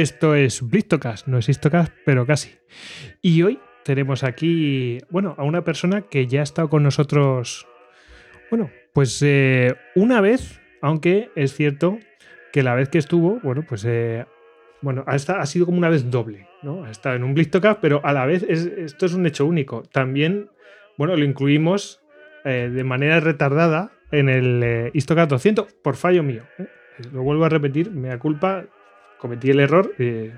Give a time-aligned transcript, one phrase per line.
[0.00, 2.50] Esto es Blistocast, no es Histocast, pero casi.
[3.22, 7.68] Y hoy tenemos aquí, bueno, a una persona que ya ha estado con nosotros,
[8.50, 11.98] bueno, pues eh, una vez, aunque es cierto
[12.52, 14.26] que la vez que estuvo, bueno, pues, eh,
[14.82, 16.84] bueno, ha, sido como una vez doble, ¿no?
[16.84, 19.82] Ha estado en un Blistocast, pero a la vez es- esto es un hecho único.
[19.92, 20.50] También,
[20.98, 22.00] bueno, lo incluimos
[22.44, 26.42] eh, de manera retardada en el Histocast 200 por fallo mío.
[27.12, 28.66] Lo vuelvo a repetir, me da culpa,
[29.24, 30.34] cometí el error, eh,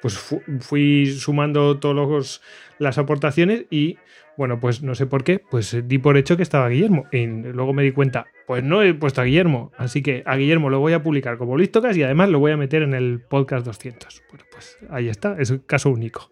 [0.00, 2.40] pues fu- fui sumando todas
[2.78, 3.98] las aportaciones y,
[4.38, 7.04] bueno, pues no sé por qué, pues di por hecho que estaba Guillermo.
[7.12, 10.70] Y luego me di cuenta, pues no he puesto a Guillermo, así que a Guillermo
[10.70, 13.66] lo voy a publicar como Listocas y además lo voy a meter en el podcast
[13.66, 14.22] 200.
[14.30, 16.30] Bueno, pues ahí está, es un caso único,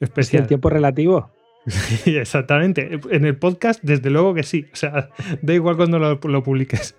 [0.00, 0.42] Es especial.
[0.44, 1.30] el tiempo relativo.
[1.66, 2.98] Sí, exactamente.
[3.10, 4.64] En el podcast, desde luego que sí.
[4.72, 5.10] O sea,
[5.42, 6.96] da igual cuando lo, lo publiques.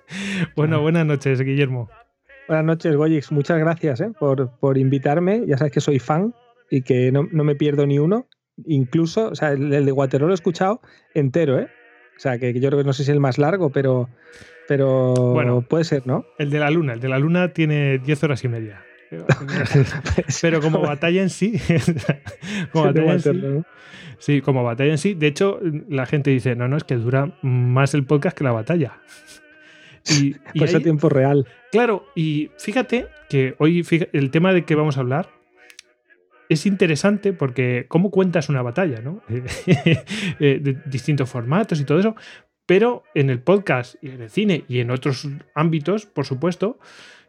[0.56, 1.90] Bueno, buenas noches, Guillermo.
[2.52, 3.32] Buenas noches, Goyix.
[3.32, 4.12] Muchas gracias ¿eh?
[4.20, 5.44] por, por invitarme.
[5.48, 6.36] Ya sabes que soy fan
[6.70, 8.28] y que no, no me pierdo ni uno.
[8.66, 10.82] Incluso, o sea, el, el de Waterloo lo he escuchado
[11.14, 11.70] entero, ¿eh?
[12.18, 14.10] O sea, que yo creo que no sé si es el más largo, pero,
[14.68, 15.62] pero Bueno.
[15.62, 16.26] puede ser, ¿no?
[16.38, 16.92] El de la luna.
[16.92, 18.84] El de la luna tiene 10 horas y media.
[20.42, 21.58] Pero como batalla en sí.
[22.74, 23.64] como batalla en sí.
[24.20, 25.14] Sí, como batalla en sí.
[25.14, 28.52] De hecho, la gente dice, no, no, es que dura más el podcast que la
[28.52, 29.00] batalla.
[30.10, 31.48] Y, y Pues a tiempo real.
[31.72, 35.30] Claro, y fíjate que hoy el tema de que vamos a hablar
[36.50, 39.22] es interesante porque cómo cuentas una batalla, ¿no?
[40.40, 42.16] Eh, de distintos formatos y todo eso,
[42.66, 46.80] pero en el podcast y en el cine y en otros ámbitos, por supuesto,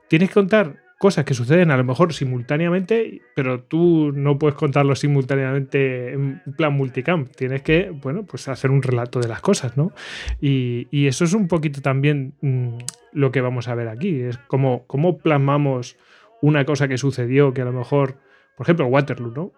[0.08, 4.94] tienes que contar cosas que suceden a lo mejor simultáneamente, pero tú no puedes contarlo
[4.94, 7.26] simultáneamente en plan multicam.
[7.26, 9.92] Tienes que, bueno, pues hacer un relato de las cosas, ¿no?
[10.40, 12.78] Y, eso es un poquito también mm,
[13.14, 14.20] lo que vamos a ver aquí.
[14.20, 15.96] Es como cómo plasmamos
[16.40, 18.18] una cosa que sucedió que a lo mejor,
[18.56, 19.52] por ejemplo, Waterloo, ¿no?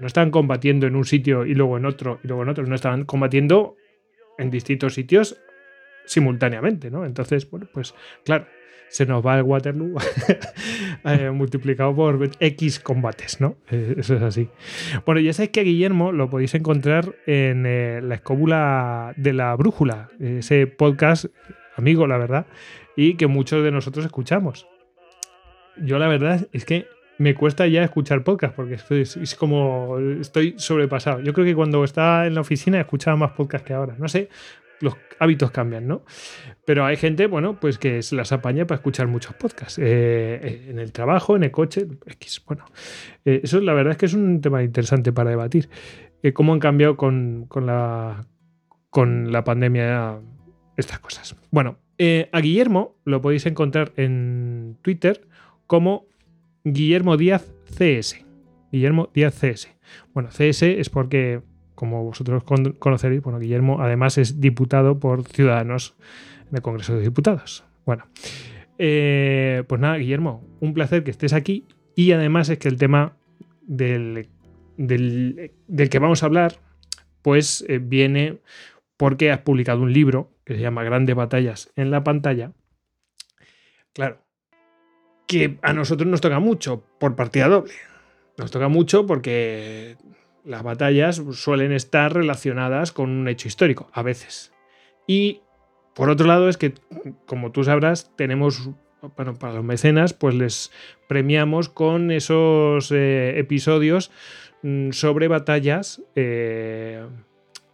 [0.00, 2.74] No estaban combatiendo en un sitio y luego en otro y luego en otro, no
[2.74, 3.74] estaban combatiendo
[4.36, 5.40] en distintos sitios
[6.04, 7.06] simultáneamente, ¿no?
[7.06, 8.46] Entonces, bueno, pues claro,
[8.90, 9.94] se nos va el Waterloo
[11.04, 13.56] eh, multiplicado por X combates, ¿no?
[13.70, 14.48] Eh, Eso es así.
[15.06, 20.10] Bueno, ya sabéis que Guillermo lo podéis encontrar en eh, la escóbula de la brújula,
[20.18, 21.26] ese podcast
[21.76, 22.46] amigo, la verdad,
[22.96, 24.66] y que muchos de nosotros escuchamos.
[25.78, 26.86] Yo la verdad es que
[27.18, 31.20] me cuesta ya escuchar podcast porque estoy, es como estoy sobrepasado.
[31.20, 33.94] Yo creo que cuando estaba en la oficina escuchaba más podcast que ahora.
[33.98, 34.30] No sé,
[34.80, 36.04] los hábitos cambian, ¿no?
[36.64, 39.78] Pero hay gente, bueno, pues que se las apaña para escuchar muchos podcasts.
[39.78, 39.84] Eh,
[40.42, 42.42] eh, en el trabajo, en el coche, X.
[42.46, 42.64] Bueno,
[43.24, 45.68] eh, eso la verdad es que es un tema interesante para debatir.
[46.34, 48.26] Cómo han cambiado con, con la,
[48.90, 50.18] con la pandemia
[50.76, 51.34] estas cosas.
[51.50, 51.78] Bueno,
[52.32, 55.26] a Guillermo lo podéis encontrar en Twitter
[55.66, 56.06] como
[56.64, 58.22] Guillermo Díaz CS.
[58.70, 59.68] Guillermo Díaz CS.
[60.12, 61.40] Bueno, CS es porque,
[61.80, 65.94] como vosotros con- conoceréis, bueno, Guillermo además es diputado por Ciudadanos
[66.50, 67.64] en el Congreso de Diputados.
[67.86, 68.04] Bueno,
[68.76, 71.64] eh, pues nada, Guillermo, un placer que estés aquí
[71.96, 73.16] y además es que el tema
[73.62, 74.28] del,
[74.76, 76.60] del, del que vamos a hablar,
[77.22, 78.40] pues eh, viene
[78.98, 82.52] porque has publicado un libro que se llama Grandes Batallas en la pantalla.
[83.94, 84.18] Claro,
[85.26, 87.72] que a nosotros nos toca mucho por partida doble.
[88.36, 89.96] Nos toca mucho porque
[90.50, 94.52] las batallas suelen estar relacionadas con un hecho histórico, a veces.
[95.06, 95.42] Y
[95.94, 96.74] por otro lado es que,
[97.24, 98.68] como tú sabrás, tenemos,
[99.16, 100.72] bueno, para los mecenas, pues les
[101.06, 104.10] premiamos con esos eh, episodios
[104.62, 107.06] mm, sobre batallas eh,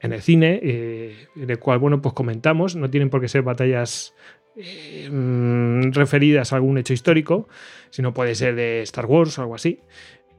[0.01, 3.41] en el cine, eh, en el cual, bueno, pues comentamos, no tienen por qué ser
[3.41, 4.15] batallas
[4.59, 7.47] eh, mm, referidas a algún hecho histórico,
[7.91, 9.81] sino puede ser de Star Wars o algo así.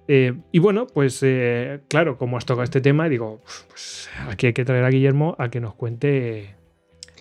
[0.08, 4.54] Eh, y bueno, pues eh, claro, como has tocado este tema, digo, pues aquí hay
[4.54, 6.56] que traer a Guillermo a que nos cuente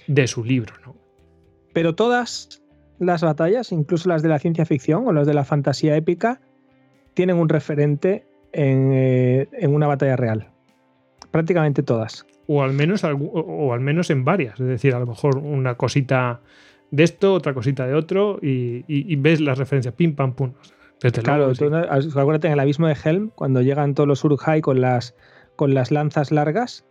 [0.06, 0.94] de su libro, ¿no?
[1.72, 2.62] Pero todas
[2.98, 6.40] las batallas, incluso las de la ciencia ficción o las de la fantasía épica,
[7.14, 10.50] tienen un referente en, en una batalla real.
[11.30, 12.24] Prácticamente todas.
[12.46, 14.58] O al, menos, o al menos en varias.
[14.60, 16.40] Es decir, a lo mejor una cosita
[16.90, 20.52] de esto, otra cosita de otro, y, ves las referencias, pim, pam, pum.
[21.22, 25.14] Claro, tú, acuérdate en el abismo de Helm, cuando llegan todos los Uruk-hai con las,
[25.56, 26.84] con las lanzas largas,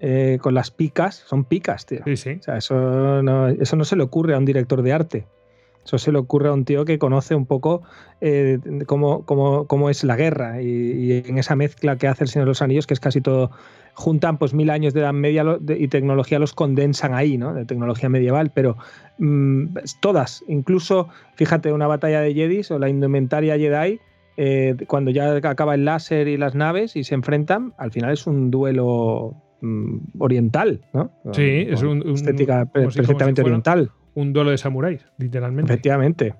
[0.00, 2.00] eh, con las picas, son picas, tío.
[2.04, 2.30] Sí, sí.
[2.40, 5.26] O sea, eso no, eso no se le ocurre a un director de arte.
[5.84, 7.82] Eso se le ocurre a un tío que conoce un poco
[8.20, 12.46] eh, cómo, cómo, es la guerra y, y, en esa mezcla que hace el Señor
[12.46, 13.50] de los Anillos, que es casi todo
[13.94, 17.54] juntan pues mil años de edad media y tecnología los condensan ahí, ¿no?
[17.54, 18.76] De tecnología medieval, pero
[19.18, 19.66] mm,
[20.00, 24.00] todas, incluso, fíjate, una batalla de Jedis o la indumentaria Jedi,
[24.36, 28.26] eh, cuando ya acaba el láser y las naves y se enfrentan, al final es
[28.26, 31.10] un duelo mm, oriental, ¿no?
[31.32, 33.90] Sí, es un, estética perfectamente oriental.
[34.14, 35.72] Un duelo de samuráis, literalmente.
[35.72, 36.34] Efectivamente.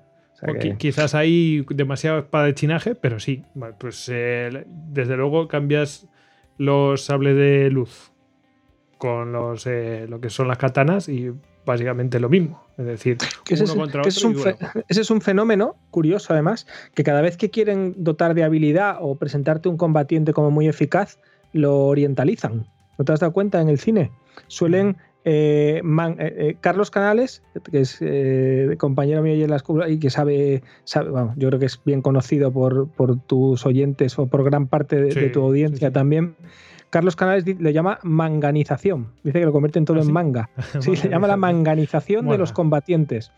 [0.77, 3.43] Quizás hay demasiado espadachinaje, pero sí,
[3.77, 6.07] pues eh, desde luego cambias
[6.61, 8.11] los sables de luz
[8.99, 11.31] con los, eh, lo que son las katanas y
[11.65, 12.63] básicamente lo mismo.
[12.77, 13.17] Es decir,
[13.49, 14.35] ese, uno contra otro es un
[14.87, 19.15] ese es un fenómeno curioso, además, que cada vez que quieren dotar de habilidad o
[19.15, 21.17] presentarte un combatiente como muy eficaz,
[21.51, 22.67] lo orientalizan.
[22.99, 24.11] ¿No te has dado cuenta en el cine?
[24.47, 24.97] Suelen.
[25.23, 25.81] Eh,
[26.17, 27.99] eh, Carlos Canales, que es
[28.77, 32.51] compañero mío en la escuela y que sabe, sabe yo creo que es bien conocido
[32.51, 36.35] por, por, tus oyentes o por gran parte de, tu audiencia también.
[36.89, 39.13] Carlos Canales le llama manganización.
[39.23, 40.49] Dice que lo convierten todo ¿Ah, en manga.
[40.79, 43.31] Sí, se llama la manganización de los combatientes.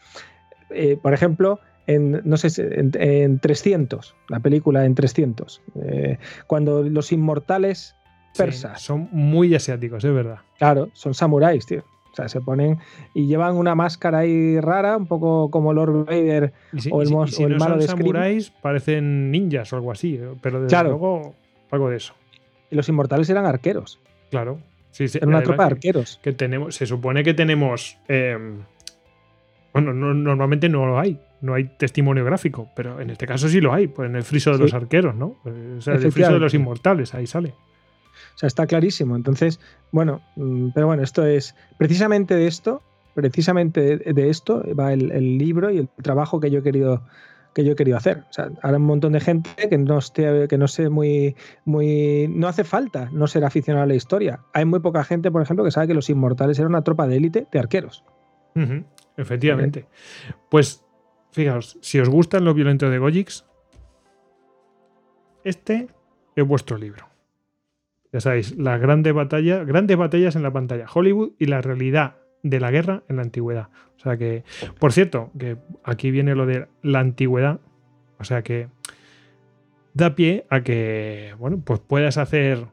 [0.71, 7.11] Eh, por ejemplo, en, no sé, en, 300, la película en 300, eh, cuando los
[7.11, 7.95] inmortales
[8.37, 8.81] persas.
[8.81, 10.39] son muy asiáticos, es verdad.
[10.57, 11.83] Claro, son samuráis, tío.
[12.11, 12.77] O sea, se ponen
[13.15, 16.53] y llevan una máscara ahí rara, un poco como Lord Vader
[16.91, 20.69] o el, o el malo de samuráis parecen ninjas o algo así, eh, pero desde
[20.69, 20.89] claro.
[20.89, 21.33] luego
[21.71, 22.13] algo de eso.
[22.69, 23.99] Y los inmortales eran arqueros.
[24.29, 24.59] Claro.
[24.91, 26.19] Sí, Era una tropa de arqueros.
[26.21, 27.97] Que, tenemos, se supone que tenemos.
[28.07, 28.59] Em,
[29.73, 31.19] bueno, normalmente no lo hay.
[31.41, 34.51] No hay testimonio gráfico, pero en este caso sí lo hay, pues en el friso
[34.51, 35.37] de los arqueros, ¿no?
[35.43, 37.55] O sea, el friso de los inmortales, ahí sale.
[38.35, 39.15] O sea, está clarísimo.
[39.15, 39.59] Entonces,
[39.91, 42.81] bueno, mm, pero bueno, esto es precisamente de esto,
[43.13, 47.03] precisamente de esto va el libro y el trabajo que yo he querido
[47.53, 48.23] que yo he querido hacer.
[48.29, 51.35] O sea, ahora un montón de gente que no esté, que no sé muy,
[51.65, 52.27] muy.
[52.29, 54.41] No hace falta no ser aficionado a la historia.
[54.53, 57.17] Hay muy poca gente, por ejemplo, que sabe que los inmortales eran una tropa de
[57.17, 58.03] élite de arqueros.
[59.17, 59.87] Efectivamente.
[60.49, 60.83] Pues,
[61.31, 63.45] fijaos, si os gustan los violentos de Gojix,
[65.43, 65.87] este
[66.35, 67.12] es vuestro libro.
[68.13, 72.59] Ya sabéis, las grandes batallas, grandes batallas en la pantalla, Hollywood y la realidad de
[72.59, 73.69] la guerra en la antigüedad.
[73.97, 74.43] O sea que,
[74.79, 77.59] por cierto, que aquí viene lo de la antigüedad.
[78.19, 78.69] O sea que
[79.93, 82.67] da pie a que, bueno, pues puedas hacer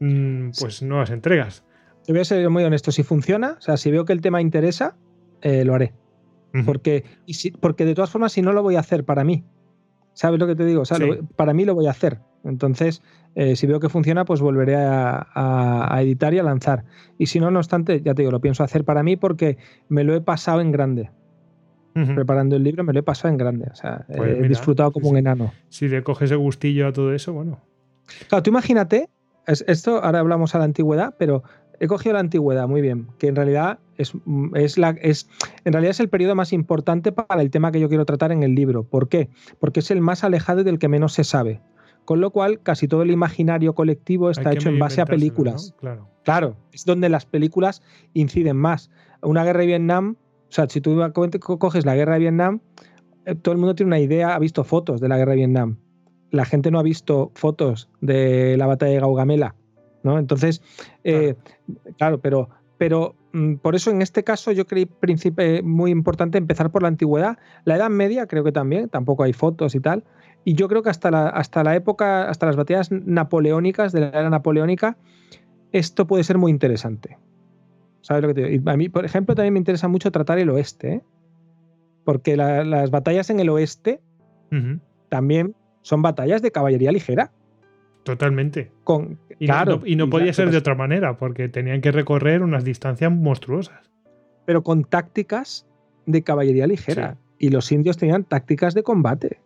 [0.00, 1.64] mm, pues nuevas entregas.
[2.04, 4.42] Te voy a ser muy honesto, si funciona, o sea, si veo que el tema
[4.42, 4.96] interesa,
[5.40, 5.94] eh, lo haré.
[6.66, 9.44] porque, y si, porque de todas formas, si no lo voy a hacer para mí,
[10.12, 10.82] ¿sabes lo que te digo?
[10.82, 10.98] O sea,
[11.36, 12.18] para mí lo voy a hacer.
[12.44, 13.02] Entonces,
[13.34, 16.84] eh, si veo que funciona, pues volveré a, editar y a lanzar.
[17.18, 20.04] Y si no, no obstante, ya te digo, lo pienso hacer para mí porque me
[20.04, 21.10] lo he pasado en grande.
[21.92, 23.66] Preparando el libro me lo he pasado en grande.
[23.70, 25.52] O sea, pues he disfrutado como un enano.
[25.68, 27.60] Si le coges el gustillo a todo eso, bueno.
[28.28, 29.10] Claro, tú imagínate,
[29.46, 31.42] esto ahora hablamos a la antigüedad, pero
[31.80, 34.12] he cogido la antigüedad, muy bien, que en realidad es,
[34.54, 35.28] es, la, es,
[35.64, 38.42] en realidad es el periodo más importante para el tema que yo quiero tratar en
[38.42, 38.84] el libro.
[38.84, 39.28] ¿Por qué?
[39.58, 41.60] Porque es el más alejado y del que menos se sabe.
[42.10, 45.76] Con lo cual, casi todo el imaginario colectivo está hecho en base a películas.
[45.78, 46.08] Claro.
[46.24, 47.82] claro, es donde las películas
[48.14, 48.90] inciden más.
[49.22, 50.16] Una guerra de Vietnam,
[50.48, 51.00] o sea, si tú
[51.60, 52.62] coges la guerra de Vietnam,
[53.26, 55.76] eh, todo el mundo tiene una idea, ha visto fotos de la guerra de Vietnam.
[56.32, 59.54] La gente no ha visto fotos de la batalla de Gaugamela,
[60.02, 60.18] ¿no?
[60.18, 60.62] Entonces,
[61.04, 61.36] eh,
[61.96, 64.90] claro, pero, pero mm, por eso en este caso yo creí
[65.62, 67.38] muy importante empezar por la antigüedad.
[67.64, 70.02] La Edad Media creo que también, tampoco hay fotos y tal.
[70.44, 74.08] Y yo creo que hasta la, hasta la época, hasta las batallas napoleónicas, de la
[74.08, 74.96] era napoleónica,
[75.72, 77.18] esto puede ser muy interesante.
[78.00, 78.70] ¿Sabes lo que te digo?
[78.70, 81.02] a mí, por ejemplo, también me interesa mucho tratar el oeste, ¿eh?
[82.04, 84.00] porque las batallas en el oeste
[85.08, 87.30] también son batallas de caballería ligera.
[88.02, 88.72] Totalmente.
[88.84, 92.64] Con, y, no, y no, podía ser de otra manera, porque tenían que recorrer unas
[92.64, 93.90] distancias monstruosas.
[94.46, 95.66] Pero con tácticas
[96.06, 99.40] de caballería ligera y los indios tenían tácticas de combate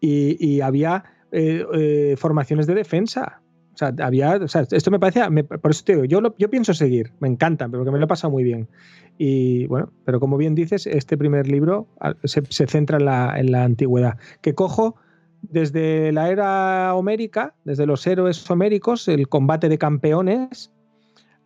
[0.00, 3.42] y, había eh, eh, formaciones de defensa.
[3.74, 6.74] O sea, había, o sea, esto me parece, por eso te digo, yo, yo pienso
[6.74, 8.68] seguir, me encanta, porque me lo he pasado muy bien.
[9.16, 11.86] Y bueno, pero como bien dices, este primer libro
[12.24, 14.96] se, centra en la, en la, antigüedad, que cojo
[15.42, 20.72] desde la era homérica, desde los héroes homéricos, el combate de campeones,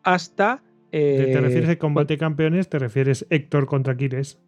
[0.03, 0.63] hasta...
[0.91, 2.69] ¿Te, ¿Te refieres a eh, combate de campeones?
[2.69, 4.39] ¿Te refieres Héctor contra Aquiles?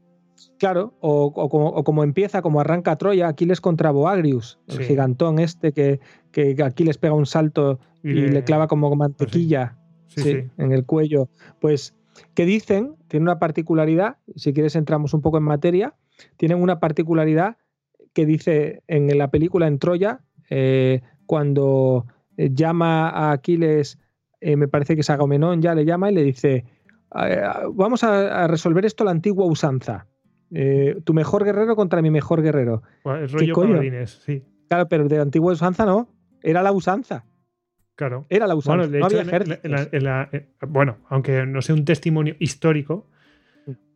[0.59, 6.01] Claro, o, como, empieza, como arranca Troya, Aquiles contra Boagrius, el gigantón este que,
[6.33, 9.77] que, Aquiles pega un salto y, le, clava como mantequilla
[10.17, 11.29] en el cuello.
[11.61, 11.95] Pues,
[12.35, 15.95] que dicen, tiene una particularidad, si quieres entramos un poco en materia,
[16.39, 17.59] tienen una particularidad
[18.15, 22.07] que dice en la película en Troya, eh, cuando
[22.39, 23.99] eh, llama a Aquiles,
[24.41, 26.65] eh, me parece que es Agamenón, ya le llama y le dice,
[27.75, 30.07] vamos a resolver esto la antigua usanza
[30.53, 32.83] eh, tu mejor guerrero contra mi mejor guerrero.
[33.05, 34.43] el rollo sí.
[34.69, 36.09] Claro, pero de antigua usanza no.
[36.43, 37.25] Era la usanza.
[37.95, 38.27] Claro.
[38.29, 38.87] Era la usanza.
[38.87, 43.09] Bueno, no había eh, bueno, aunque no sea un testimonio histórico,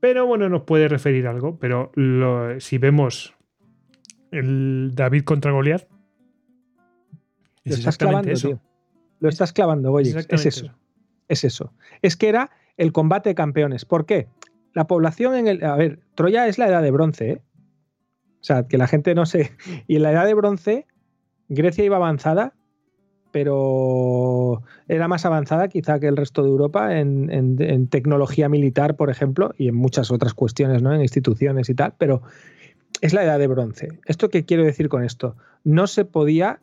[0.00, 1.58] pero bueno, nos puede referir algo.
[1.58, 1.92] Pero
[2.58, 3.34] si vemos
[4.30, 5.86] el David contra Goliat,
[7.64, 8.60] lo estás clavando, Tío.
[9.20, 10.14] Lo estás clavando, oye.
[10.28, 10.74] Es eso.
[11.28, 11.72] Es eso.
[12.02, 13.84] Es que era el combate de campeones.
[13.84, 14.28] ¿Por qué?
[14.74, 15.64] La población en el.
[15.64, 17.42] A ver, Troya es la edad de bronce, ¿eh?
[18.40, 19.52] O sea, que la gente no sé.
[19.86, 20.86] Y en la edad de bronce,
[21.48, 22.54] Grecia iba avanzada,
[23.32, 29.52] pero era más avanzada quizá que el resto de Europa en, tecnología militar, por ejemplo,
[29.56, 30.94] y en muchas otras cuestiones, ¿no?
[30.94, 32.22] En instituciones y tal, pero
[33.00, 34.00] es la edad de bronce.
[34.06, 35.36] ¿Esto qué quiero decir con esto?
[35.64, 36.60] No se podía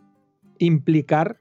[0.60, 1.40] implicar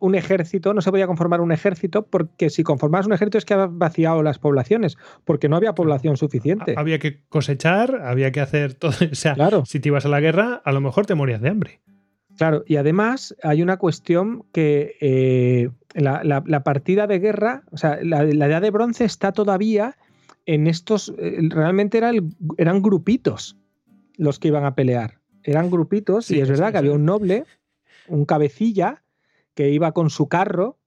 [0.00, 3.54] un ejército, no se podía conformar un ejército porque si conformas un ejército es que
[3.54, 6.74] había vaciado las poblaciones, porque no había población suficiente.
[6.76, 8.92] Había que cosechar, había que hacer todo.
[9.10, 11.80] O sea, si te ibas a la guerra, a lo mejor te morías de hambre.
[12.36, 18.22] Claro, y además hay una cuestión que eh, la, partida de guerra, o sea, la,
[18.24, 19.96] edad de bronce está todavía
[20.46, 22.00] en estos, eh, realmente
[22.56, 23.58] eran grupitos
[24.16, 25.18] los que iban a pelear.
[25.44, 27.44] Eran grupitos, y es verdad que había un noble,
[28.08, 29.01] un cabecilla,
[29.54, 30.78] que iba con su carro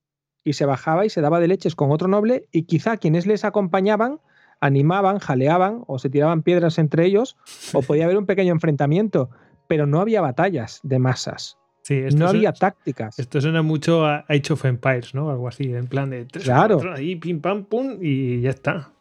[0.43, 3.45] y se bajaba y se daba de leches con otro noble y quizá quienes les
[3.45, 4.19] acompañaban
[4.60, 7.38] animaban, jaleaban o se tiraban piedras entre ellos
[7.74, 9.29] o podía haber un pequeño enfrentamiento,
[9.67, 11.57] pero no había batallas de masas.
[11.81, 13.19] Sí, no había tácticas.
[13.19, 15.29] Esto suena mucho a Age of Empires, ¿no?
[15.29, 16.81] Algo así, en plan de tres, claro.
[16.95, 18.91] ahí, pim, pam, pum, y ya está.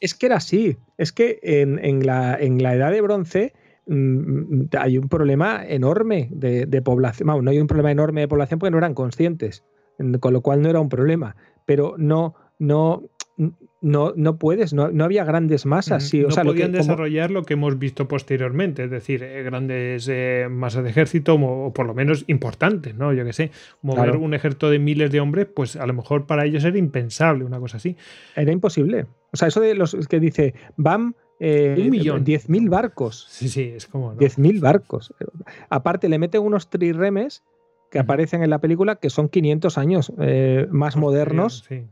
[0.00, 0.78] Es que era así.
[0.96, 3.52] Es que en, la, en la edad de bronce
[3.86, 7.44] hay un problema enorme de, población.
[7.44, 9.64] no hay un problema enorme de población porque no eran conscientes,
[10.20, 11.36] con lo cual no era un problema.
[11.64, 13.02] Pero no, no,
[13.82, 16.08] no, no puedes, no, no había grandes masas.
[16.08, 20.84] Sí, no podían desarrollar lo que hemos visto posteriormente, es decir, eh, grandes eh, masas
[20.84, 23.12] de ejército, o por lo menos importantes, ¿no?
[23.12, 23.50] Yo que sé,
[23.82, 27.44] mover un ejército de miles de hombres, pues a lo mejor para ellos era impensable
[27.44, 27.96] una cosa así.
[28.36, 29.06] Era imposible.
[29.32, 32.24] O sea, eso de los que dice, van eh, un millón.
[32.24, 33.26] 10.000 barcos.
[33.28, 34.12] Sí, sí, es como.
[34.12, 34.18] ¿no?
[34.20, 35.12] 10.000 barcos.
[35.70, 37.42] Aparte, le meten unos triremes
[37.90, 41.64] que aparecen en la película que son 500 años eh, más modernos.
[41.68, 41.82] Sí.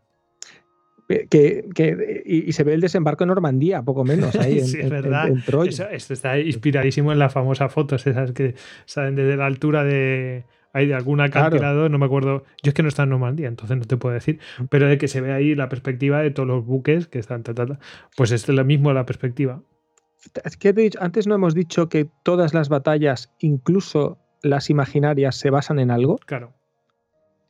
[1.28, 5.28] Que, que, y, se ve el desembarco en Normandía, poco menos, ahí sí, es verdad.
[5.90, 8.54] esto está inspiradísimo en las famosas fotos, esas que
[8.84, 12.44] salen desde la altura de, hay de algún acantilado, no me acuerdo.
[12.62, 14.38] Yo es que no está en Normandía, entonces no te puedo decir.
[14.68, 17.42] Pero de que se ve ahí la perspectiva de todos los buques que están.
[18.16, 19.62] pues es lo mismo la perspectiva.
[21.00, 26.18] Antes no hemos dicho que todas las batallas, incluso las imaginarias, se basan en algo.
[26.18, 26.52] Claro.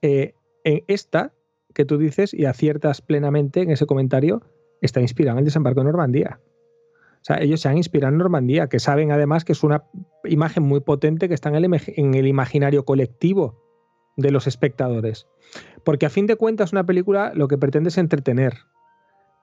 [0.02, 0.34] Eh,
[0.64, 1.32] en esta
[1.74, 4.42] que tú dices y aciertas plenamente en ese comentario,
[4.80, 6.40] está inspirada en el desembarco de Normandía.
[7.20, 9.84] O sea, ellos se han inspirado en Normandía, que saben además que es una
[10.24, 13.62] imagen muy potente que está en el, imaginario colectivo
[14.16, 15.26] de los espectadores.
[15.84, 18.54] Porque a fin de cuentas una película lo que pretende es entretener,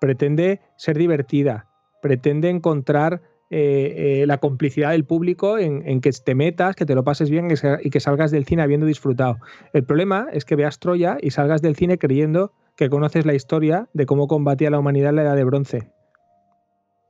[0.01, 1.69] pretende ser divertida,
[2.01, 7.03] pretende encontrar eh, eh, la complicidad del público en, que te metas, que te lo
[7.03, 7.47] pases bien
[7.81, 9.37] y que salgas del cine habiendo disfrutado.
[9.71, 13.87] El problema es que veas Troya y salgas del cine creyendo que conoces la historia
[13.93, 15.96] de cómo combatía la humanidad en la edad de bronce.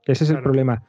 [0.08, 0.84] Ese es el problema.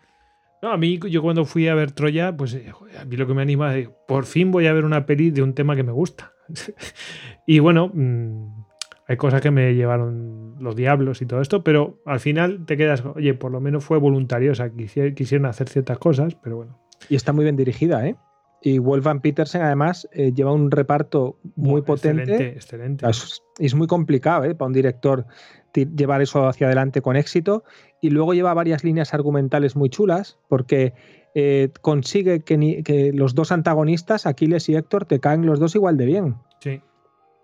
[0.63, 3.35] No, a mí, yo cuando fui a ver Troya, pues eh, a mí lo que
[3.35, 5.93] me anima es, por fin voy a ver una peli de un tema que me
[5.93, 6.33] gusta.
[7.47, 8.65] y bueno, mm,
[9.07, 13.05] hay cosas que me llevaron los diablos y todo esto, pero al final te quedas,
[13.05, 16.79] oye, por lo menos fue voluntario, o sea, quisieron hacer ciertas cosas, pero bueno.
[17.09, 18.17] Y está muy bien dirigida, ¿eh?
[18.61, 22.23] Y Wolfgang Petersen además eh, lleva un reparto muy potente.
[22.23, 23.09] Excelente, excelente.
[23.09, 24.57] Es, es, muy complicado ¿eh?
[24.57, 25.27] para un director
[25.73, 27.65] llevar eso hacia adelante con éxito.
[28.01, 30.95] Y luego lleva varias líneas argumentales muy chulas, porque
[31.35, 35.97] eh, consigue que, que, los dos antagonistas, Aquiles y Héctor, te caen los dos igual
[35.97, 36.37] de bien.
[36.61, 36.81] Sí.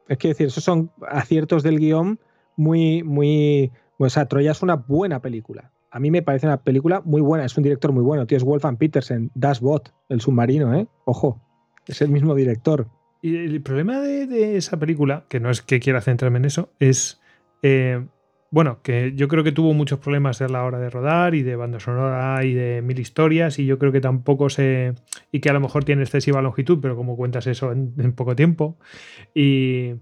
[0.09, 2.19] Es que decir, esos son aciertos del guion
[2.57, 3.73] muy, muy.
[3.99, 5.71] O sea, Troya es una buena película.
[5.91, 8.43] A mí me parece una película muy buena, es un director muy bueno, tío, es
[8.43, 10.89] Wolfgang Petersen, Das Boot, el submarino, ¿eh?
[11.05, 11.41] Ojo,
[11.87, 12.89] es el mismo director.
[13.23, 17.21] Y el problema de, esa película, que no es que quiera centrarme en eso, es.
[17.63, 18.05] Eh,
[18.51, 21.57] bueno, que yo creo que tuvo muchos problemas a la hora de rodar y de
[21.57, 24.95] banda sonora y de mil historias y yo creo que tampoco se...
[25.33, 28.37] y que a lo mejor tiene excesiva longitud, pero como cuentas eso en, en poco
[28.37, 28.79] tiempo.
[29.35, 29.95] Y...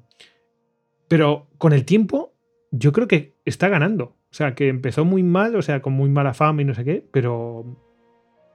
[1.09, 2.33] Pero con el tiempo
[2.71, 4.05] yo creo que está ganando.
[4.05, 6.85] O sea, que empezó muy mal, o sea, con muy mala fama y no sé
[6.85, 7.77] qué, pero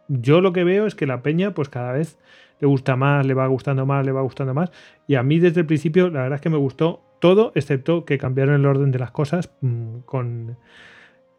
[0.07, 2.17] yo lo que veo es que la peña pues cada vez
[2.59, 4.71] le gusta más, le va gustando más, le va gustando más.
[5.07, 8.17] Y a mí desde el principio la verdad es que me gustó todo, excepto que
[8.17, 10.57] cambiaron el orden de las cosas mm, con,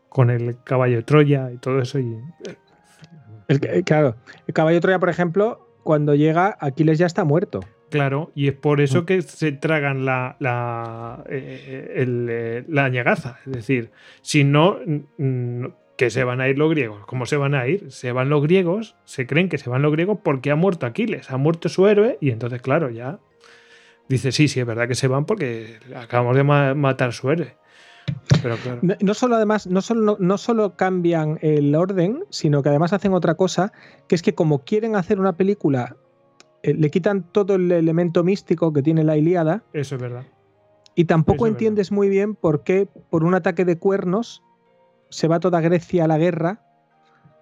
[0.08, 1.98] con el caballo de Troya y todo eso.
[1.98, 2.18] Y...
[3.48, 4.16] El, claro,
[4.46, 7.60] el caballo de Troya, por ejemplo, cuando llega, Aquiles ya está muerto.
[7.90, 9.06] Claro, y es por eso mm.
[9.06, 13.38] que se tragan la, la, eh, eh, la ñagaza.
[13.46, 14.78] Es decir, si no,
[15.96, 17.04] que se van a ir los griegos.
[17.06, 17.90] ¿Cómo se van a ir?
[17.90, 21.30] Se van los griegos, se creen que se van los griegos porque ha muerto Aquiles,
[21.30, 23.18] ha muerto su héroe y entonces, claro, ya
[24.08, 27.56] dice, sí, sí, es verdad que se van porque acabamos de matar su héroe.
[28.42, 28.80] Pero claro.
[29.00, 33.34] no, solo además, no solo, no solo cambian el orden, sino que además hacen otra
[33.34, 33.72] cosa,
[34.06, 35.96] que es que como quieren hacer una película,
[36.62, 39.62] eh, le quitan todo el elemento místico que tiene la Ilíada.
[39.72, 40.24] Eso es verdad.
[40.94, 44.42] Y tampoco entiendes muy bien por qué por un ataque de cuernos
[45.10, 46.62] se va toda Grecia a la guerra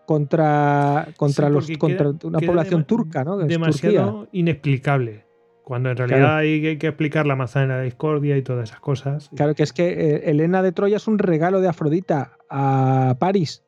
[0.07, 3.39] contra, contra, los, contra una población turca, ¿no?
[3.39, 5.26] demasiado inexplicable.
[5.67, 9.31] Cuando en realidad hay, que explicar la manzana de la discordia y todas esas cosas.
[9.35, 13.65] Claro, que es que eh, Elena de Troya es un regalo de Afrodita a París.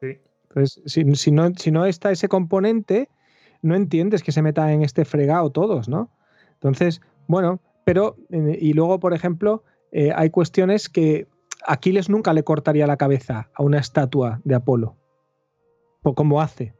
[0.00, 0.20] Sí.
[0.44, 3.08] Entonces, si, no, si no está ese componente,
[3.62, 6.08] no entiendes que se meta en este fregado todos, ¿no?
[6.52, 11.26] Entonces, bueno, pero, eh, y luego, por ejemplo, eh, hay cuestiones que
[11.66, 14.98] Aquiles nunca le cortaría la cabeza a una estatua de Apolo,
[16.04, 16.76] o como hace,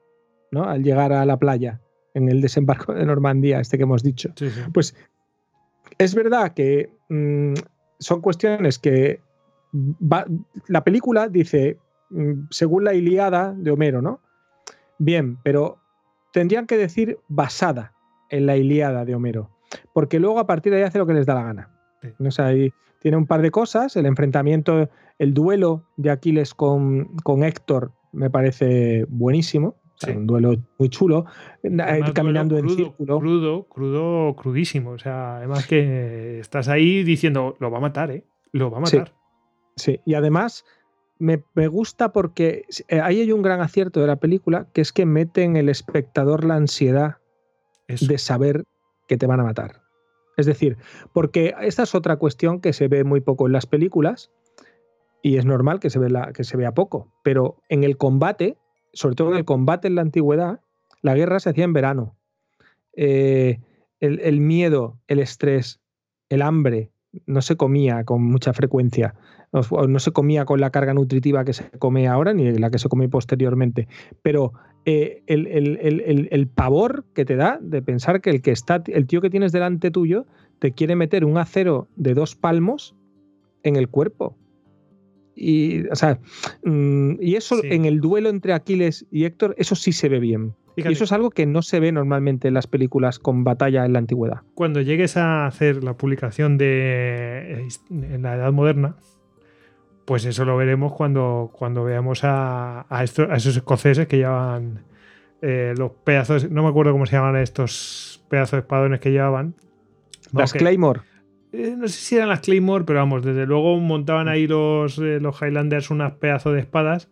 [0.53, 0.63] ¿no?
[0.63, 1.81] Al llegar a la playa,
[2.15, 4.33] en el desembarco de Normandía, este que hemos dicho.
[4.73, 4.97] Pues
[5.99, 7.55] es verdad que mm,
[7.99, 9.21] son cuestiones que
[10.69, 11.79] la película dice,
[12.11, 14.21] mm, según la Iliada de Homero, ¿no?
[14.99, 15.79] Bien, pero
[16.33, 17.93] tendrían que decir basada
[18.31, 19.51] en la Iliada de Homero,
[19.93, 21.71] porque luego a partir de ahí hace lo que les da la gana.
[22.19, 23.97] O sea, ahí tiene un par de cosas.
[23.97, 29.75] El enfrentamiento, el duelo de Aquiles con, con Héctor me parece buenísimo.
[30.09, 31.27] Un duelo muy chulo,
[32.15, 33.19] caminando en círculo.
[33.19, 34.91] Crudo, crudo, crudísimo.
[34.91, 38.25] O sea, además que estás ahí diciendo, lo va a matar, ¿eh?
[38.53, 39.15] Lo va a matar.
[39.77, 40.65] Sí, y además
[41.19, 45.07] me, gusta porque eh, ahí hay un gran acierto de la película, que es que
[45.07, 47.17] mete en el espectador la ansiedad
[47.89, 48.65] de saber
[49.09, 49.83] que te van a matar.
[50.37, 50.77] Es decir,
[51.13, 54.31] porque esta es otra cuestión que se ve muy poco en las películas
[55.23, 56.01] y es normal que se,
[56.35, 58.59] que se vea poco, pero en el combate,
[58.95, 60.61] sobre todo en el combate en la antigüedad,
[61.03, 62.17] la guerra se hacía en verano.
[62.97, 63.61] Eh,
[64.01, 65.81] el, miedo, el estrés,
[66.29, 66.91] el hambre,
[67.27, 69.15] no se comía con mucha frecuencia,
[69.53, 72.89] no, se comía con la carga nutritiva que se come ahora ni la que se
[72.89, 73.89] come posteriormente,
[74.21, 74.53] pero
[74.85, 79.31] eh, el, pavor que te da de pensar que el que está, el tío que
[79.31, 80.27] tienes delante tuyo,
[80.59, 82.95] te quiere meter un acero de dos palmos
[83.63, 84.37] en el cuerpo.
[85.37, 86.19] Y, o sea,
[86.65, 90.55] mm, y eso en el duelo entre Aquiles y Héctor, eso sí se ve bien.
[90.77, 93.93] Y eso es algo que no se ve normalmente en las películas con batalla en
[93.93, 94.43] la antigüedad.
[94.55, 98.97] Cuando llegues a hacer la publicación de en la Edad Moderna,
[100.05, 104.85] pues eso lo veremos cuando, cuando veamos a, a, esos escoceses que llevan
[105.43, 109.55] eh, los pedazos, no me acuerdo cómo se llaman estos pedazos de espadones que llevaban.
[110.33, 111.03] Las Claymore.
[111.57, 115.21] Eh, no sé si eran las Claymore, pero vamos, desde luego montaban ahí los, eh,
[115.21, 117.09] los Highlanders unas pedazos de espadas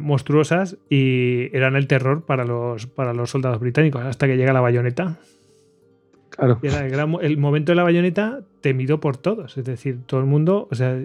[0.00, 4.60] monstruosas y eran el terror para los, para los soldados británicos hasta que llega la
[4.60, 5.18] bayoneta.
[7.20, 9.56] el, momento de la bayoneta temido por todos.
[9.56, 10.68] Es decir, todo el mundo.
[10.70, 11.00] O sea,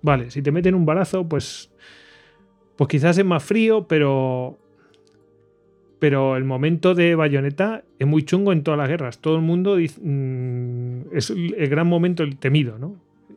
[0.00, 1.70] vale, si te meten un balazo, pues.
[2.76, 4.58] Pues quizás es más frío, pero.
[6.02, 9.20] Pero el momento de bayoneta es muy chungo en todas las guerras.
[9.20, 12.96] Todo el mundo mm, es el gran momento, el temido, ¿no?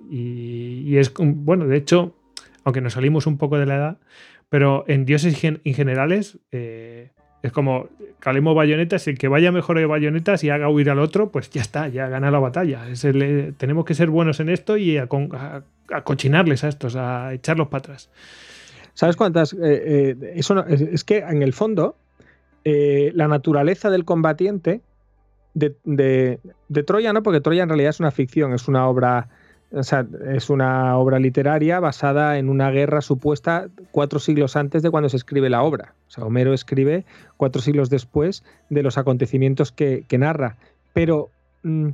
[0.09, 1.13] Y, es.
[1.15, 2.15] Bueno, de hecho,
[2.63, 3.97] aunque nos salimos un poco de la edad,
[4.49, 6.39] pero en dioses en generales.
[6.51, 7.11] Eh,
[7.43, 11.29] Es como, calemos bayonetas, el que vaya mejor de bayonetas y haga huir al otro,
[11.31, 12.79] pues ya está, ya gana la batalla.
[12.89, 17.67] Eh, tenemos que ser buenos en esto y a, a- cochinarles a estos, a echarlos
[17.67, 18.09] para atrás.
[18.95, 19.55] ¿Sabes cuántas?
[19.61, 21.97] eh, eso es que en el fondo,
[22.65, 24.81] eh, la naturaleza del combatiente
[25.53, 26.39] de,
[26.85, 29.29] Troya, no, porque Troya en realidad es una ficción, es una obra,
[29.71, 34.91] o sea, es una obra literaria basada en una guerra supuesta cuatro siglos antes de
[34.91, 35.93] cuando se escribe la obra.
[36.07, 37.05] O sea, Homero escribe
[37.37, 40.57] cuatro siglos después de los acontecimientos que, que narra.
[40.91, 41.29] Pero
[41.63, 41.89] mm,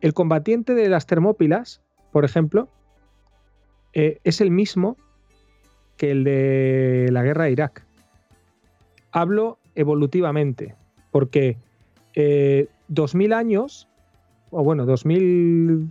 [0.00, 1.80] el combatiente de las Termópilas,
[2.12, 2.68] por ejemplo,
[3.94, 4.96] eh, es el mismo
[5.96, 7.84] que el de la guerra de Irak.
[9.10, 10.74] Hablo evolutivamente,
[11.10, 11.56] porque
[12.14, 13.88] eh, 2000 años,
[14.50, 15.90] o bueno, 2000,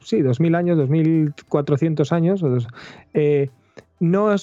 [0.00, 2.44] sí, 2000 años, 2400 años,
[3.14, 3.48] eh,
[4.00, 4.34] no,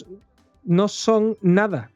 [0.64, 1.92] no son nada,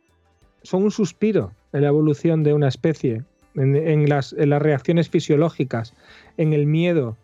[0.64, 3.24] son un suspiro en la evolución de una especie,
[3.56, 5.94] en las, en las reacciones fisiológicas,
[6.38, 7.18] en el miedo,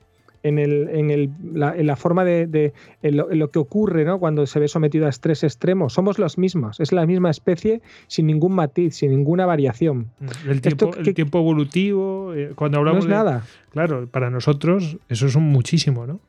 [0.43, 3.60] en, el, en, el- la, en la forma de, de- en lo, en lo que
[3.60, 4.19] ocurre ¿no?
[4.19, 5.89] cuando se ve sometido a estrés extremo.
[5.89, 10.08] Somos los mismos, es la misma especie sin ningún matiz, sin ninguna variación.
[10.47, 13.43] El tiempo, ¿qué- el tiempo evolutivo, eh, cuando No hablamos es de- nada.
[13.71, 16.19] Claro, para nosotros eso es un muchísimo, ¿no?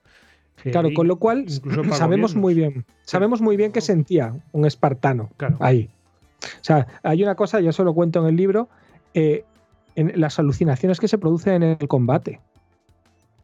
[0.62, 2.36] Claro, con lo cual sabemos gobiernos.
[2.36, 5.56] muy bien, sabemos muy bien qué sentía un espartano Claro.
[5.60, 5.88] ahí.
[6.42, 8.68] O sea, hay una cosa, yo se lo cuento en el libro,
[9.14, 9.44] eh,
[9.96, 12.40] en las alucinaciones que se producen en el combate.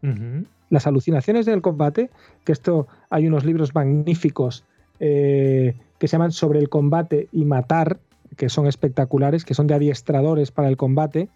[0.02, 0.44] Ujú.
[0.70, 2.10] Las alucinaciones del combate,
[2.44, 4.64] que esto hay unos libros magníficos
[5.00, 7.98] eh, que se llaman Sobre el combate y matar,
[8.36, 11.28] que son espectaculares, que son de adiestradores para el combate.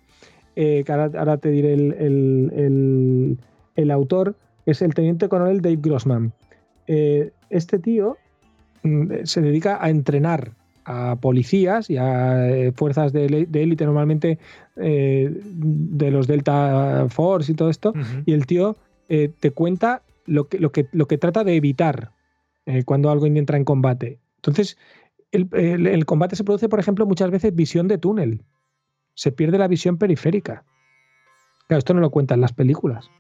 [0.57, 3.39] eh, que ahora, ahora te diré el, el- el-
[3.77, 4.35] el autor,
[4.67, 6.33] es el teniente coronel Dave Grossman.
[6.89, 8.17] Eh, este tío
[8.83, 10.51] mm, se dedica a entrenar
[10.85, 14.39] a policías y a fuerzas de élite, normalmente
[14.77, 17.93] eh, de los Delta Force y todo esto,
[18.27, 18.77] y el tío
[19.11, 22.13] eh, te cuenta lo que, lo, que, lo que trata de evitar
[22.65, 24.19] eh, cuando algo entra en combate.
[24.37, 24.79] Entonces,
[25.33, 28.43] el, el- el combate se produce, por ejemplo, muchas veces visión de túnel.
[29.15, 30.65] Se pierde la visión periférica.
[31.69, 33.11] Claro, esto no lo cuentan las películas.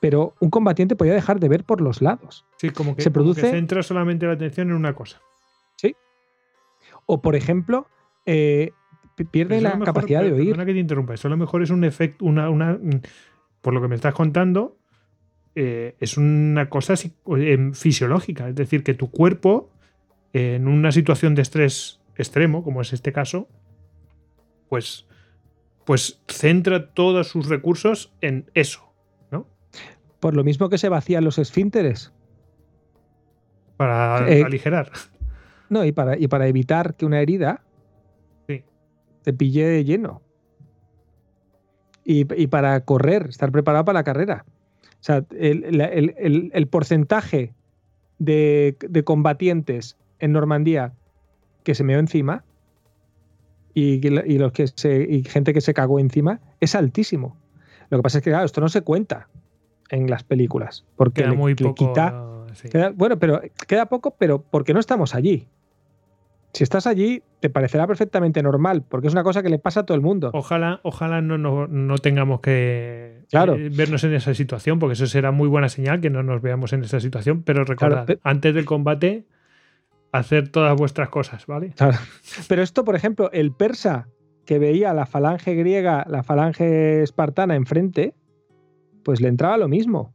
[0.00, 2.44] Pero un combatiente podía dejar de ver por los lados.
[2.58, 5.20] Sí, como que, se como que produce- centra solamente la atención en una cosa.
[7.06, 7.86] O, por ejemplo,
[8.26, 8.72] eh,
[9.14, 10.56] pi- pierde la mejor- capacidad de oír.
[10.56, 11.14] Que te interrumpa.
[11.14, 13.00] Eso a lo mejor es un efecto, una, una, mm,
[13.62, 14.76] por lo que me estás contando,
[15.60, 18.48] eh, es una cosa eh, fisiológica.
[18.48, 19.70] Es decir, que tu cuerpo,
[20.32, 23.48] en una situación de estrés extremo, como es este caso,
[24.68, 25.06] pues,
[25.84, 28.92] pues centra todos sus recursos en eso,
[29.32, 29.46] ¿no?
[30.20, 32.12] Por lo mismo que se vacían los esfínteres.
[33.76, 34.92] Para Eh, aligerar.
[35.70, 37.62] No, y para, y para evitar que una herida
[38.46, 38.62] Sí.
[39.22, 40.22] te pille de lleno.
[42.04, 44.44] Y, y para correr, estar preparado para la carrera.
[45.00, 47.54] O sea, el, el- el- el porcentaje
[48.18, 50.92] de, de combatientes en Normandía
[51.62, 52.44] que se meó encima
[53.74, 57.36] y, y los que se, y gente que se cagó encima es altísimo.
[57.90, 59.28] Lo que pasa es que, claro, esto no se cuenta
[59.90, 60.84] en las películas.
[60.96, 61.74] Porque Queda le- muy le poco.
[61.74, 62.46] quita, ¿no?
[62.54, 62.68] Sí.
[62.68, 65.46] Queda- bueno, pero queda poco, pero porque no estamos allí.
[66.52, 69.86] Si estás allí, te parecerá perfectamente normal, porque es una cosa que le pasa a
[69.86, 70.30] todo el mundo.
[70.32, 73.54] Ojalá, ojalá no, no, no tengamos que Claro.
[73.54, 76.72] eh, vernos en esa situación, porque eso será muy buena señal que no nos veamos
[76.72, 77.42] en esa situación.
[77.42, 79.24] Pero recordad, antes del combate,
[80.10, 81.74] hacer todas vuestras cosas, ¿vale?
[81.76, 81.98] Claro.
[82.48, 84.08] Pero esto, por ejemplo, el persa
[84.46, 88.14] que veía la falange griega, la falange espartana enfrente,
[89.04, 90.14] pues le entraba lo mismo.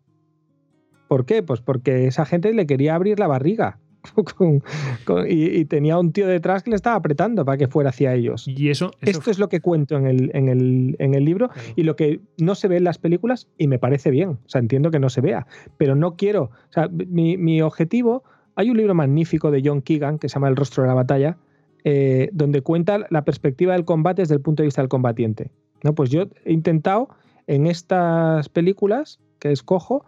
[1.07, 1.43] ¿Por qué?
[1.43, 3.77] Pues porque esa gente le quería abrir la barriga.
[4.37, 4.63] con-
[5.05, 8.13] con- y, y tenía un tío detrás que le estaba apretando para que fuera hacia
[8.13, 8.47] ellos.
[8.47, 11.49] Y eso, eso Esto es lo que cuento en el, en el, en el libro
[11.49, 11.69] claro.
[11.75, 14.29] y lo que no se ve en las películas y me parece bien.
[14.29, 16.43] O sea, entiendo que no se vea, pero no quiero.
[16.69, 18.23] O sea, mi, mi objetivo.
[18.55, 21.37] Hay un libro magnífico de John Keegan que se llama El rostro de la batalla,
[21.83, 25.49] eh, donde cuenta la perspectiva del combate desde el punto de vista del combatiente.
[25.81, 25.95] ¿no?
[25.95, 27.09] Pues yo he intentado
[27.47, 30.05] en estas películas que escojo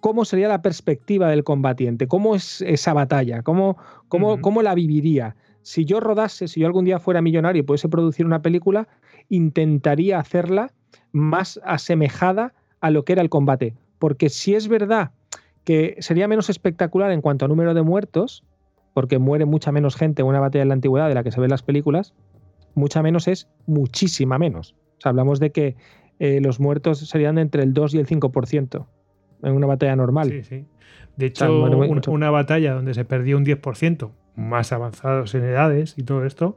[0.00, 3.76] cómo sería la perspectiva del combatiente, cómo es esa batalla, cómo,
[4.08, 5.36] cómo, cómo la viviría.
[5.62, 8.88] Si yo rodase, si yo algún día fuera millonario y pudiese producir una película,
[9.28, 10.72] intentaría hacerla
[11.12, 13.74] más asemejada a lo que era el combate.
[13.98, 15.10] Porque si es verdad
[15.64, 18.44] que sería menos espectacular en cuanto a número de muertos,
[18.94, 21.40] porque muere mucha menos gente en una batalla en la antigüedad de la que se
[21.40, 22.14] ve en las películas,
[22.74, 24.74] mucha menos es muchísima menos.
[24.98, 25.76] O sea, hablamos de que
[26.18, 28.86] eh, los muertos serían entre el 2 y el 5%
[29.42, 30.30] en una batalla normal.
[30.30, 30.64] Sí, sí.
[31.16, 32.12] De hecho, muere un- mucho.
[32.12, 36.56] una batalla donde se perdió un 10%, más avanzados en edades y todo esto,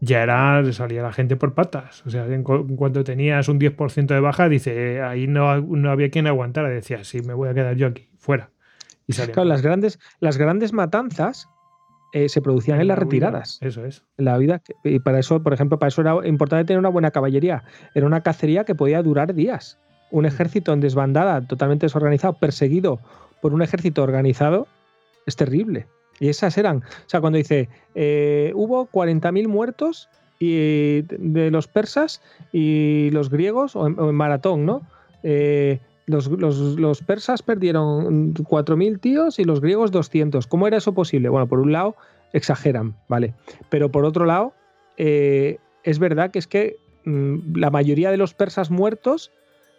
[0.00, 2.06] ya era, salía la gente por patas.
[2.06, 6.26] O sea, en, cuanto tenías un 10% de baja, dice, ahí no, no había quien
[6.26, 6.68] aguantara.
[6.68, 8.50] Decía, sí, me voy a quedar yo aquí, fuera.
[9.06, 11.48] Y claro, las grandes, las grandes matanzas
[12.12, 13.58] eh, se producían en, las retiradas.
[13.62, 14.04] Eso es.
[14.18, 14.62] En la vida.
[14.84, 17.64] Y para eso, por ejemplo, para eso era importante tener una buena caballería.
[17.94, 19.80] Era una cacería que podía durar días.
[20.10, 20.26] Un mm.
[20.26, 23.00] ejército en desbandada, totalmente desorganizado, perseguido
[23.40, 24.66] por un ejército organizado,
[25.26, 25.86] es terrible.
[26.20, 26.78] Y esas eran.
[26.78, 30.08] O sea, cuando dice, eh, hubo 40.000 muertos
[30.40, 32.20] y, de los persas
[32.52, 34.82] y los griegos, o en, maratón, ¿no?
[35.22, 40.46] Eh, los, persas perdieron 4.000 tíos y los griegos 200.
[40.46, 41.28] ¿Cómo era eso posible?
[41.28, 41.96] Bueno, por un lado,
[42.32, 43.34] exageran, ¿vale?
[43.68, 44.54] Pero por otro lado,
[44.96, 49.30] eh, es verdad que es que mm, la mayoría de los persas muertos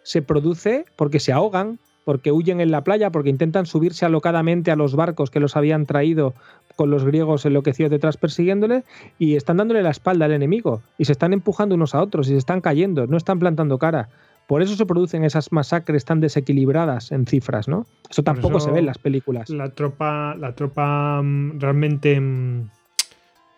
[0.02, 4.76] se produce porque se ahogan, porque huyen en la playa, porque intentan subirse alocadamente a
[4.76, 6.34] los barcos que los habían traído
[6.76, 8.84] con los griegos enloquecidos detrás persiguiéndole
[9.18, 12.30] y están dándole la espalda al enemigo y se están empujando unos a otros y
[12.32, 14.08] se están cayendo, no están plantando cara.
[14.46, 17.86] Por eso se producen esas masacres tan desequilibradas en cifras, ¿no?
[18.10, 19.48] Eso tampoco se ve en las películas.
[19.48, 22.20] La tropa, la tropa mm, realmente.
[22.20, 22.68] Mm,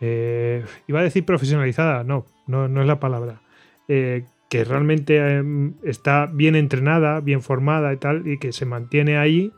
[0.03, 3.41] eh, iba a decir profesionalizada, no, no, es la palabra.
[3.89, 9.17] Eh, que realmente em, está bien entrenada, bien formada y tal, y que se mantiene
[9.17, 9.51] ahí,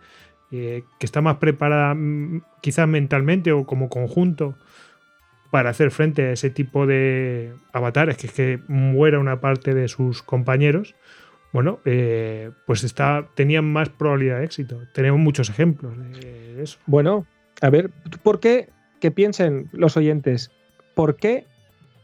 [0.52, 4.54] eh, que está más preparada mm, quizás mentalmente o como conjunto
[5.50, 9.88] para hacer frente a ese tipo de avatares, que es que muera una parte de
[9.88, 10.94] sus compañeros,
[11.52, 14.80] bueno, eh, pues está, tenían más probabilidad de éxito.
[14.92, 16.78] Tenemos muchos ejemplos de eso.
[16.87, 17.26] Bueno,
[17.62, 17.90] a ver,
[18.22, 18.68] ¿por qué?
[19.00, 20.52] Que piensen los oyentes,
[20.94, 21.48] ¿por qué?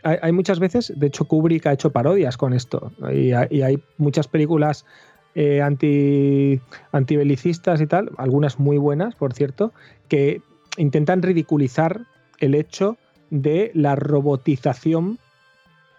[0.02, 4.86] Hay, muchas veces, de hecho Kubrick ha hecho parodias con esto, y, hay muchas películas
[5.34, 6.60] eh, anti,
[6.92, 9.72] antibelicistas y tal, algunas muy buenas, por cierto,
[10.08, 10.42] que
[10.76, 12.02] intentan ridiculizar
[12.38, 12.96] el hecho
[13.30, 15.18] de la robotización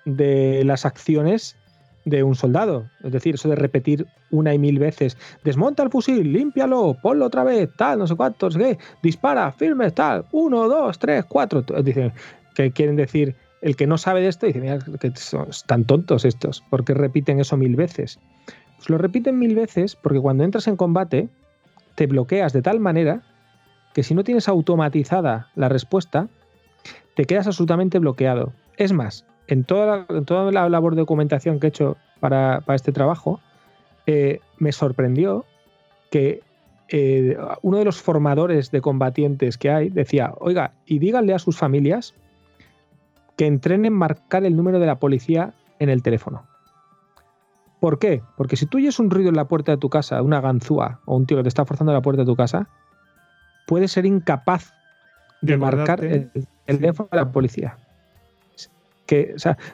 [0.05, 1.55] de las acciones
[2.05, 2.89] de un soldado.
[3.03, 7.43] Es decir, eso de repetir una y mil veces, desmonta el fusil, límpialo, ponlo otra
[7.43, 8.57] vez, tal, no sé cuántos,
[9.01, 11.61] dispara, firme, tal, uno, dos, tres, cuatro.
[11.83, 12.11] Dicen
[12.55, 16.25] que quieren decir, el que no sabe de esto dice, mira, que son, están tontos
[16.25, 18.19] estos, porque repiten eso mil veces.
[18.77, 21.29] Pues lo repiten mil veces porque cuando entras en combate,
[21.95, 23.21] te bloqueas de tal manera
[23.93, 26.27] que si no tienes automatizada la respuesta,
[27.15, 28.53] te quedas absolutamente bloqueado.
[28.77, 32.91] Es más, en toda la, toda la labor de documentación que he hecho para, este
[32.91, 33.39] trabajo,
[34.07, 35.45] eh, me sorprendió
[36.09, 36.41] que
[36.89, 41.57] eh, uno de los formadores de combatientes que hay decía, oiga, y díganle a sus
[41.57, 42.13] familias
[43.41, 46.45] que entrenen marcar el número de la policía en el teléfono.
[47.79, 48.21] ¿Por qué?
[48.37, 51.15] Porque si tú oyes un ruido en la puerta de tu casa, una ganzúa o
[51.15, 52.69] un tío que te está forzando la puerta de tu casa,
[53.65, 54.75] puedes ser incapaz
[55.41, 56.29] de, marcar el,
[56.67, 57.77] teléfono de la policía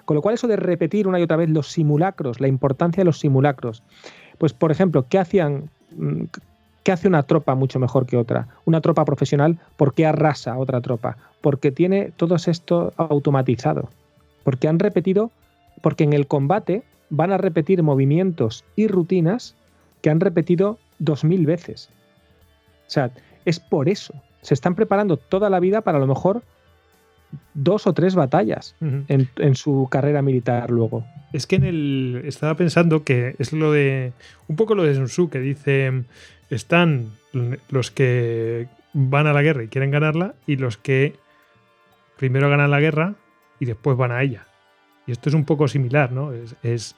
[0.05, 3.05] con lo cual eso de repetir una y otra vez los simulacros, la importancia de
[3.05, 3.83] los simulacros.
[4.37, 5.69] Pues, por ejemplo, ¿qué hacían?
[6.87, 8.47] ¿Qué hace una tropa mucho mejor que otra?
[8.63, 11.17] Una tropa profesional, ¿por qué arrasa a otra tropa?
[11.41, 13.89] Porque tiene todo esto automatizado.
[14.45, 15.29] Porque han repetido,
[15.81, 19.53] porque en el combate van a repetir movimientos y rutinas
[20.01, 21.89] que han repetido dos mil veces.
[22.87, 23.11] O sea,
[23.43, 24.13] es por eso.
[24.41, 26.41] Se están preparando toda la vida para a lo mejor
[27.53, 31.03] dos o tres batallas en, su carrera militar luego.
[31.33, 32.21] Es que en el.
[32.23, 34.13] Estaba pensando que es lo de.
[34.47, 36.05] Un poco lo de Sun Tzu, que dice.
[36.49, 37.11] Están
[37.69, 41.15] los que van a la guerra y quieren ganarla, y los que
[42.17, 43.15] primero ganan la guerra
[43.59, 44.47] y después van a ella.
[45.05, 46.31] Y esto es un poco similar, ¿no?
[46.63, 46.95] Es,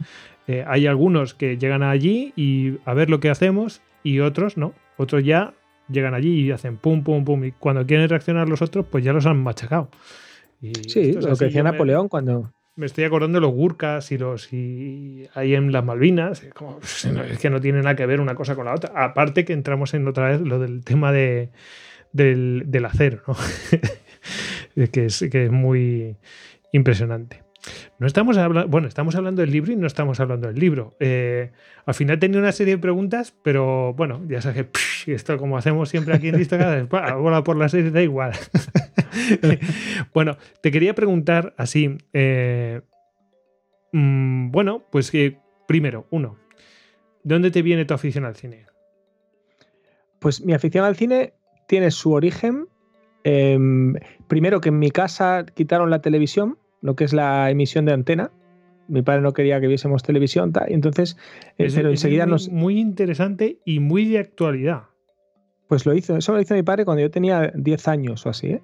[0.47, 4.73] eh, hay algunos que llegan allí y a ver lo que hacemos, y otros no.
[4.97, 5.53] Otros ya
[5.89, 7.45] llegan allí y hacen pum, pum, pum.
[7.45, 9.89] Y cuando quieren reaccionar los otros, pues ya los han machacado.
[10.87, 12.51] sí, lo que decía Napoleón cuando.
[12.79, 16.41] Me estoy acordando de los Gurkas y los y ahí en las Malvinas.
[17.29, 18.93] es que no tiene nada que ver una cosa con la otra.
[18.95, 21.49] Aparte que entramos en otra vez lo del tema de,
[22.13, 23.35] del, del acero, ¿no?
[24.93, 26.15] que, es, que es muy
[26.71, 27.48] impresionante.
[27.99, 30.95] No estamos hablando, bueno, estamos hablando del libro y no estamos hablando del libro.
[30.99, 31.51] Eh,
[31.85, 34.67] al final tenía una serie de preguntas, pero bueno, ya sabes
[35.05, 38.31] que esto como hacemos siempre aquí en Instagram, bola por la serie, da igual.
[40.13, 42.81] bueno, te quería preguntar así, eh,
[43.91, 46.37] mm, bueno, pues que primero, uno,
[47.23, 48.65] ¿de dónde te viene tu afición al cine?
[50.19, 51.33] Pues mi afición al cine
[51.67, 52.67] tiene su origen,
[53.23, 53.95] em,
[54.27, 58.31] primero que en mi casa quitaron la televisión lo que es la emisión de antena.
[58.87, 61.15] Mi padre no quería que viésemos televisión, y entonces,
[61.57, 62.49] eh, pero enseguida nos.
[62.49, 64.83] Muy interesante y muy de actualidad.
[65.67, 68.47] Pues lo hizo, eso lo hizo mi padre cuando yo tenía 10 años o así.
[68.47, 68.61] ¿eh?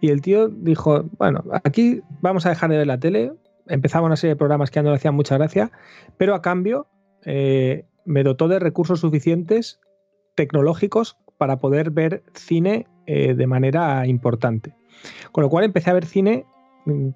[0.00, 3.32] Y el tío dijo, bueno, aquí vamos a dejar de ver la tele,
[3.68, 5.70] empezaba una serie de programas que a no le hacían mucha gracia,
[6.16, 6.88] pero a cambio
[7.24, 9.80] eh, me dotó de recursos suficientes
[10.34, 14.74] tecnológicos para poder ver cine eh, de manera importante.
[15.32, 16.44] Con lo cual empecé a ver cine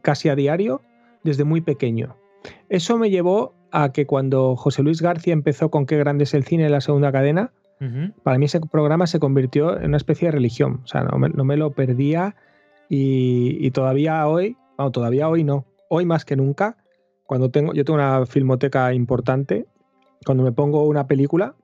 [0.03, 0.83] casi a diario
[1.25, 2.17] desde muy pequeño.
[2.69, 6.45] Eso me llevó a que cuando José Luis García empezó con Qué grande es el
[6.45, 7.53] cine en la segunda cadena,
[8.23, 10.83] para mí ese programa se convirtió en una especie de religión.
[10.85, 12.37] O sea, no me, lo perdía
[12.89, 16.77] y, todavía hoy, no, todavía hoy no, hoy más que nunca,
[17.25, 19.67] cuando tengo, yo tengo una filmoteca importante,
[20.25, 21.57] cuando me pongo una película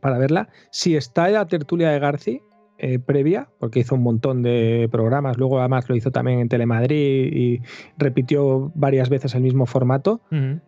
[0.00, 2.40] para verla, si está en la tertulia de García,
[2.78, 7.32] eh, previa, porque hizo un montón de programas, luego además lo hizo también en Telemadrid
[7.32, 7.62] y
[7.96, 10.20] repitió varias veces el mismo formato,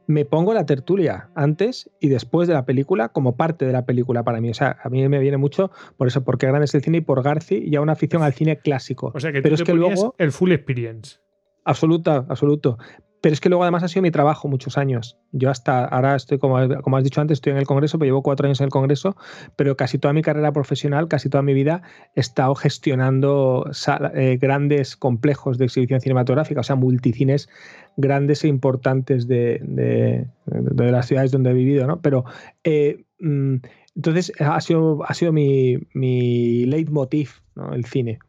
[0.07, 4.23] me pongo la tertulia antes y después de la película como parte de la película
[4.23, 4.51] para mí.
[4.51, 7.01] O sea, a mí me viene mucho por eso, porque grande es el cine y
[7.01, 9.13] por Garci y a una afición al cine clásico.
[9.15, 11.19] O sea, que Pero es que luego el full experience.
[11.65, 12.79] Absoluta, absoluto.
[13.27, 15.19] Pero es que luego además ha sido mi trabajo muchos años.
[15.33, 18.47] Yo hasta ahora estoy, como, has dicho antes, estoy en el Congreso, pero llevo cuatro
[18.47, 19.17] años en el Congreso,
[19.57, 21.83] pero casi toda mi carrera profesional, casi toda mi vida,
[22.15, 23.69] he estado gestionando
[24.15, 27.49] eh, grandes complejos de exhibición cinematográfica, o sea, multicines
[27.97, 32.01] grandes e importantes de, de, las ciudades donde he vivido, ¿no?
[32.03, 32.27] Pero
[32.63, 33.57] eh, mm,
[33.97, 37.75] entonces ha sido, ha sido mi, mi leitmotiv, ¿no?
[37.75, 38.21] el cine.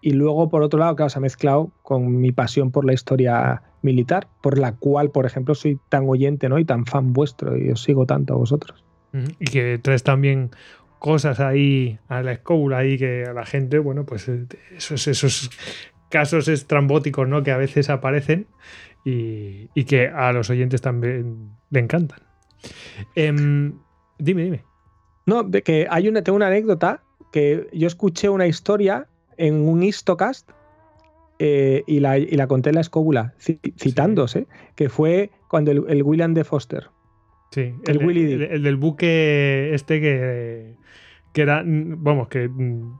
[0.00, 3.62] Y luego, por otro lado, claro, se ha mezclado con mi pasión por la historia
[3.82, 6.58] militar, por la cual, por ejemplo, soy tan oyente ¿no?
[6.58, 8.84] y tan fan vuestro y os sigo tanto a vosotros.
[9.12, 10.50] Y que traes también
[10.98, 15.50] cosas ahí a la escuela ahí que a la gente, bueno, pues eh, esos, esos
[16.10, 17.42] casos estrambóticos ¿no?
[17.42, 18.46] que a veces aparecen
[19.04, 22.20] y, que a los oyentes también le encantan.
[23.14, 23.78] Em,
[24.18, 24.64] dime, dime.
[25.26, 29.06] No, de que hay una, tengo una anécdota que yo escuché una historia
[29.40, 30.50] en un Histocast
[31.38, 33.34] eh, y, la, y, la, conté en la escóbula,
[33.78, 36.90] citándose, que fue cuando el, William de Foster.
[37.50, 40.76] Sí, el, el, del buque este que,
[41.32, 42.92] que era, vamos, que mm,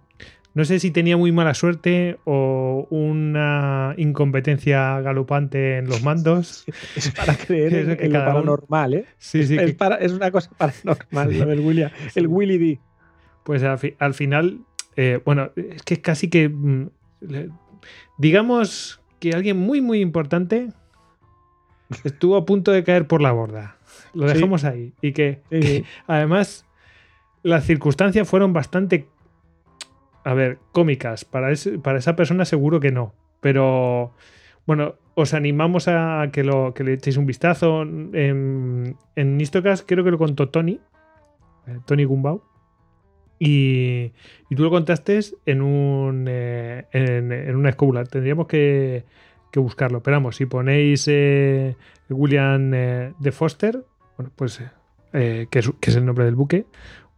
[0.52, 6.64] no sé si tenía muy mala suerte o una incompetencia galopante en los mandos.
[6.96, 9.04] Es para creer en, que lo paranormal, ¿eh?
[9.18, 9.56] Sí, sí.
[9.56, 12.80] Es, para, es una cosa paranormal lo del William, el Willy D.
[13.44, 14.60] Pues al, final,
[14.96, 16.90] eh, bueno, es que casi que mm,
[18.18, 20.68] digamos que alguien muy, muy importante
[22.04, 23.76] estuvo a punto de caer por la borda.
[24.14, 24.92] Lo dejamos ahí.
[25.00, 25.42] Y que,
[26.06, 26.66] además
[27.42, 29.08] las circunstancias fueron bastante,
[30.24, 31.24] a ver, cómicas.
[31.24, 31.48] Para,
[31.82, 33.14] para esa persona seguro que no.
[33.40, 34.12] Pero
[34.66, 37.82] bueno, os animamos a que, lo, que le echéis un vistazo.
[37.82, 40.80] En, en Istocas creo que lo contó Tony,
[41.66, 42.42] eh, Tony Gumbau.
[43.42, 44.10] Y,
[44.54, 48.04] tú lo contaste en, un, eh, en, una escóbula.
[48.04, 49.04] Tendríamos que,
[49.54, 50.02] buscarlo.
[50.02, 51.74] Pero vamos, si ponéis eh,
[52.10, 53.82] William eh, de Foster,
[54.16, 54.62] bueno, pues
[55.12, 56.66] que es, que, es, el nombre del buque,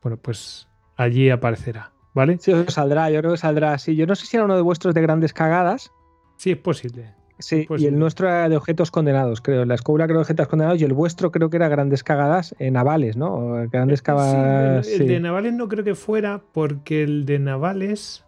[0.00, 1.90] bueno, pues allí aparecerá.
[2.14, 2.38] ¿Vale?
[2.38, 3.96] Sí, saldrá, yo creo que saldrá así.
[3.96, 5.90] Yo no sé si era uno de vuestros de grandes cagadas.
[6.36, 7.14] Sí, es posible.
[7.38, 9.64] Sí, y el nuestro era de objetos condenados, creo.
[9.64, 12.74] La escuela creo de objetos condenados y el vuestro creo que era grandes cagadas en
[12.74, 13.68] navales, ¿no?
[13.70, 14.88] Grandes eh, cagadas.
[14.88, 18.24] el, de navales no creo que fuera porque el de navales.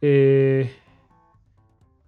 [0.00, 0.70] Eh,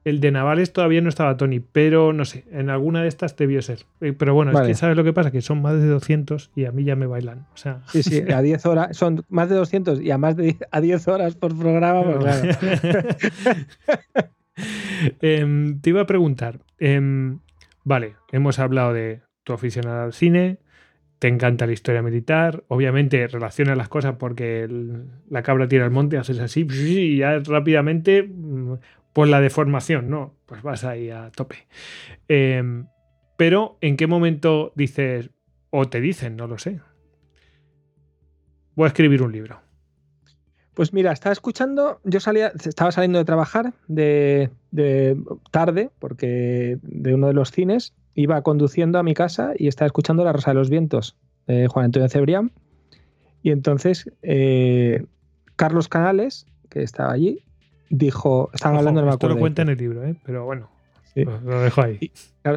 [0.05, 3.61] el de navales todavía no estaba Tony, pero no sé, en alguna de estas debió
[3.61, 3.85] ser.
[4.01, 6.65] Eh, pero bueno, es que sabes lo que pasa, que son más de 200 y
[6.65, 7.47] a mí ya me bailan.
[7.53, 7.83] O sea...
[7.89, 11.09] Sí, sí, a 10 horas, son más de 200 y a más de a 10
[11.09, 13.09] horas por programa, pues claro.
[15.21, 17.39] Em, te iba a preguntar, em,
[17.85, 20.59] vale, hemos hablado de tu afición al cine,
[21.19, 24.69] te encanta la historia militar, obviamente relacionas las cosas porque
[25.29, 28.75] la cabra tira al monte, haces así y ya rápidamente, mm,
[29.13, 30.37] pues la deformación, ¿no?
[30.47, 31.67] Pues vas ahí a tope.
[32.29, 32.87] Em,
[33.37, 35.31] pero, ¿en qué momento dices,
[35.71, 36.81] o te dicen, no lo sé,
[38.75, 39.68] voy a escribir un libro?
[40.79, 44.49] Pues mira, estaba escuchando, yo salía, estaba saliendo de trabajar de,
[45.51, 50.23] tarde, porque de uno de los cines, iba conduciendo a mi casa y estaba escuchando
[50.23, 51.17] La Rosa de los Vientos,
[51.49, 52.53] de Juan Antonio Cebrián.
[53.43, 55.05] Y entonces eh,
[55.57, 57.43] Carlos Canales, que estaba allí,
[57.91, 60.15] dijo, estaban hablando, no me Esto lo cuenta en el libro, ¿eh?
[60.23, 60.71] pero bueno,
[61.17, 61.99] lo dejo ahí.
[62.01, 62.13] Y,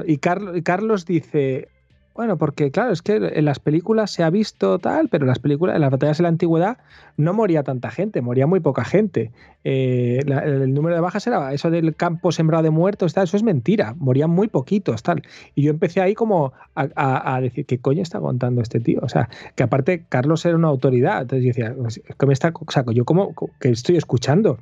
[0.05, 1.69] y, Carlos, y Carlos dice,
[2.13, 5.39] Bueno, porque claro, es que en las películas se ha visto tal, pero en las
[5.39, 6.77] películas, en las batallas de la antigüedad
[7.15, 9.31] no moría tanta gente, moría muy poca gente.
[9.63, 13.43] Eh, el número de bajas era eso del campo sembrado de muertos, tal, eso es
[13.43, 15.23] mentira, morían muy poquitos, tal.
[15.55, 18.99] Y yo empecé ahí como a, decir, ¿qué coño está contando este tío?
[19.03, 22.51] O sea, que aparte Carlos era una autoridad, entonces yo decía, pues, que me está,
[22.53, 24.59] o sea, yo como que estoy escuchando,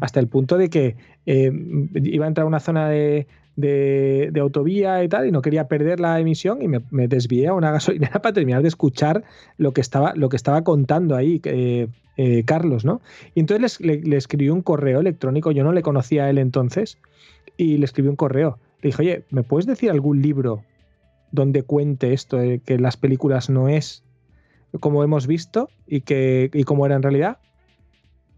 [0.00, 1.50] hasta el punto de que eh,
[1.94, 3.26] iba a entrar a una zona de,
[3.60, 7.70] de, autovía y tal, y no quería perder la emisión y me, desvié a una
[7.72, 9.24] gasolinera para terminar de escuchar
[9.58, 13.00] lo que estaba, lo que estaba contando ahí eh, eh, Carlos, ¿no?
[13.34, 16.98] Y entonces le, le, escribí un correo electrónico, yo no le conocía a él entonces,
[17.56, 18.58] y le escribí un correo.
[18.82, 20.64] Le dije, oye, ¿me puedes decir algún libro
[21.32, 24.02] donde cuente esto, de que las películas no es
[24.78, 27.38] como hemos visto y, que, y como era en realidad?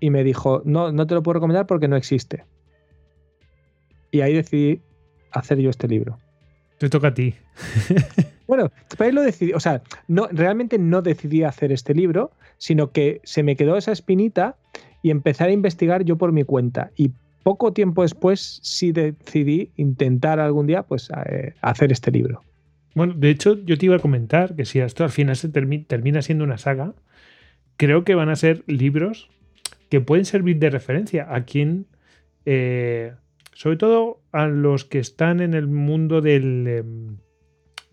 [0.01, 2.45] Y me dijo, no, no te lo puedo recomendar porque no existe.
[4.11, 4.83] Y ahí decidí
[5.33, 6.19] hacer yo este libro.
[6.79, 7.35] Te toca a ti.
[8.47, 8.71] bueno,
[9.13, 13.57] lo decidí, o sea, no, realmente no decidí hacer este libro, sino que se me
[13.57, 14.57] quedó esa espinita
[15.03, 16.91] y empecé a investigar yo por mi cuenta.
[16.97, 17.13] Y
[17.43, 22.43] poco tiempo después sí decidí intentar algún día pues eh, hacer este libro.
[22.95, 26.23] Bueno, de hecho yo te iba a comentar que si esto al final se termina
[26.23, 26.95] siendo una saga,
[27.77, 29.31] creo que van a ser libros
[29.89, 31.87] que pueden servir de referencia a quien
[32.45, 33.13] eh,
[33.53, 37.17] sobre todo a los que están en el mundo del em,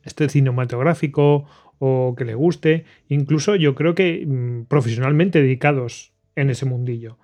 [0.03, 1.45] este cinematográfico
[1.80, 7.18] o que le guste, incluso yo creo que mm, profesionalmente dedicados en ese mundillo.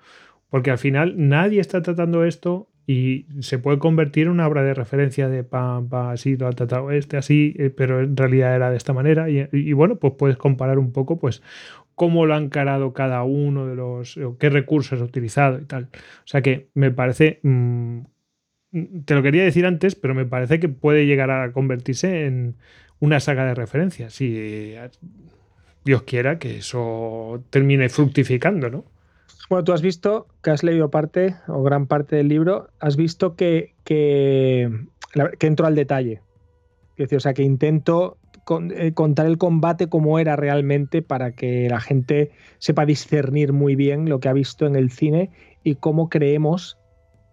[0.50, 4.74] Porque al final nadie está tratando esto y se puede convertir en una obra de
[4.74, 8.70] referencia de pam, pam, así lo ha tratado este, así, eh, pero en realidad era
[8.70, 9.28] de esta manera.
[9.30, 11.42] Y, bueno, pues puedes comparar un poco, pues,
[11.96, 15.90] cómo lo ha encarado cada uno de los, qué recursos ha utilizado y tal.
[15.94, 18.02] O sea que me parece mm,
[19.06, 22.56] te lo quería decir antes, pero me parece que puede llegar a convertirse en
[23.00, 24.14] una saga de referencias.
[24.14, 24.76] Si
[25.86, 28.84] Dios quiera que eso termine fructificando, ¿no?
[29.50, 33.36] Bueno, tú has visto que has leído parte o gran parte del libro, has visto
[33.36, 34.70] que, que,
[35.40, 36.22] entro al detalle.
[36.98, 38.18] Es decir, o sea, que intento
[38.76, 44.10] eh, contar el combate como era realmente para que la gente sepa discernir muy bien
[44.10, 45.30] lo que ha visto en el cine
[45.64, 46.80] y cómo creemos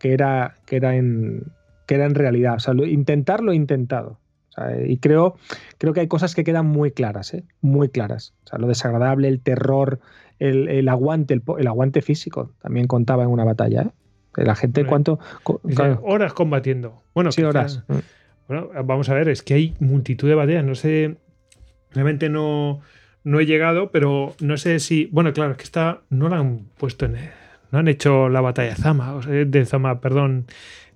[0.03, 1.45] que era, que era, en,
[1.87, 2.57] que era en realidad.
[2.57, 4.19] O sea, intentarlo he intentado.
[4.85, 5.37] y creo,
[5.79, 7.45] creo que hay cosas que quedan muy claras, ¿eh?
[7.61, 8.35] muy claras.
[8.45, 10.01] O sea, lo desagradable, el terror,
[10.41, 13.83] el, aguante, el, aguante físico, también contaba en una batalla.
[14.37, 14.45] ¿eh?
[14.45, 15.21] La gente, ¿cuánto?
[16.03, 17.05] Horas combatiendo.
[17.15, 17.85] Bueno, sí, horas.
[18.49, 20.65] Bueno, vamos a ver, es que hay multitud de batallas.
[20.65, 21.17] No sé,
[21.93, 22.81] realmente no,
[23.25, 25.09] he llegado, pero no sé si.
[25.13, 27.15] Bueno, claro, es que está, no la han puesto en.
[27.73, 30.47] No han hecho la batalla de Zama, de Zama, perdón,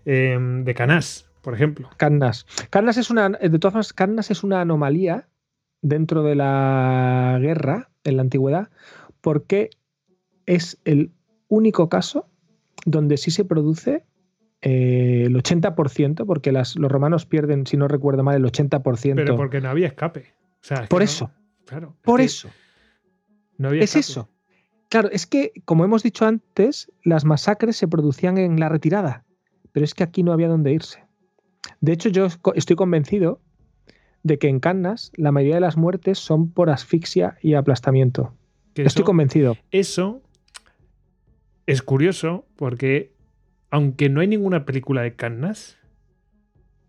[0.04, 1.88] em, de Canas, por ejemplo.
[1.96, 2.46] Canas.
[2.68, 5.26] Canas es una, de todas formas, Canas es una anomalía
[5.80, 8.68] dentro de la guerra en la antigüedad,
[9.22, 9.70] porque
[10.44, 11.12] es el
[11.48, 12.28] único caso
[12.84, 14.04] donde sí se produce
[14.60, 19.14] eh, el 80%, porque los romanos pierden, si no recuerdo mal, el 80%.
[19.14, 20.34] Pero porque no había escape.
[20.90, 21.30] por eso.
[21.64, 21.96] claro.
[22.02, 22.50] Por eso.
[23.56, 24.28] No había es eso.
[24.88, 29.24] Claro, es que, como hemos dicho antes, las masacres se producían en la retirada,
[29.72, 31.04] pero es que aquí no había dónde irse.
[31.80, 33.40] De hecho, yo estoy convencido
[34.22, 38.34] de que en Cannas la mayoría de las muertes son por asfixia y aplastamiento.
[38.74, 39.56] estoy convencido.
[39.70, 40.22] Eso
[41.66, 43.12] es curioso porque,
[43.70, 45.78] aunque no hay ninguna película de Cannas,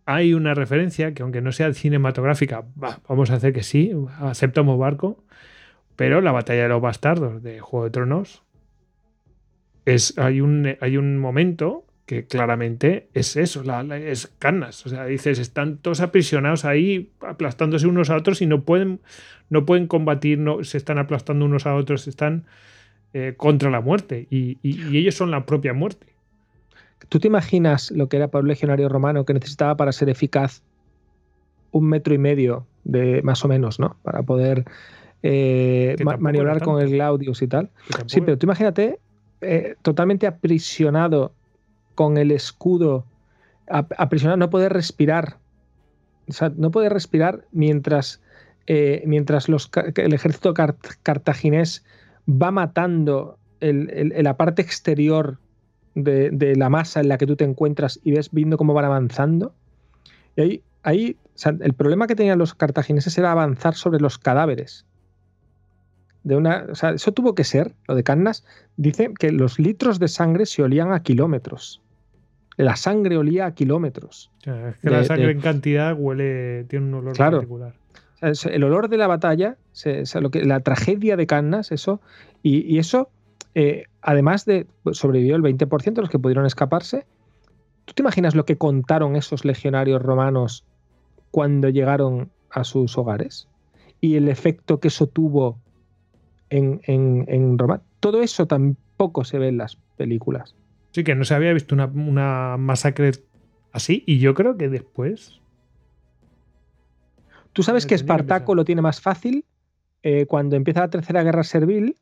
[0.06, 2.66] hay una referencia que, aunque no sea cinematográfica,
[3.08, 5.24] vamos a hacer que sí, aceptamos barco,
[5.98, 8.44] pero la batalla de los bastardos de Juego de Tronos
[9.84, 14.86] es, hay, un, hay un momento que claramente es eso, la, es canas.
[14.86, 19.02] O sea, dices, están todos aprisionados ahí, aplastándose unos a otros y no pueden,
[19.50, 22.46] no pueden combatir, no, se están aplastando unos a otros, están
[23.14, 26.08] eh, contra la muerte y, ellos son la propia muerte.
[27.10, 30.62] ¿Tú te imaginas lo que era para un legionario romano que necesitaba para ser eficaz
[31.72, 33.98] un metro y medio de más o menos, ¿no?
[34.04, 34.66] Para poder
[35.24, 37.70] eh, maniobrar con el Glaudius y tal.
[38.06, 39.00] Sí, pero tú imagínate
[39.42, 41.32] eh, totalmente aprisionado
[41.96, 43.06] con el escudo,
[43.68, 45.38] aprisionado, no poder respirar.
[46.30, 48.22] O sea, no poder respirar mientras,
[48.68, 51.84] eh, mientras los, el ejército cartaginés
[52.30, 55.40] va matando la parte exterior
[55.96, 59.54] de, la masa en la que tú te encuentras y ves viendo cómo van avanzando.
[60.36, 61.18] Y ahí, ahí
[61.62, 64.86] el problema que tenían los cartagineses era avanzar sobre los cadáveres
[66.24, 66.66] de una.
[66.70, 68.46] O sea, eso tuvo que ser, lo de Cannas,
[68.76, 71.82] dice que los litros de sangre se olían a kilómetros.
[72.58, 74.32] La sangre olía a kilómetros.
[74.42, 77.38] es que la sangre en cantidad huele, tiene un olor claro.
[77.38, 77.76] particular.
[78.22, 79.58] el olor de la batalla,
[80.20, 82.02] lo que, la tragedia de Cannas, eso,
[82.42, 83.10] y, eso,
[83.54, 87.06] eh, además de pues, sobrevivió el 20% de los que pudieron escaparse.
[87.86, 90.66] ¿Tú te imaginas lo que contaron esos legionarios romanos
[91.32, 93.48] cuando llegaron a sus hogares?
[94.02, 95.60] Y el efecto que eso tuvo
[96.50, 97.82] en, en, Roma.
[98.00, 100.56] Todo eso tampoco se ve en las películas.
[100.92, 103.12] Sí, que no se había visto una, una masacre
[103.72, 105.42] así, y yo creo que después
[107.58, 109.44] Tú sabes que Espartaco lo tiene más fácil
[110.04, 111.96] eh, cuando empieza la Tercera Guerra Servil.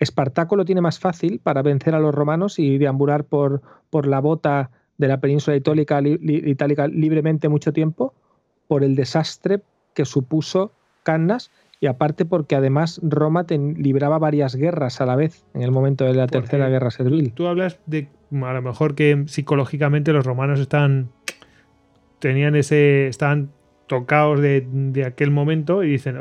[0.00, 4.18] Espartaco lo tiene más fácil para vencer a los romanos y deambular por, por la
[4.18, 8.12] bota de la península itálica, itálica libremente mucho tiempo
[8.66, 9.60] por el desastre
[9.94, 10.72] que supuso
[11.04, 16.04] Cannas y aparte porque además Roma libraba varias guerras a la vez en el momento
[16.04, 17.32] de la Tercera Guerra Servil.
[17.32, 21.10] Tú hablas de a lo mejor que psicológicamente los romanos están
[22.18, 23.50] tenían ese estaban
[23.86, 26.18] tocaos de, aquel momento y dicen,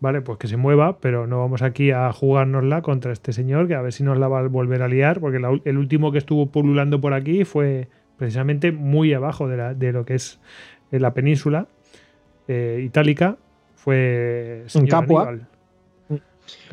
[0.00, 3.74] vale, pues que se mueva, pero no vamos aquí a jugárnosla contra este señor, que
[3.74, 6.46] a ver si nos la va a volver a liar, porque el último que estuvo
[6.46, 10.40] pululando por aquí fue precisamente muy abajo de, lo que es
[10.90, 11.68] eh, la península
[12.48, 13.36] eh, itálica,
[13.82, 15.38] fue en Capua.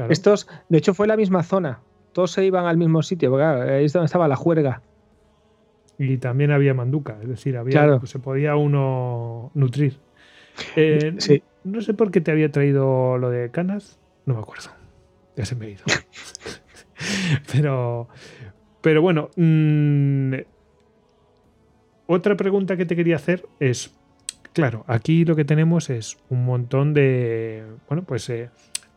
[0.09, 1.79] Estos, de hecho, fue la misma zona.
[2.13, 4.81] Todos se iban al mismo sitio, porque ahí es donde estaba la juerga
[5.99, 9.97] y también había manduca, es decir, había, se podía uno nutrir.
[10.77, 14.69] Eh, no sé por qué te había traído lo de canas, no me acuerdo.
[15.35, 15.83] Ya se me ha ido.
[17.51, 18.07] pero,
[18.81, 20.35] pero bueno, mm,
[22.07, 23.93] otra pregunta que te quería hacer es,
[24.59, 28.49] claro, aquí lo que tenemos es un montón de, bueno, pues eh,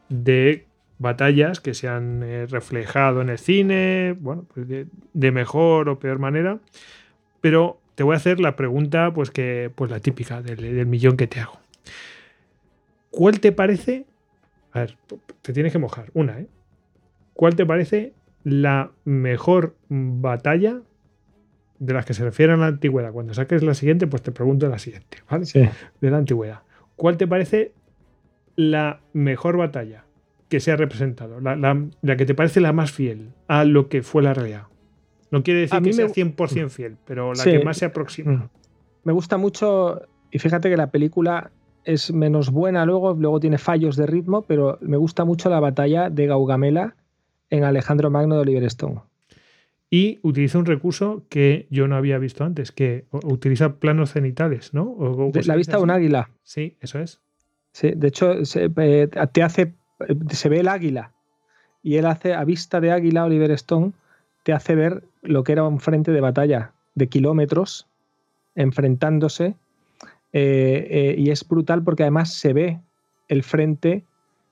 [0.09, 0.67] de
[0.99, 6.19] batallas que se han eh, reflejado en el cine, bueno, pues de, mejor o peor
[6.19, 6.59] manera.
[7.41, 11.27] Pero te voy a hacer la pregunta, pues que, pues la típica del, millón que
[11.27, 11.59] te hago.
[13.11, 14.07] ¿Cuál te parece?
[14.73, 14.97] A ver,
[15.43, 16.11] te tienes que mojar.
[16.15, 16.47] Una, ¿eh?
[17.35, 20.81] ¿Cuál te parece la mejor batalla
[21.85, 23.13] de las que se refiere a la antigüedad?
[23.13, 25.47] Cuando saques la siguiente, pues te pregunto la siguiente, ¿vale?
[25.47, 25.69] Sí.
[26.01, 26.61] De la antigüedad.
[26.97, 27.73] ¿Cuál te parece
[28.57, 30.05] la mejor batalla?
[30.53, 34.23] que se ha representado, la, que te parece la más fiel a lo que fue
[34.23, 34.65] la realidad.
[35.31, 38.33] No quiere decir que sea 100% fiel, pero la que más se aproxima.
[38.33, 38.49] Mm.
[39.05, 41.53] Me gusta mucho, y fíjate que la película
[41.85, 46.11] es menos buena luego, luego tiene fallos de ritmo, pero me gusta mucho la batalla
[46.11, 46.97] de Gaugamela
[47.49, 49.01] en Alejandro Magno de Oliver Stone.
[49.95, 54.97] Y utiliza un recurso que yo no había visto antes, que utiliza planos cenitales, ¿no?
[55.45, 56.31] la vista de un águila.
[56.45, 57.21] Sí, eso es.
[57.73, 59.75] Sí, de hecho, eh, te hace
[60.31, 61.13] se ve el águila
[61.83, 63.93] y él hace a vista de águila, Oliver Stone,
[64.45, 67.87] te hace ver lo que era un frente de batalla de kilómetros
[68.55, 69.57] enfrentándose
[70.33, 72.81] eh, eh, y es brutal porque además se ve
[73.29, 74.05] el frente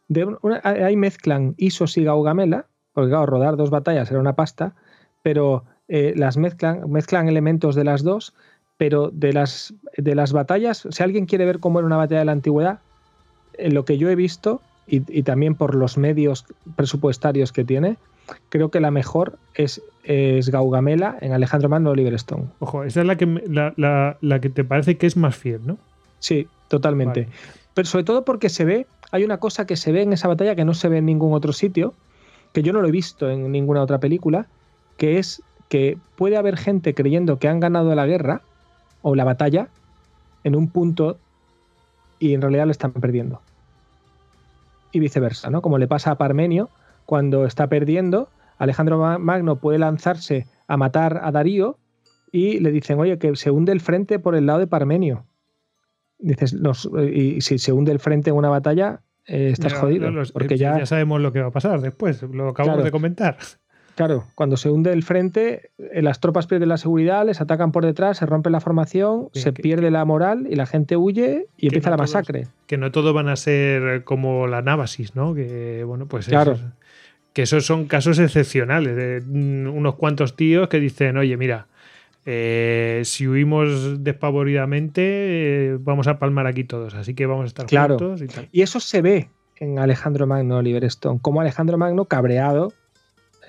[0.08, 0.26] de
[0.64, 4.74] ahí mezclan Isos y Gaugamela, porque claro, rodar dos batallas era una pasta,
[5.22, 8.34] pero eh, las mezclan, mezclan elementos de las dos,
[8.76, 12.24] pero de las, de las batallas, si alguien quiere ver cómo era una batalla de
[12.26, 12.78] la antigüedad,
[13.58, 16.46] en lo que yo he visto, y, también por los medios
[16.76, 17.96] presupuestarios que tiene,
[18.48, 22.46] creo que la mejor es, es Gaugamela en Alejandro Magno Oliver Stone.
[22.58, 25.78] Ojo, esa es la que, la, que te parece que es más fiel, ¿no?
[26.18, 27.28] Sí, totalmente.
[27.74, 30.56] Pero sobre todo porque se ve, hay una cosa que se ve en esa batalla
[30.56, 31.94] que no se ve en ningún otro sitio,
[32.52, 34.48] que yo no lo he visto en ninguna otra película,
[35.00, 38.42] que es que puede haber gente creyendo que han ganado la guerra
[39.00, 39.68] o la batalla
[40.44, 41.16] en un punto
[42.18, 43.40] y en realidad la están perdiendo
[44.92, 45.62] y viceversa, ¿no?
[45.62, 46.68] Como le pasa a Parmenio,
[47.06, 48.28] cuando está perdiendo,
[48.58, 51.78] Alejandro Magno puede lanzarse a matar a Darío
[52.30, 55.24] y le dicen, oye, que se hunde el frente por el lado de Parmenio.
[56.18, 56.54] Dices,
[57.10, 60.10] y si se hunde el frente en una batalla, eh, estás jodido.
[60.34, 60.78] porque ya...
[60.78, 63.38] ya sabemos lo que va a pasar después, lo acabamos de comentar.
[64.00, 67.84] Claro, cuando se hunde el frente, eh, las tropas pierden la seguridad, les atacan por
[67.84, 71.90] detrás, se rompe la formación, se pierde la moral y la gente huye y empieza
[71.90, 72.46] la masacre.
[72.66, 75.34] que no todos van a ser como la Nábasis, ¿no?
[75.34, 76.56] Que, bueno, pues claro.
[77.34, 81.66] que esos son casos excepcionales de mm, unos cuantos tíos que dicen, oye, mira,
[82.24, 87.66] eh, si huimos despavoridamente, eh, vamos a palmar aquí todos, así que vamos a estar
[87.68, 88.48] juntos y tal.
[88.50, 92.72] Y eso se ve en Alejandro Magno Oliver Stone, como Alejandro Magno, cabreado,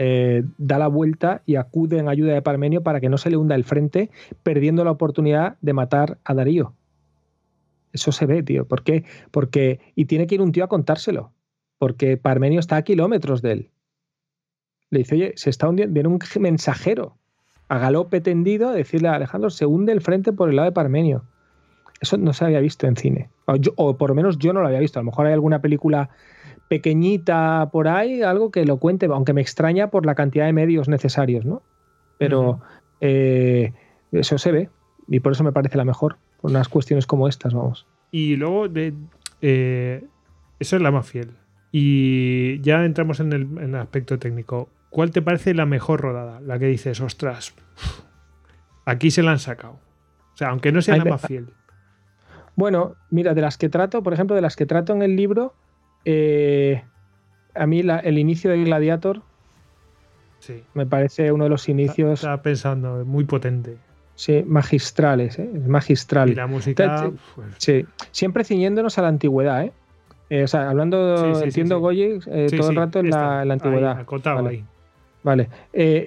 [0.04, 3.38] eh, da la vuelta y acude en ayuda de Parmenio para que no se le
[3.38, 4.10] hunda el frente,
[4.42, 6.74] perdiendo la oportunidad de matar a Darío.
[7.94, 8.68] Eso se ve, tío.
[8.68, 9.06] ¿Por qué?
[9.30, 9.80] Porque.
[9.94, 11.34] Y tiene que ir un tío a contárselo.
[11.78, 13.70] Porque Parmenio está a kilómetros de él.
[14.90, 15.94] Le dice, oye, se está hundiendo.
[15.94, 17.20] Viene un mensajero
[17.68, 20.74] a galope tendido a decirle a Alejandro, se hunde el frente por el lado de
[20.74, 21.26] Parmenio.
[22.00, 23.30] eso no se había visto en cine.
[23.46, 24.98] O, o por lo menos yo no lo había visto.
[24.98, 26.10] A lo mejor hay alguna película
[26.72, 30.88] pequeñita por ahí, algo que lo cuente, aunque me extraña por la cantidad de medios
[30.88, 31.64] necesarios, ¿no?
[32.18, 32.62] Pero
[33.02, 33.74] eh,
[34.14, 34.70] eso se ve
[35.10, 37.88] y por eso me parece la mejor, por unas cuestiones como estas, vamos.
[38.10, 38.94] Y luego, de,
[39.42, 40.06] eh,
[40.62, 41.32] eso es la más fiel.
[41.74, 44.70] Y ya entramos en el, en el aspecto técnico.
[44.90, 46.40] ¿Cuál te parece la mejor rodada?
[46.40, 47.54] La que dices, ostras,
[48.86, 49.74] aquí se la han sacado.
[50.34, 51.48] O sea, aunque no sea la más fiel.
[52.56, 55.54] Bueno, mira, de las que trato, por ejemplo, de las que trato en el libro,
[56.06, 56.84] eh,
[57.56, 59.22] a mí la- el inicio de Gladiator
[60.40, 60.64] Sí.
[60.74, 63.78] me parece uno de los inicios Estaba pensando, muy potente.
[64.16, 65.50] sí, magistrales, ¿eh?
[65.68, 66.30] magistral.
[66.30, 67.04] Y la música.
[67.10, 69.72] Te- pues, Sí, siempre ciñéndonos a la antigüedad, ¿eh?
[70.30, 71.80] Eh, o sea, hablando, Sí, sí, sí, entiendo.
[71.80, 74.00] Goyi eh, todo el rato en la, en la ahí, antigüedad.
[74.00, 74.50] acotado Vale.
[74.50, 74.64] ahí.
[75.24, 75.50] Vale.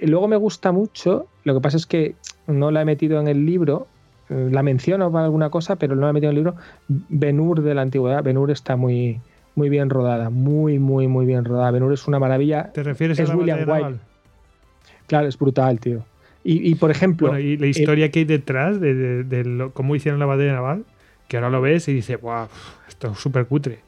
[0.07, 2.15] Luego me gusta mucho, lo que pasa es que
[2.47, 3.87] no la he metido en el libro,
[4.27, 6.55] la menciono para alguna cosa, pero no la he metido en el libro.
[6.89, 9.21] Benur de la antigüedad, Benur está muy,
[9.55, 11.71] muy bien rodada, muy, muy, muy bien rodada.
[11.71, 12.71] Benur es una maravilla.
[12.73, 13.71] ¿Te refieres Es a la William White.
[13.71, 13.99] naval?
[15.07, 16.05] Claro, es brutal, tío.
[16.43, 19.71] Y, y, por ejemplo, Bueno, y la historia que hay detrás de, de- de lo-
[19.71, 20.85] cómo hicieron la batalla naval,
[21.27, 22.47] que ahora lo ves y dices, wow,
[22.87, 23.79] esto es súper cutre.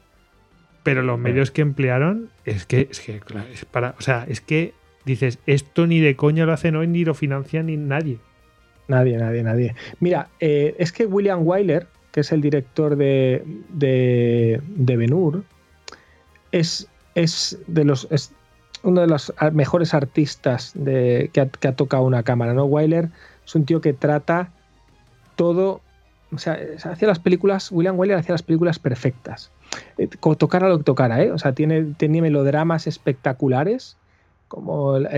[0.82, 4.40] Pero los medios que emplearon, es que, es que, claro, es para, o sea, es
[4.40, 4.72] que
[5.04, 8.18] dices, esto ni de coña lo hacen hoy, ni lo financia ni nadie.
[8.88, 9.74] Nadie, nadie, nadie.
[10.00, 15.44] Mira, eh, es que William Wyler, que es el director de, de, de Ben-Hur,
[16.52, 18.32] es, es, de los, es
[18.82, 22.54] uno de los mejores artistas de, que, ha, tocado una cámara.
[22.54, 22.64] ¿no?
[22.64, 23.10] Wyler
[23.44, 24.50] es un tío que trata
[25.36, 25.80] todo.
[26.30, 29.50] O sea, hacía las películas, William Wyler hacía las películas perfectas.
[29.96, 31.30] Eh, Tocara lo que tocara, ¿eh?
[31.30, 33.96] O sea, tiene, melodramas espectaculares,
[34.48, 35.10] como La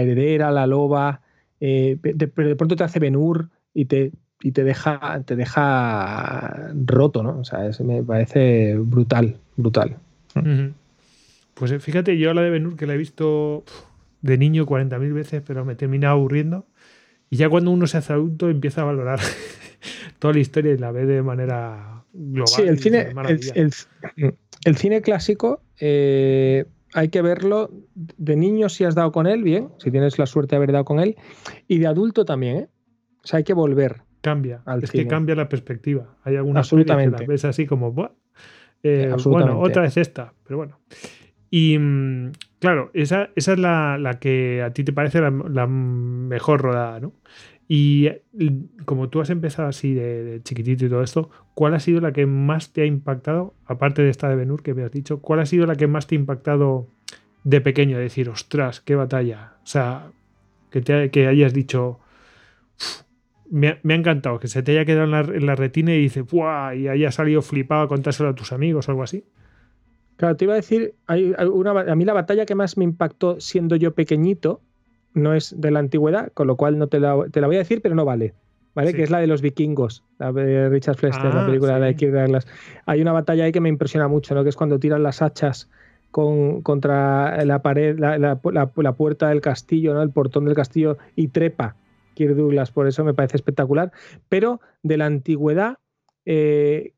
[0.00, 1.20] heredera, La loba,
[1.60, 4.12] eh, de, pronto te hace Benur y te,
[4.42, 7.38] y te deja te deja roto, ¿no?
[7.38, 9.96] O sea, me parece brutal, brutal.
[11.54, 13.64] Pues eh, fíjate, yo la de Benur, que la he visto
[14.22, 16.66] de niño 40.000 veces, pero me termina aburriendo.
[17.30, 19.18] Y ya cuando uno se hace adulto empieza a valorar
[20.18, 22.48] toda la historia y la ve de manera global.
[22.48, 23.52] Sí, el cine, el, "Maravilla".
[23.54, 23.72] el-
[24.64, 26.64] el cine clásico eh,
[26.94, 30.50] hay que verlo de niño si has dado con él, bien, si tienes la suerte
[30.52, 31.16] de haber dado con él,
[31.68, 32.68] y de adulto también, ¿eh?
[33.22, 34.02] O sea, hay que volver.
[34.20, 34.62] Cambia.
[34.64, 36.16] al es que cambia la perspectiva.
[36.22, 37.16] Hay algunas Absolutamente.
[37.16, 38.10] que las ves así como, "Buah".
[38.84, 40.78] Eh, bueno, otra vez esta, pero bueno.
[41.50, 45.66] Y mm, claro, esa, esa es la, la que a ti te parece la, la
[45.66, 47.12] mejor rodada, ¿no?
[47.66, 48.22] Y eh,
[48.84, 52.12] como tú has empezado así de, de chiquitito y todo esto, ¿cuál ha sido la
[52.12, 55.40] que más te ha impactado, aparte de esta de Benur que me has dicho, cuál
[55.40, 56.86] ha sido la que más te ha impactado
[57.44, 57.96] de pequeño?
[57.96, 59.54] De decir, ostras, qué batalla.
[59.62, 60.08] O sea,
[60.70, 62.00] que, te, que hayas dicho,
[62.78, 63.03] "Uf,
[63.50, 65.94] me ha, me ha encantado, que se te haya quedado en la, en la retina
[65.94, 66.74] y dices, ¡buah!
[66.74, 69.24] Y haya salido flipado a contárselo a tus amigos o algo así.
[70.16, 73.40] Claro, te iba a decir, hay, una, a mí la batalla que más me impactó
[73.40, 74.60] siendo yo pequeñito
[75.12, 77.60] no es de la antigüedad, con lo cual no te la, te la voy a
[77.60, 78.34] decir, pero no vale.
[78.74, 78.90] ¿Vale?
[78.90, 78.96] Sí.
[78.96, 81.94] Que es la de los vikingos, la de Richard Flester, la Ah, película de.
[81.94, 82.46] Kirk Douglas.
[82.86, 84.42] Hay una batalla ahí que me impresiona mucho, ¿no?
[84.42, 85.70] Que es cuando tiran las hachas
[86.10, 90.02] con, contra la pared, la- la puerta del castillo, ¿no?
[90.02, 91.76] El portón del castillo y trepa
[92.14, 93.92] Kirk Douglas, por eso me parece espectacular.
[94.28, 95.78] Pero de la antigüedad,
[96.24, 96.94] eh,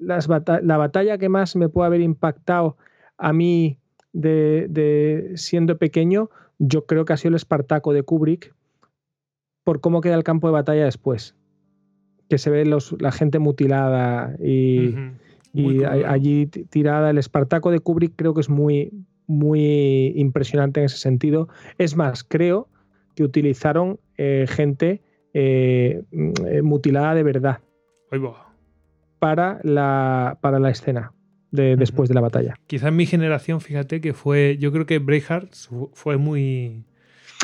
[0.00, 2.76] las bata- la batalla que más me puede haber impactado
[3.16, 3.78] a mí
[4.12, 8.54] de, de siendo pequeño, yo creo que ha sido el Espartaco de Kubrick,
[9.64, 11.34] por cómo queda el campo de batalla después.
[12.28, 14.94] Que se ve los, la gente mutilada y,
[16.06, 17.10] allí tirada.
[17.10, 18.92] El Espartaco de Kubrick creo que es muy,
[19.26, 21.48] muy impresionante en ese sentido.
[21.78, 22.68] Es más, creo
[23.18, 25.02] que utilizaron eh, gente
[25.34, 27.58] eh, mm, mutilada de verdad
[29.18, 31.12] para la, para la escena
[31.50, 32.54] de, después de la batalla.
[32.68, 35.52] Quizá en mi generación, fíjate que fue, yo creo que Braveheart
[35.94, 36.84] fue muy...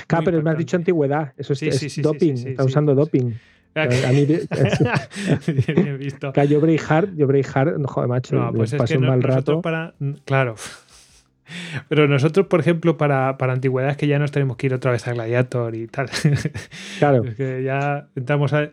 [0.07, 1.33] Claro, muy pero me has dicho antigüedad.
[1.37, 2.35] Eso es, Sí, es sí, sí, sí, doping.
[2.51, 3.33] está usando doping.
[3.75, 4.25] A mí,
[5.75, 6.33] bien, visto.
[6.33, 9.11] Claro, yo Braveheart, yo Braveheart, no joder, macho, No, pues es pasé que un no-
[9.11, 9.61] mal rato.
[9.63, 9.95] para...
[10.25, 10.55] Claro.
[11.89, 15.07] Pero nosotros, por ejemplo, para, para antigüedades que ya nos tenemos que ir otra vez
[15.07, 16.09] a Gladiator y tal.
[16.99, 18.71] Claro, Es que ya entramos a...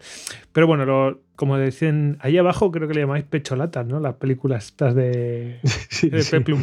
[0.53, 3.99] Pero bueno, lo- como dicen, ahí abajo creo que le llamáis pecholatas, ¿no?
[3.99, 5.59] Las películas estas de,
[5.89, 6.31] sí, de sí.
[6.31, 6.59] Peplum.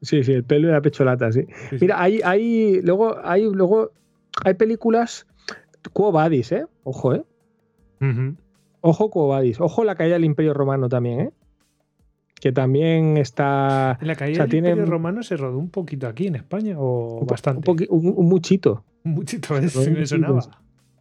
[0.00, 1.44] Sí, sí, el pelo de la pecholata, sí.
[1.80, 3.90] Mira, hay, hay, luego, hay, luego,
[4.44, 5.26] hay películas
[5.92, 6.64] Quo Vadis, ¿eh?
[6.84, 7.22] Ojo, ¿eh?
[8.80, 9.60] Ojo Quo Vadis.
[9.60, 11.30] Ojo la caída del Imperio Romano también, ¿eh?
[12.40, 15.70] Que también está ¿En la caída O sea, del tiene- Imperio Romano se rodó un
[15.70, 17.68] poquito aquí en España o un, bastante?
[17.70, 18.84] un, un- un muchito.
[19.04, 20.40] Un muchito, es, Un me muchito, sonaba.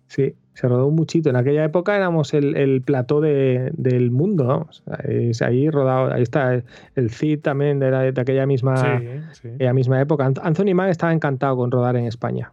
[0.07, 0.33] sí.
[0.55, 1.29] Se rodó un muchito.
[1.29, 4.83] En aquella época éramos el, el plató de, del mundo, vamos.
[5.03, 6.63] Es ahí rodado, ahí está
[6.95, 9.47] el Cid también de, la- de aquella misma, Sí, sí.
[9.49, 10.27] aquella misma época.
[10.27, 12.51] Ant- Anthony Mann estaba encantado con rodar en España.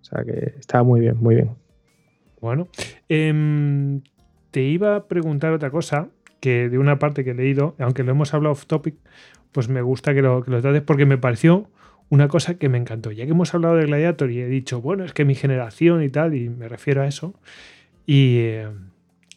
[0.00, 1.50] O sea que estaba muy bien, muy bien.
[2.40, 2.66] Bueno,
[3.08, 4.00] em,
[4.50, 6.08] te iba a preguntar otra cosa
[6.40, 8.94] que de una parte que he leído, aunque lo hemos hablado off topic,
[9.52, 11.68] pues me gusta que lo, que lo trates porque me pareció
[12.10, 13.10] una cosa que me encantó.
[13.12, 16.08] Ya que hemos hablado de Gladiator y he dicho, bueno, es que mi generación y
[16.08, 17.34] tal, y me refiero a eso.
[18.06, 18.68] Y, eh,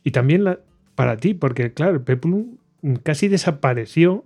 [0.04, 0.58] y también
[0.96, 2.58] para ti, porque claro, Peplum
[3.04, 4.26] casi desapareció.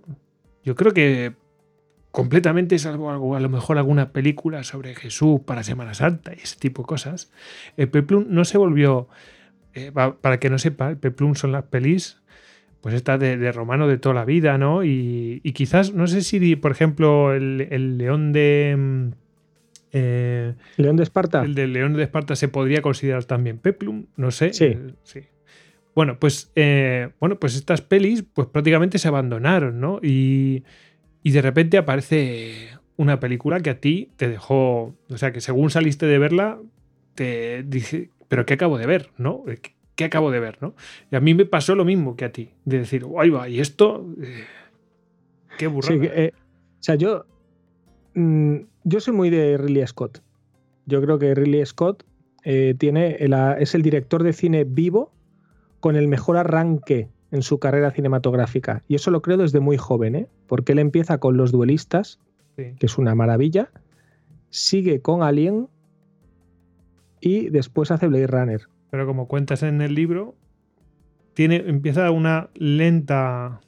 [0.64, 1.34] Yo creo que
[2.10, 6.58] completamente, salvo algo, a lo mejor alguna película sobre Jesús para Semana Santa y ese
[6.58, 7.30] tipo de cosas.
[7.76, 9.08] El Peplum no se volvió,
[9.74, 12.22] eh, pa- para que no sepa, el Peplum son las pelis,
[12.86, 14.84] pues esta de, de romano de toda la vida, ¿no?
[14.84, 18.76] Y, y quizás, no sé si, por ejemplo, el, el león de...
[18.78, 19.08] mm,
[19.90, 21.42] eh, León de Esparta.
[21.42, 24.52] el del León de Esparta se podría considerar también Peplum, no sé.
[24.52, 24.66] Sí.
[24.66, 25.20] eh, sí.
[25.96, 29.98] Bueno, pues, eh, bueno, pues estas pelis pues prácticamente se abandonaron, ¿no?
[30.00, 30.62] Y,
[31.24, 35.70] y de repente aparece una película que a ti te dejó, o sea, que según
[35.70, 36.60] saliste de verla,
[37.16, 39.42] te dije, pero ¿qué acabo de ver, no?
[39.96, 40.74] ¿Qué, acabo de ver, no?
[41.10, 43.60] Y a mí me pasó lo mismo que a ti, de decir, ahí va, y
[43.60, 44.44] esto, eh,
[45.58, 45.94] qué burrada.
[45.94, 47.24] Sí, que, eh, o sea, yo,
[48.14, 50.22] mm, yo soy muy de Ridley Scott.
[50.84, 52.04] Yo creo que Ridley Scott
[52.48, 55.10] eh, tiene el- es el director de cine vivo
[55.80, 58.84] con el mejor arranque en su carrera cinematográfica.
[58.86, 60.26] Y eso lo creo desde muy joven, ¿eh?
[60.46, 62.20] porque él empieza con Los Duelistas,
[62.56, 62.74] Sí.
[62.78, 63.70] que es una maravilla,
[64.50, 65.68] sigue con Alien
[67.20, 68.60] y después hace Blade Runner.
[68.96, 70.34] Pero como cuentas en el libro,
[71.34, 73.60] tiene, empieza una lenta.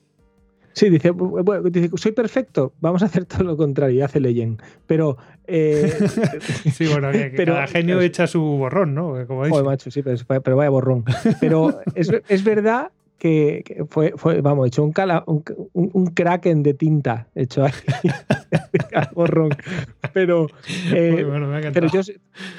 [0.72, 4.62] Sí, dice, bu- bu- dice, soy perfecto, vamos a hacer todo lo contrario, hace Legend.
[4.86, 5.92] Pero, eh,
[6.72, 9.14] Sí, bueno, que, que Pero- cada genio echa su borrón, ¿no?
[9.26, 9.50] Como dice.
[9.50, 11.04] Joder, macho, sí, pero, pero vaya borrón.
[11.40, 16.62] Pero es, es verdad que, que fue, fue, vamos, hecho un, cala- un, un- kraken
[16.62, 17.72] de tinta hecho ahí.
[19.14, 19.50] borrón.
[20.14, 20.46] Pero,
[20.94, 22.00] eh, bueno, pero, yo,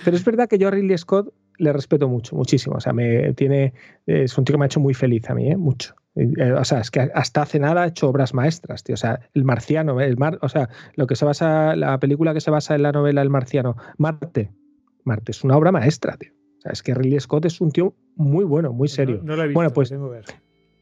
[0.06, 2.78] pero es verdad que yo a Ridley Scott le respeto mucho, muchísimo.
[2.78, 3.74] O sea, me tiene,
[4.08, 5.58] es un tío que me ha hecho muy feliz a mí, ¿eh?
[5.58, 5.94] mucho.
[6.16, 8.96] Eh, O sea, es que hasta hace nada ha hecho obras maestras, tío.
[8.96, 12.42] O sea, El Marciano, el mar, o sea, lo que se basa, la película que
[12.42, 14.52] se basa en la novela El Marciano, Marte.
[15.06, 16.32] Marte es una obra maestra, tío.
[16.58, 19.18] O sea, es que Ridley Scott es un tío muy bueno, muy serio.
[19.18, 20.26] No, no la he visto, Bueno, pues- tengo que ver.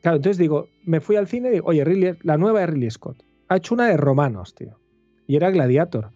[0.01, 2.89] Claro, entonces digo, me fui al cine y digo, oye, Ridley- la nueva de Ridley
[2.91, 3.23] Scott.
[3.49, 4.79] Ha hecho una de romanos, tío.
[5.27, 6.11] Y era Gladiator.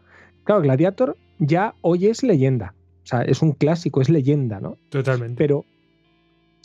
[0.45, 2.73] Claro, Gladiator ya hoy es leyenda.
[3.03, 4.77] O sea, es un clásico, es leyenda, ¿no?
[4.89, 5.37] Totalmente.
[5.37, 5.65] Pero,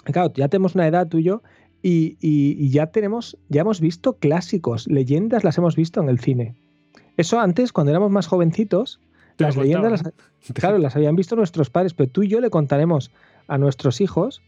[0.04, 1.42] claro, ya tenemos una edad tú y yo
[1.82, 6.18] y, y- y ya tenemos, ya hemos visto clásicos, leyendas las hemos visto en el
[6.18, 6.54] cine.
[7.16, 9.00] Eso antes, cuando éramos más jovencitos,
[9.36, 10.12] Te las leyendas las,
[10.54, 13.10] claro, las habían visto nuestros padres, pero tú y yo le contaremos
[13.48, 14.42] a nuestros hijos,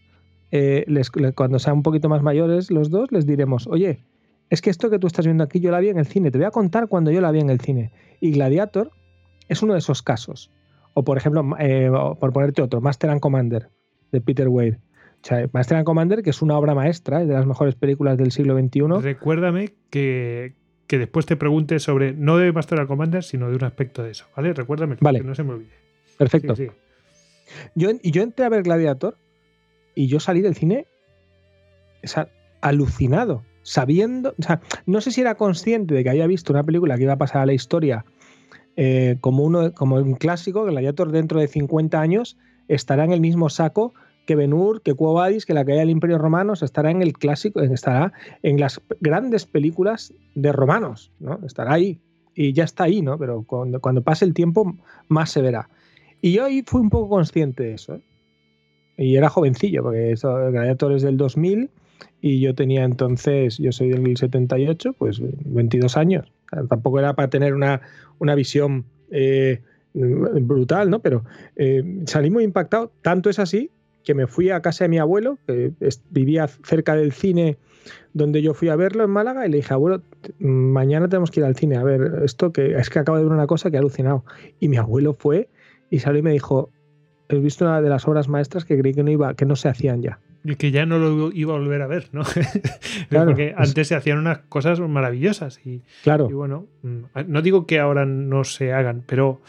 [0.51, 4.01] eh, les- cuando sean un poquito más mayores los dos, les diremos, oye,
[4.51, 6.39] es que esto que tú estás viendo aquí yo la vi en el cine, te
[6.39, 7.91] voy a contar cuando yo la vi en el cine.
[8.21, 8.91] Y Gladiator
[9.49, 10.51] es uno de esos casos.
[10.99, 11.89] O por ejemplo, eh,
[12.19, 13.69] por ponerte otro, Master and Commander,
[14.11, 14.81] de Peter Weir.
[15.23, 18.19] O sea, Master and Commander, que es una obra maestra, es de las mejores películas
[18.19, 18.81] del siglo XXI.
[19.01, 20.55] Recuérdame que,
[20.89, 24.11] que después te pregunte sobre, no de Master and Commander, sino de un aspecto de
[24.11, 24.53] eso, ¿vale?
[24.53, 25.21] Recuérdame, Vale.
[25.21, 25.71] que no se me olvide.
[26.17, 26.57] Perfecto.
[26.57, 27.63] Sí, sí.
[27.77, 29.17] Yo, y yo entré a ver Gladiator
[29.95, 30.89] y yo salí del cine
[32.03, 32.29] o sea,
[32.61, 36.97] alucinado, sabiendo, o sea, no sé si era consciente de que había visto una película
[36.97, 38.05] que iba a pasar a la historia
[38.81, 43.93] eh, como, un clásico, Gladiator dentro de 50 años estará en el mismo saco
[44.25, 47.61] que Ben-Hur, que Quo Vadis, que la caída del Imperio Romano, estará en el clásico,
[47.61, 48.13] estará
[48.45, 51.41] en las grandes películas de romanos, ¿no?
[51.45, 51.99] Estará ahí
[52.37, 53.19] y ya está ahí, ¿no?
[53.19, 54.77] Pero cuando, cuando pase el tiempo
[55.09, 55.69] más se verá.
[56.23, 57.97] Y yo ahí fui un poco consciente de eso.
[57.97, 58.03] ¿eh?
[58.97, 61.69] Y era jovencillo, porque eso, Gladiator es del 2000
[62.21, 66.33] y yo tenía entonces, yo soy del 78, pues 22 años.
[66.69, 67.83] Tampoco era para tener una,
[68.19, 69.63] una visión eh,
[69.95, 71.01] brutal, ¿no?
[71.01, 71.25] Pero
[71.57, 72.93] eh, salí muy impactado.
[73.03, 73.71] Tanto es así
[74.05, 75.73] que me fui a casa de mi abuelo, que
[76.11, 77.59] vivía cerca del cine
[78.15, 80.03] donde yo fui a verlo en Málaga, y le dije, abuelo,
[80.39, 83.33] mañana tenemos que ir al cine a ver esto, que es que acabo de ver
[83.33, 84.25] una cosa que he alucinado.
[84.61, 85.49] Y mi abuelo fue
[85.91, 86.71] y salió y me dijo,
[87.29, 89.69] he visto una de las obras maestras que creí que no iba, que no se
[89.69, 90.21] hacían ya.
[90.45, 92.23] Y que ya no lo iba a volver a ver, ¿no?
[93.11, 97.43] Claro, Porque es- antes se hacían unas cosas maravillosas y, Claro, y bueno, mm, no
[97.43, 99.41] digo que ahora no se hagan, pero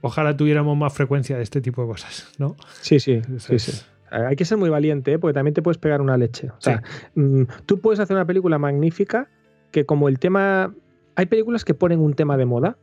[0.00, 2.56] ojalá tuviéramos más frecuencia de este tipo de cosas, ¿no?
[2.80, 3.72] sí, sí, sí, sí.
[4.10, 5.18] Hay que ser muy valiente, ¿eh?
[5.18, 6.48] porque también te puedes pegar una leche.
[6.50, 6.84] O sea,
[7.16, 9.28] mm, tú puedes hacer una película magnífica
[9.72, 10.72] que como el tema...
[11.16, 12.76] Hay películas que ponen un tema de moda,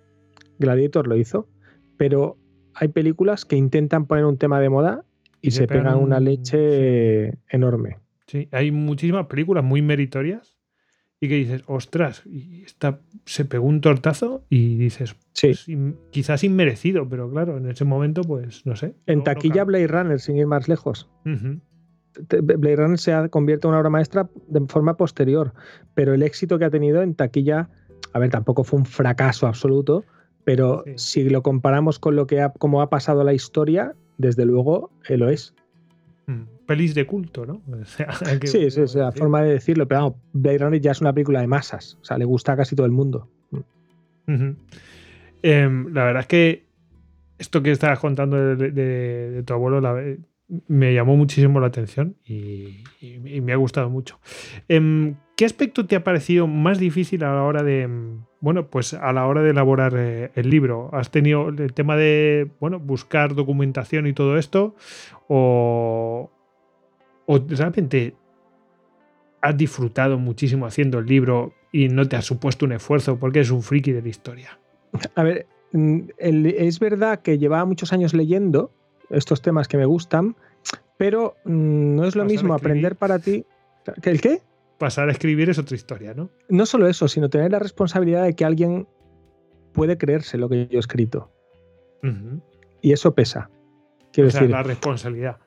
[0.59, 1.47] Gladiator lo hizo,
[1.95, 2.37] pero
[2.73, 5.05] hay películas que intentan poner un tema de moda
[5.41, 7.97] y, Y se le pegan pegan una un- leche enorme.
[8.27, 10.57] Sí, hay muchísimas películas muy meritorias
[11.19, 15.47] y que dices, ostras, y esta se pegó un tortazo y dices, Sí.
[15.47, 18.95] pues, in- quizás inmerecido, pero claro, en ese momento, pues no sé.
[19.05, 19.63] En no- taquilla.
[19.63, 21.09] Blade Runner, sin ir más lejos.
[22.29, 25.53] Blade Runner se ha- convierte en una obra maestra de forma posterior,
[25.93, 27.69] pero el éxito que ha tenido en taquilla,
[28.13, 30.03] a ver, tampoco fue un fracaso absoluto,
[30.43, 30.93] pero Sí.
[31.23, 35.17] si lo comparamos con lo que ha, cómo ha pasado la historia, desde luego eh,
[35.17, 35.53] lo es.
[36.27, 36.43] Mm.
[36.67, 37.61] Pelis de culto, ¿no?
[37.81, 38.07] O sea,
[38.39, 39.19] que- Sí, sí, es la decir.
[39.19, 42.17] forma de decirlo, pero vamos, Blade Runner ya es una película de masas, o sea,
[42.17, 43.27] le gusta a casi todo el mundo.
[45.43, 46.65] Em, la verdad es que
[47.39, 49.99] esto que estabas contando de, de- de tu abuelo la
[50.67, 54.19] me llamó muchísimo la atención y, y- y me ha gustado mucho.
[54.67, 58.93] Em, ¿Qué aspecto te ha parecido más difícil a la hora de, em, bueno, pues
[58.93, 60.91] a la hora de elaborar eh, el libro?
[60.93, 64.75] ¿Has tenido el tema de, bueno, buscar documentación y todo esto?
[65.27, 66.29] ¿O,
[67.25, 68.13] o realmente
[69.41, 73.49] has disfrutado muchísimo haciendo el libro y no te ha supuesto un esfuerzo porque eres
[73.49, 74.59] un friki de la historia?
[75.15, 78.69] A ver, mm, es verdad que llevaba muchos años leyendo
[79.09, 80.35] estos temas que me gustan,
[80.97, 83.43] pero mm, no es lo mismo aprender para ti.
[84.03, 84.43] ¿Que ¿El qué?
[84.81, 86.31] Pasar a escribir es otra historia, ¿no?
[86.49, 88.87] No solo eso, sino tener la responsabilidad de que alguien
[89.73, 91.29] puede creerse lo que yo he escrito.
[92.81, 93.49] Y eso pesa.
[94.11, 95.37] Quiero O sea, decir, la responsabilidad.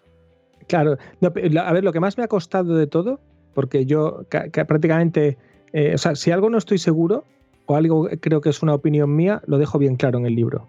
[0.68, 0.96] claro.
[1.20, 1.28] no,
[1.60, 3.20] a ver, lo que más me ha costado de todo,
[3.54, 5.36] porque yo ca- ca- prácticamente,
[5.72, 7.24] eh, o sea, si algo no estoy seguro
[7.66, 10.68] o algo creo que es una opinión mía, lo dejo bien claro en el libro.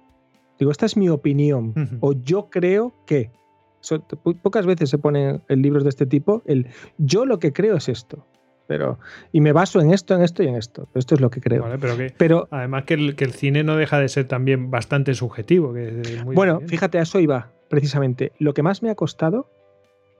[0.57, 1.73] Digo, esta es mi opinión.
[2.01, 3.29] O yo creo que.
[3.81, 7.53] So- po- pocas veces se ponen en libros de este tipo el yo lo que
[7.53, 8.25] creo es esto.
[8.67, 8.97] Pero,
[9.31, 10.87] y me baso en esto, en esto y en esto.
[10.95, 11.63] Esto es lo que creo.
[11.63, 14.71] Vale, pero que Pero además que el, que el cine no deja de ser también
[14.71, 15.73] bastante subjetivo.
[15.73, 16.71] Que es muy bueno, diferente.
[16.71, 18.31] fíjate, a eso iba, precisamente.
[18.39, 19.47] Lo que más me ha costado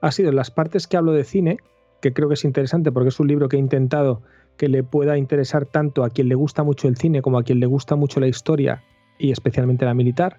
[0.00, 1.58] ha sido las partes que hablo de cine,
[2.00, 4.22] que creo que es interesante porque es un libro que he intentado
[4.56, 7.60] que le pueda interesar tanto a quien le gusta mucho el cine como a quien
[7.60, 8.82] le gusta mucho la historia
[9.18, 10.38] y especialmente la militar.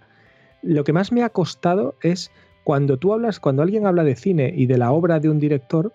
[0.64, 2.32] Lo que más me ha costado es
[2.64, 5.94] cuando tú hablas, cuando alguien habla de cine y de la obra de un director,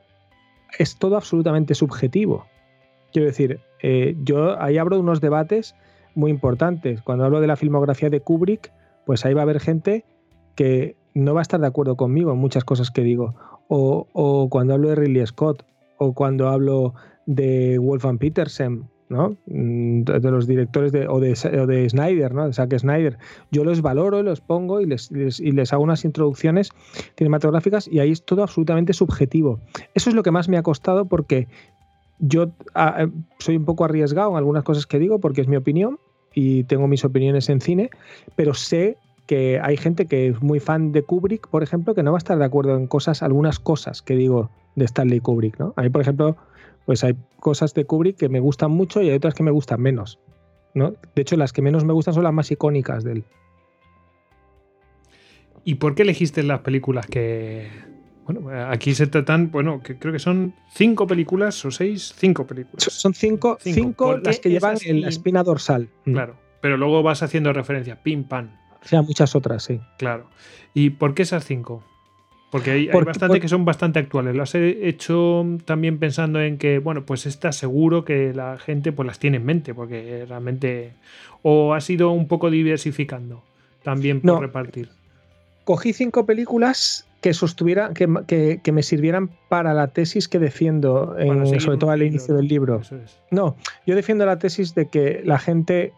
[0.79, 2.47] es todo absolutamente subjetivo.
[3.13, 5.75] Quiero decir, eh, yo ahí abro unos debates
[6.15, 7.03] muy importantes.
[7.03, 8.73] Cuando hablo de la filmografía de Kubrick,
[9.07, 10.05] pues ahí va a haber gente
[10.55, 13.35] que no va a estar de acuerdo conmigo en muchas cosas que digo.
[13.69, 15.65] O, o cuando hablo de Ridley Scott,
[15.99, 16.95] o cuando hablo
[17.27, 18.89] de Wolfgang Petersen,
[19.47, 22.47] Mm, De los directores de, o, de, o de Snyder, ¿no?
[22.47, 23.19] De Zack Snyder.
[23.51, 26.71] Yo los valoro, los pongo y les, les- y les hago unas introducciones
[27.17, 29.61] cinematográficas y ahí es todo absolutamente subjetivo.
[29.95, 31.49] Eso es lo que más me ha costado porque
[32.19, 33.09] yo ah, eh,
[33.39, 35.99] soy un poco arriesgado en algunas cosas que digo porque es mi opinión
[36.35, 37.91] y tengo mis opiniones en cine,
[38.37, 38.97] pero sé
[39.27, 42.25] que hay gente que es muy fan de Kubrick, por ejemplo, que no va a
[42.25, 45.75] estar de acuerdo en cosas, algunas cosas que digo de Stanley Kubrick, ¿no?
[45.77, 46.37] A mí, por ejemplo,
[46.87, 49.81] pues hay cosas de Kubrick que me gustan mucho y hay otras que me gustan
[49.81, 50.19] menos,
[50.75, 50.95] ¿no?
[51.15, 53.25] De hecho, las que menos me gustan son las más icónicas de él.
[55.65, 57.69] ¿Y por qué elegiste las películas que.
[58.25, 62.85] Bueno, aquí se tratan, bueno, que creo que son cinco películas o seis, cinco películas.
[62.85, 63.75] Son cinco, Cinco.
[63.75, 65.89] cinco ¿Por las que llevan en la espina dorsal.
[66.05, 66.13] Mm.
[66.13, 66.37] Claro.
[66.61, 68.51] Pero luego vas haciendo referencia, pim, pam.
[68.83, 69.81] O sea, muchas otras, sí.
[69.99, 70.29] Claro.
[70.75, 71.85] ¿Y por qué esas cinco?
[72.53, 74.37] Porque hay, bastante por- que son bastante actuales.
[74.37, 79.07] Lo has hecho también pensando en que, bueno, pues está seguro que la gente pues
[79.07, 80.93] las tiene en mente, porque realmente.
[81.43, 83.43] O has ido un poco diversificando
[83.83, 84.41] también por No.
[84.41, 84.91] repartir.
[85.65, 91.17] Cogí cinco películas que sostuvieran, que, que- que me sirvieran para la tesis que defiendo,
[91.19, 92.81] en- sobre todo al inicio del libro.
[92.81, 93.19] Eso es.
[93.31, 95.93] No, yo defiendo la tesis de que la gente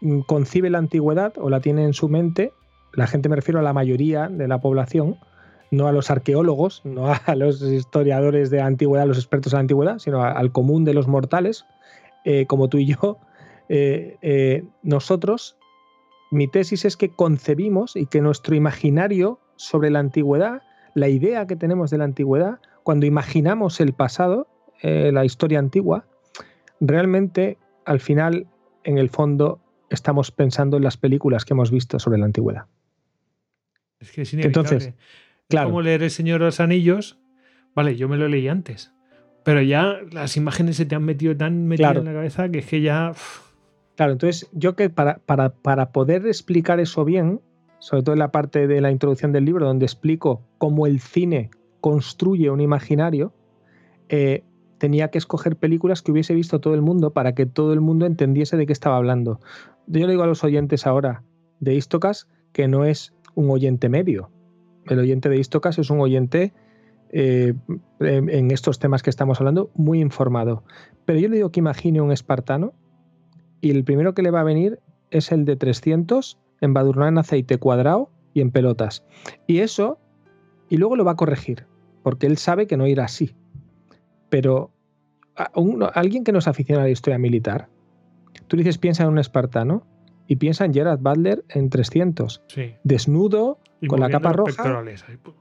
[0.00, 2.52] mm, concibe la antigüedad o la tiene en su mente,
[2.94, 5.16] la gente me refiero a la mayoría de la población,
[5.72, 9.60] no a los arqueólogos, no a los historiadores de la antigüedad, los expertos en la
[9.60, 11.64] antigüedad, sino a- al común de los mortales,
[12.24, 13.18] eh, como tú y yo,
[13.68, 15.56] eh, eh, nosotros,
[16.30, 20.62] mi tesis es que concebimos y que nuestro imaginario sobre la antigüedad,
[20.94, 24.46] la idea que tenemos de la antigüedad, cuando imaginamos el pasado,
[24.82, 26.04] la historia antigua,
[26.80, 28.46] realmente al final,
[28.82, 29.60] en el fondo,
[29.90, 32.64] estamos pensando en las películas que hemos visto sobre la antigüedad.
[34.00, 34.68] Es que es inevitable.
[34.70, 34.94] Entonces, Es
[35.52, 35.68] claro.
[35.68, 37.18] como leer El Señor de los Anillos.
[37.74, 38.92] Vale, yo me lo leí antes.
[39.44, 42.00] Pero ya las imágenes se te han metido tan metidas Claro.
[42.00, 43.12] en la cabeza que es que ya.
[43.96, 47.40] Claro, entonces yo que para, para, para poder explicar eso bien,
[47.78, 51.50] sobre todo en la parte de la introducción del libro, donde explico cómo el cine
[51.80, 53.34] construye un imaginario,
[54.08, 54.44] eh,
[54.78, 58.06] tenía que escoger películas que hubiese visto todo el mundo para que todo el mundo
[58.06, 59.40] entendiese de qué estaba hablando.
[59.86, 61.22] Yo le digo a los oyentes ahora
[61.60, 64.30] de Istocas que no es un oyente medio.
[64.86, 66.52] El oyente de Istocas es un oyente
[67.10, 67.54] eh,
[68.00, 70.64] en estos temas que estamos hablando muy informado.
[71.04, 72.72] Pero yo le digo que imagine un espartano
[73.60, 74.80] y el primero que le va a venir
[75.10, 79.04] es el de 300 embadurnado en aceite cuadrado y en pelotas.
[79.46, 79.98] Y eso,
[80.68, 81.66] y luego lo va a corregir,
[82.02, 83.34] porque él sabe que no irá así.
[84.30, 84.70] Pero
[85.94, 87.68] alguien que no es aficionado a la historia militar,
[88.46, 89.86] tú dices piensa en un espartano
[90.26, 92.42] y piensa en Gerard Butler en 300.
[92.84, 94.84] Desnudo, con la capa roja,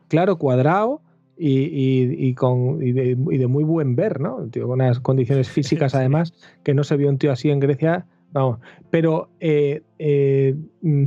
[0.07, 1.01] claro, cuadrado.
[1.43, 4.47] Y, con, de, muy buen ver, ¿no?
[4.53, 8.59] con unas condiciones físicas, además, que no se vio un tío así en Grecia Vamos,
[8.89, 11.05] pero eh, eh, mm,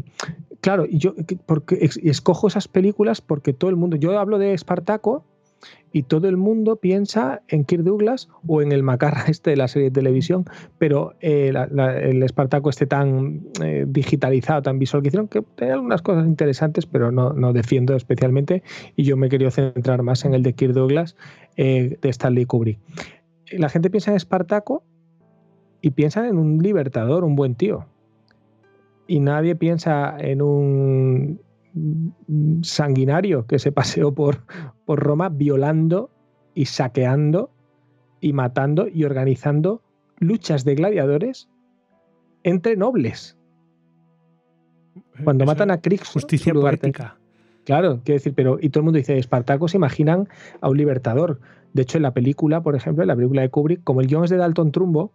[0.61, 1.15] claro, yo
[1.47, 5.25] porque escojo esas películas porque todo el mundo, yo hablo de Espartaco
[5.93, 9.69] y todo el mundo piensa en Kirk Douglas o en el macarra este de la
[9.69, 10.45] serie de televisión,
[10.79, 11.53] pero eh,
[12.03, 13.43] el Espartaco este tan
[13.87, 18.63] digitalizado, tan visual que hicieron, que tenía algunas cosas interesantes, pero no, no, defiendo especialmente
[18.97, 21.17] y yo me quería centrar más en el de Kirk Douglas
[21.57, 22.79] de Stanley Kubrick.
[23.53, 24.83] La gente piensa en Espartaco
[25.85, 27.85] y piensan en un libertador, un buen tío.
[29.07, 31.41] Y nadie piensa en un
[32.63, 34.45] sanguinario que se paseó por,
[34.85, 36.11] por Roma violando
[36.55, 37.51] y saqueando
[38.21, 39.83] y matando y organizando
[40.19, 41.49] luchas de gladiadores
[42.43, 43.37] entre nobles.
[45.23, 47.19] Cuando matan a Crix, justicia política.
[47.65, 50.29] Claro, quiero decir, pero y todo el mundo dice, Espartaco se imaginan
[50.61, 51.41] a un libertador.
[51.73, 54.25] De hecho, en la película, por ejemplo, en la película de Kubrick, como el guion
[54.25, 55.13] es de Dalton Trumbo,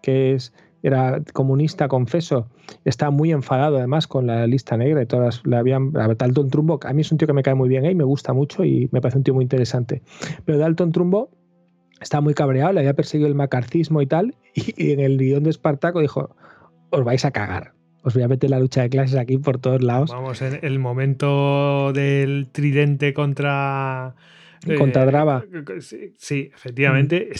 [0.00, 2.48] que es, era comunista, confeso,
[2.84, 5.92] está muy enfadado además con la lista negra y todas le habían.
[5.92, 7.90] Dalton Trumbo, a mí es un tío que me cae muy bien ¿eh?
[7.90, 10.02] y me gusta mucho y me parece un tío muy interesante.
[10.44, 11.30] Pero Dalton Trumbo
[12.00, 15.50] está muy cabreado, le había perseguido el macarcismo y tal, y, en el guion de
[15.50, 16.36] Espartaco dijo:
[16.90, 17.72] Os vais a cagar.
[18.04, 20.10] Os voy a meter la lucha de clases aquí por todos lados.
[20.12, 24.14] Vamos, el momento del tridente contra
[24.76, 25.44] contra Drava.
[25.52, 27.30] Eh, sí, efectivamente.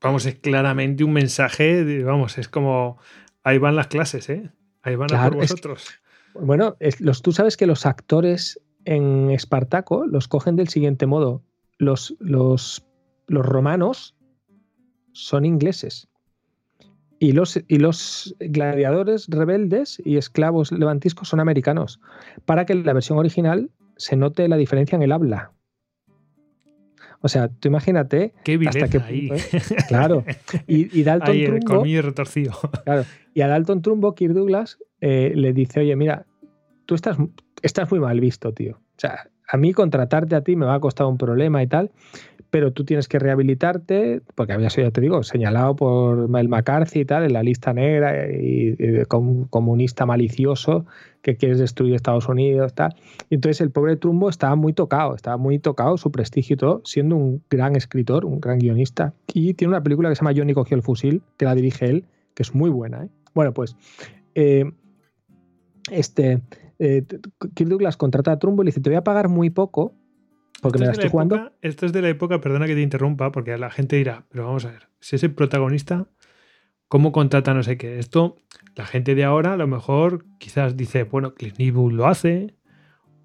[0.00, 2.98] vamos, es claramente un mensaje, vamos, es como,
[3.42, 4.50] ahí van las clases, ¿eh?
[4.82, 5.88] Ahí van a por vosotros.
[6.34, 11.42] bueno, los, tú sabes que los actores en Espartaco los cogen del siguiente modo.
[11.78, 12.86] Los, los,
[13.26, 14.16] los romanos
[15.12, 16.08] son ingleses.
[17.18, 22.00] Y los, y los, gladiadores rebeldes y esclavos levantiscos son americanos,
[22.46, 25.52] para que en la versión original se note la diferencia en el habla.
[27.22, 29.40] O sea, tú imagínate qué hasta qué punto, ¿eh?
[29.88, 30.24] Claro.
[30.66, 31.84] Y, Dalton ahí, Trumbo.
[32.02, 32.52] retorcido.
[32.84, 33.04] Claro.
[33.34, 36.26] Y a Dalton Trumbo, Kirk Douglas eh, le dice: Oye, mira,
[36.86, 37.18] tú estás,
[37.62, 38.76] estás muy mal visto, tío.
[38.76, 41.90] O sea, a mí contratarte a ti me va a costar un problema y tal
[42.50, 47.00] pero tú tienes que rehabilitarte, porque había sido, ya te digo, señalado por el McCarthy
[47.00, 48.76] y tal, en la lista negra y,
[49.06, 50.84] comunista malicioso
[51.22, 52.94] que quieres destruir Estados Unidos, tal.
[53.28, 56.82] Y entonces el pobre Trumbo estaba muy tocado, estaba muy tocado su prestigio y todo,
[56.84, 59.14] siendo un gran escritor, un gran guionista.
[59.32, 62.04] Y tiene una película que se llama Johnny cogió el fusil, que la dirige él,
[62.34, 63.04] que es muy buena.
[63.04, 63.08] ¿eh?
[63.34, 63.76] Bueno, pues
[64.34, 64.64] eh,
[65.90, 66.42] este,
[66.78, 67.04] eh,
[67.54, 69.92] Kirk Douglas contrata a Trumbo y le dice, te voy a pagar muy poco
[70.60, 71.52] porque me la estoy jugando.
[71.62, 74.64] Esto es de la época, perdona que te interrumpa, porque la gente dirá, pero vamos
[74.64, 76.06] a ver, si es el protagonista,
[76.88, 77.98] ¿cómo contrata no sé qué?
[77.98, 78.36] Esto,
[78.74, 82.54] la gente de ahora a lo mejor quizás dice, bueno, Clint Eastwood lo hace,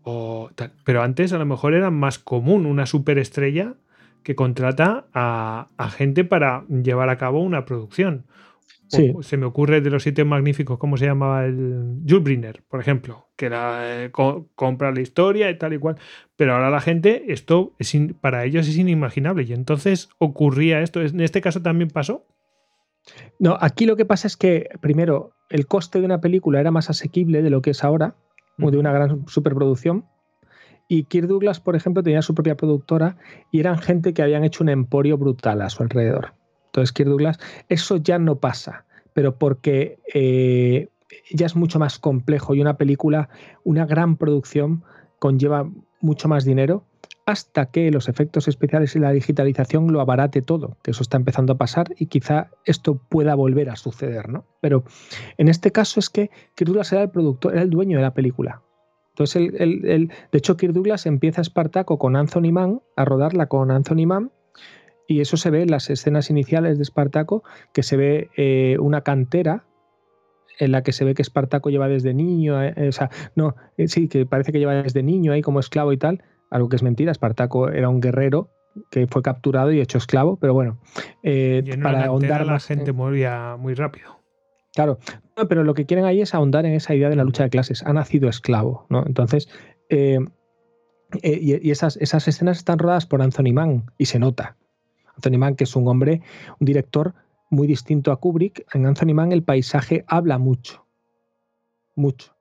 [0.04, 0.72] o tal.
[0.84, 3.74] Pero antes a lo mejor era más común una superestrella
[4.24, 8.26] que contrata a, a gente para llevar a cabo una producción.
[8.88, 13.28] Se me ocurre de los siete magníficos, ¿cómo se llamaba el Jules Briner, por ejemplo?
[13.36, 15.98] Que era eh, comprar la historia y tal y cual.
[16.36, 19.44] Pero ahora la gente, esto es para ellos es inimaginable.
[19.44, 21.02] Y entonces ocurría esto.
[21.02, 22.26] ¿En este caso también pasó?
[23.40, 26.90] No, aquí lo que pasa es que, primero, el coste de una película era más
[26.90, 28.16] asequible de lo que es ahora,
[28.62, 30.06] o de una gran superproducción.
[30.88, 33.18] Y Kirk Douglas, por ejemplo, tenía su propia productora
[33.52, 36.34] y eran gente que habían hecho un emporio brutal a su alrededor.
[36.76, 40.90] Entonces, Kirk Douglas, eso ya no pasa, pero porque eh,
[41.32, 43.30] ya es mucho más complejo y una película,
[43.64, 44.84] una gran producción,
[45.18, 45.72] conlleva
[46.02, 46.84] mucho más dinero
[47.26, 51.54] hasta que los efectos especiales y la digitalización lo abarate todo, que eso está empezando
[51.54, 54.44] a pasar y quizá esto pueda volver a suceder, ¿no?
[54.60, 54.84] Pero
[55.38, 58.14] en este caso es que Kirk Douglas era el productor, era el dueño de la
[58.14, 58.64] película.
[59.12, 64.30] Entonces, de hecho, Kirk Douglas empieza Espartaco con Anthony Mann, a rodarla con Anthony Mann,
[65.08, 67.44] y eso se ve en las escenas iniciales de Espartaco,
[67.74, 69.66] que se ve eh, una cantera
[70.58, 73.88] en la que se ve que Espartaco lleva desde niño, eh, o sea, no, eh,
[73.88, 76.84] sí, que parece que lleva desde niño ahí como esclavo y tal, algo que es
[76.84, 78.50] mentira, Espartaco era un guerrero
[78.90, 80.80] que fue capturado y hecho esclavo, pero bueno,
[81.82, 84.16] para ahondar la gente moría muy rápido.
[84.76, 85.00] Claro,
[85.48, 87.82] pero lo que quieren ahí es ahondar en esa idea de la lucha de clases.
[87.84, 89.06] Ha nacido esclavo, ¿no?
[89.08, 89.48] Entonces,
[89.90, 90.20] eh,
[91.24, 94.58] eh, y, esas, esas escenas están rodadas por Anthony Mann y se nota.
[95.16, 96.22] Anthony Mann, que es un hombre,
[96.60, 97.14] un director
[97.50, 98.66] muy distinto a Kubrick.
[98.74, 100.86] En Anthony Mann el paisaje habla mucho,
[101.96, 102.36] mucho.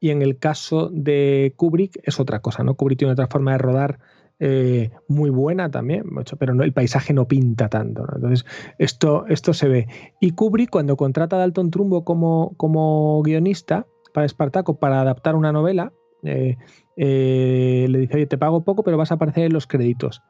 [0.00, 2.74] Y en el caso de Kubrick es otra cosa, ¿no?
[2.74, 3.98] Kubrick tiene otra forma de rodar
[4.40, 6.04] eh, muy buena también,
[6.38, 8.04] pero no, el paisaje no pinta tanto.
[8.14, 8.44] Entonces,
[8.78, 9.88] esto, esto se ve.
[10.20, 15.52] Y Kubrick, cuando contrata a Dalton Trumbo como, como guionista para Espartaco para adaptar una
[15.52, 15.92] novela,
[16.24, 16.56] eh,
[16.96, 20.22] eh, le dice, oye, te pago poco, pero vas a aparecer en los créditos.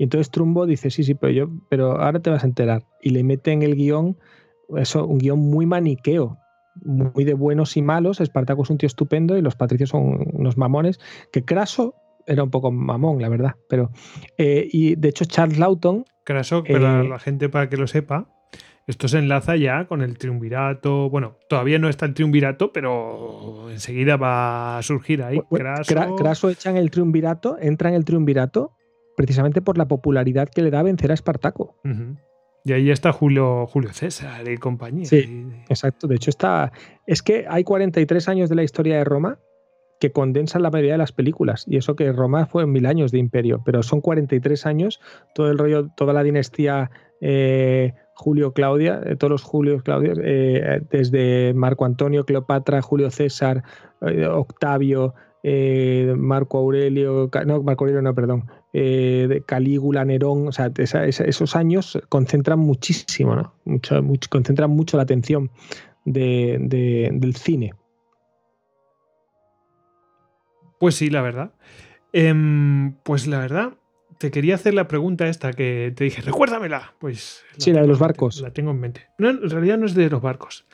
[0.00, 2.86] Y entonces Trumbo dice, sí, sí, pero yo, pero ahora te vas a enterar.
[3.02, 4.16] Y le mete en el guion,
[4.78, 6.38] eso, un guion muy maniqueo,
[6.82, 8.18] muy de buenos y malos.
[8.22, 11.00] Espartaco es un tío estupendo y los patricios son unos mamones.
[11.30, 11.96] Que Craso
[12.26, 13.56] era un poco mamón, la verdad.
[13.68, 13.90] Pero,
[14.38, 16.06] eh, y de hecho, Charles Lawton.
[16.24, 18.26] Craso, para la gente para que lo sepa,
[18.86, 21.10] esto se enlaza ya con el triunvirato.
[21.10, 25.42] Bueno, todavía no está el triunvirato, pero enseguida va a surgir ahí.
[25.50, 28.78] Craso, echa en el triunvirato, entra en el triunvirato
[29.20, 31.76] precisamente por la popularidad que le da vencer a Espartaco.
[32.64, 35.04] Y ahí está Julio, Julio César y compañía.
[35.04, 36.06] Sí, exacto.
[36.06, 36.72] De hecho, está.
[37.06, 39.38] Es que hay 43 años de la historia de Roma
[40.00, 41.66] que condensan la mayoría de las películas.
[41.68, 45.00] Y eso que Roma fue mil años de imperio, pero son 43 años,
[45.34, 46.90] todo el rollo, toda la dinastía
[47.20, 53.62] eh, Julio Claudia, eh, todos los Julios Claudios, eh, desde Marco Antonio, Cleopatra, Julio César,
[54.00, 55.14] Octavio,
[56.16, 58.46] Marco Aurelio, no, Marco Aurelio no, perdón,
[59.46, 63.54] Calígula, Nerón, o sea, esos años concentran muchísimo, ¿no?
[63.64, 65.50] Mucho, concentran mucho la atención
[66.04, 67.72] del cine.
[70.78, 71.52] Pues sí, la verdad.
[72.12, 73.74] Em, pues la verdad,
[74.18, 76.94] te quería hacer la pregunta esta que te dije, recuérdamela.
[76.98, 78.40] Pues sí, la de los barcos.
[78.40, 79.08] La tengo en mente.
[79.18, 80.66] No, en realidad no es de los barcos.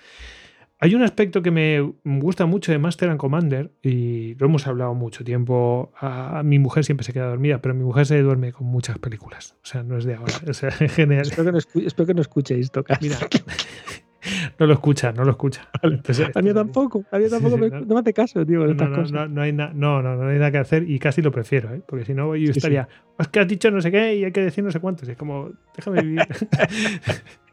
[0.78, 4.92] Hay un aspecto que me gusta mucho de Master and Commander y lo hemos hablado
[4.94, 5.90] mucho tiempo.
[5.98, 9.56] A, mi mujer siempre se queda dormida, pero mi mujer se duerme con muchas películas.
[9.62, 10.34] O sea, no es de ahora.
[10.46, 11.26] O sea, en general.
[11.26, 12.98] Espero que no, espero que no escuchéis tocar.
[13.00, 13.16] Mira,
[14.58, 15.66] no lo escucha, no lo escucha.
[15.82, 19.30] a mí tampoco, a mí tampoco, me, no, me hace caso, tío, no, estas cosas.
[19.30, 21.80] No, hay no, no, no hay nada que hacer y casi lo prefiero, ¿eh?
[21.86, 22.86] porque si no yo estaría,
[23.18, 25.16] es que has dicho no sé qué y hay que decir no sé cuántos, es
[25.16, 26.26] como, déjame vivir.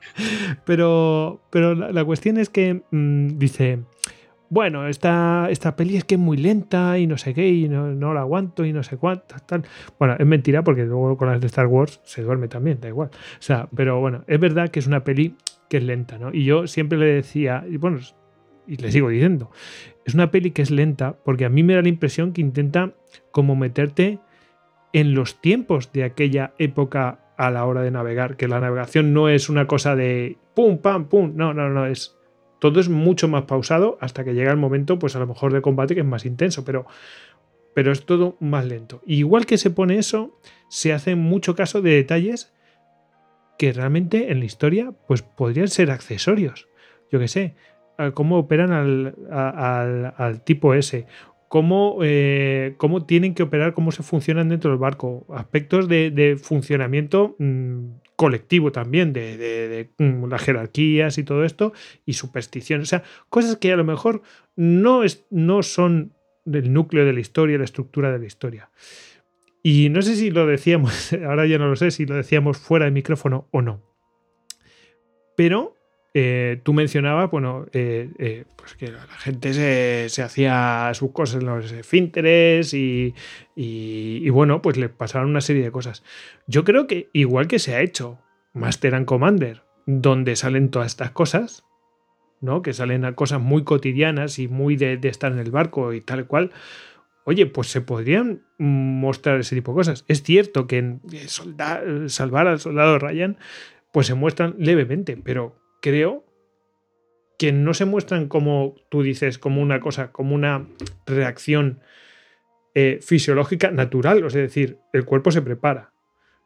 [0.66, 3.80] pero pero la, cuestión es que mm, dice,
[4.50, 7.88] bueno, esta, esta peli es que es muy lenta y no sé qué, y no,
[7.94, 9.64] no la aguanto y no sé cuántas, tal.
[9.98, 13.10] Bueno, es mentira porque luego con las de Star Wars se duerme también, da igual.
[13.10, 15.36] O sea, pero bueno, es verdad que es una peli
[15.70, 16.32] que es lenta, ¿no?
[16.32, 18.00] Y yo siempre le decía, y bueno,
[18.68, 19.50] y le sigo diciendo,
[20.06, 22.94] es una peli que es lenta porque a mí me da la impresión que intenta
[23.32, 24.20] como meterte
[24.94, 29.30] en los tiempos de aquella época a la hora de navegar, que la navegación no
[29.30, 32.18] es una cosa de pum, pam, pum, no, no, no, es
[32.64, 35.62] todo es mucho más pausado hasta que llega el momento, pues a lo mejor de
[35.62, 36.86] combate que es más intenso, pero,
[37.74, 39.02] pero es todo más lento.
[39.06, 40.40] igual que se pone eso,
[40.70, 42.54] se hace mucho caso de detalles
[43.58, 46.70] que realmente en la historia pues podrían ser accesorios.
[47.12, 47.56] Yo qué sé,
[48.14, 51.06] cómo operan al, tipo S,
[51.54, 57.36] cómo, eh, cómo, tienen que operar, cómo se funcionan dentro del barco, aspectos de, funcionamiento
[57.38, 61.72] mm, colectivo también, de, mm, las jerarquías y todo esto,
[62.08, 64.24] y supersticiones, o sea, cosas que a lo mejor
[64.56, 68.72] no, es, no son del núcleo de la historia, la estructura de la historia.
[69.62, 72.86] Y no sé si lo decíamos, ahora ya no lo sé, si lo decíamos fuera
[72.86, 73.80] de micrófono o no.
[75.38, 75.76] Pero
[76.16, 79.54] eh, tú mencionabas, bueno, eh, eh, pues que la gente
[80.10, 85.72] se, hacía sus cosas en los finteres y, bueno, pues le pasaban una serie de
[85.72, 86.04] cosas.
[86.46, 88.20] Yo creo que igual que se ha hecho
[88.54, 91.66] Master and Commander, donde salen todas estas cosas,
[92.42, 92.62] ¿no?
[92.62, 96.28] Que salen a cosas muy cotidianas y muy de, estar en el barco y tal
[96.28, 96.52] cual
[97.26, 100.06] oye, pues se podrían mostrar ese tipo de cosas.
[100.10, 103.38] Es cierto que salvar al soldado Ryan,
[103.94, 106.24] pues se muestran levemente, pero creo
[107.38, 110.66] que no se muestran como tú dices, como una cosa, como una
[111.06, 111.82] reacción
[112.74, 115.92] eh, fisiológica natural, es decir, el cuerpo se prepara.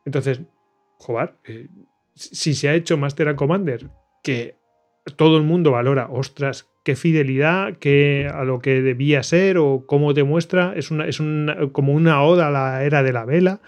[0.06, 0.42] Entonces,
[0.98, 1.68] joder, eh,
[2.16, 3.88] si se ha hecho Master and Commander,
[4.24, 4.56] que
[5.16, 10.14] todo el mundo valora, ostras, qué fidelidad, qué, a lo que debía ser o cómo
[10.14, 11.22] demuestra, es, una, es
[11.74, 13.62] como una oda a la era de la vela.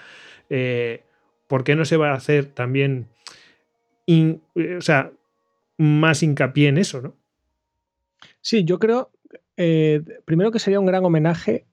[0.49, 1.03] Eh,
[1.45, 3.07] ¿Por qué no se va a hacer también,
[4.07, 5.11] o sea,
[5.79, 7.17] más hincapié en eso, no?
[8.41, 9.11] Sí, yo creo,
[9.57, 11.65] eh, primero que sería un gran homenaje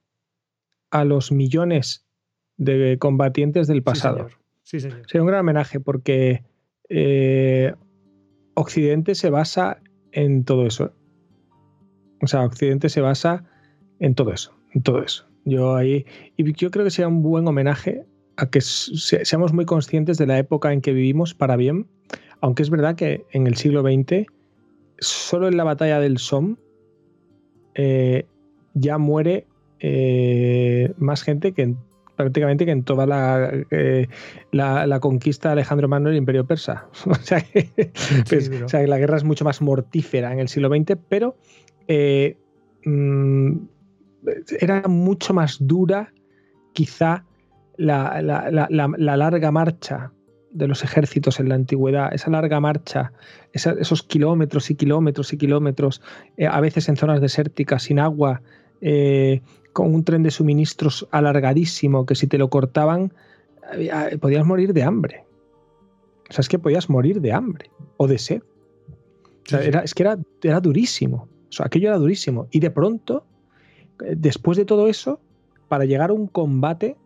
[0.89, 2.07] a los millones
[2.55, 4.29] de combatientes del pasado.
[4.63, 5.01] Sí, señor.
[5.07, 6.43] Sería un gran homenaje porque
[8.55, 9.81] Occidente se basa
[10.13, 10.93] en todo eso.
[12.21, 13.43] O sea, Occidente se basa
[13.99, 15.27] en todo eso, en todo eso.
[15.45, 16.05] Yo ahí,
[16.37, 18.05] y yo creo que sea un buen homenaje
[18.37, 21.87] a que seamos muy conscientes de la época en que vivimos para bien,
[22.41, 24.25] aunque es verdad que en el siglo XX,
[24.99, 26.55] solo en la batalla del Somme,
[27.75, 28.25] eh,
[28.73, 29.45] ya muere
[29.79, 31.75] eh, más gente que
[32.15, 34.07] prácticamente que en toda la, eh,
[34.51, 36.87] la, conquista de Alejandro Magno del Imperio Persa.
[37.05, 41.37] Pues, o, sea, que la guerra es mucho más mortífera en el siglo XX, pero
[42.85, 43.57] mm,
[44.59, 46.11] era mucho más dura
[46.73, 47.23] quizá
[47.77, 48.21] la,
[48.97, 50.11] larga marcha
[50.51, 53.11] de los ejércitos en la antigüedad, esa larga marcha,
[53.53, 56.01] esos kilómetros y kilómetros y kilómetros,
[56.37, 58.41] eh, a veces en zonas desérticas, sin agua,
[58.81, 59.41] eh,
[59.73, 63.13] con un tren de suministros alargadísimo, que si te lo cortaban,
[63.73, 65.25] eh, podías morir de hambre.
[66.29, 68.41] O sea, es que podías morir de hambre o de sed.
[69.83, 71.27] es que era, era durísimo.
[71.57, 72.47] O aquello era durísimo.
[72.51, 73.25] Y de pronto,
[73.99, 75.21] después de todo eso,
[75.69, 76.97] para llegar a un combate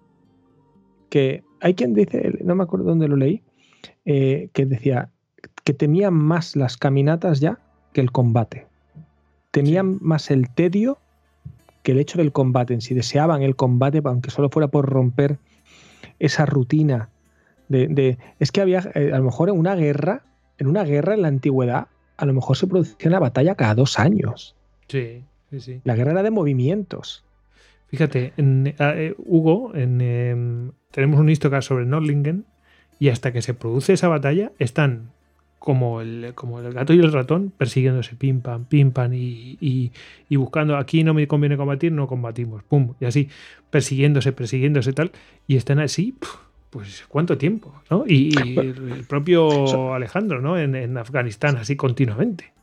[1.10, 3.44] que hay quien dice, no me acuerdo dónde lo leí,
[4.06, 5.10] eh, que decía
[5.64, 7.60] que temían más las caminatas ya
[7.94, 8.68] que el combate.
[9.52, 10.98] Temían más el tedio
[11.84, 12.94] que el hecho del combate en sí.
[12.94, 15.38] Deseaban el combate, aunque solo fuera por romper
[16.20, 17.10] esa rutina
[17.70, 20.24] de, es que había, eh, a lo mejor en una guerra,
[20.58, 23.98] en una guerra en la antigüedad, a lo mejor se producía una batalla cada dos
[23.98, 24.56] años.
[24.88, 25.82] Sí, sí, sí.
[25.84, 27.24] La guerra era de movimientos.
[27.88, 32.46] Fíjate, en, eh, Hugo, en, em, tenemos un histocast sobre Nordlingen
[33.00, 35.10] y hasta que se produce esa batalla están
[35.58, 39.92] como el, como el gato y el ratón persiguiéndose, pim pam, pim pam, y,
[40.32, 43.30] buscando, aquí no me conviene combatir, no combatimos, pum, y así,
[43.70, 45.12] persiguiéndose, persiguiéndose tal,
[45.46, 46.16] y están así,
[46.72, 48.06] pues cuánto tiempo, ¿no?
[48.08, 50.58] Y, el, propio Alejandro, ¿no?
[50.58, 52.54] En, Afganistán, así continuamente.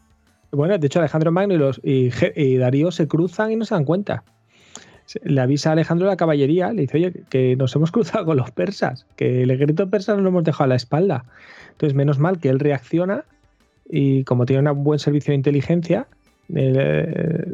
[0.51, 3.85] Bueno, de hecho Alejandro Magno y, los, y Darío se cruzan y no se dan
[3.85, 4.25] cuenta
[5.23, 8.51] le avisa a Alejandro la caballería, le dice, oye, que nos hemos cruzado con los
[8.51, 11.25] persas, que el ejército persa nos lo hemos dejado a la espalda.
[11.73, 13.25] Entonces, menos mal que él reacciona
[13.89, 16.07] y como tiene un buen servicio de inteligencia,
[16.55, 17.45] eh,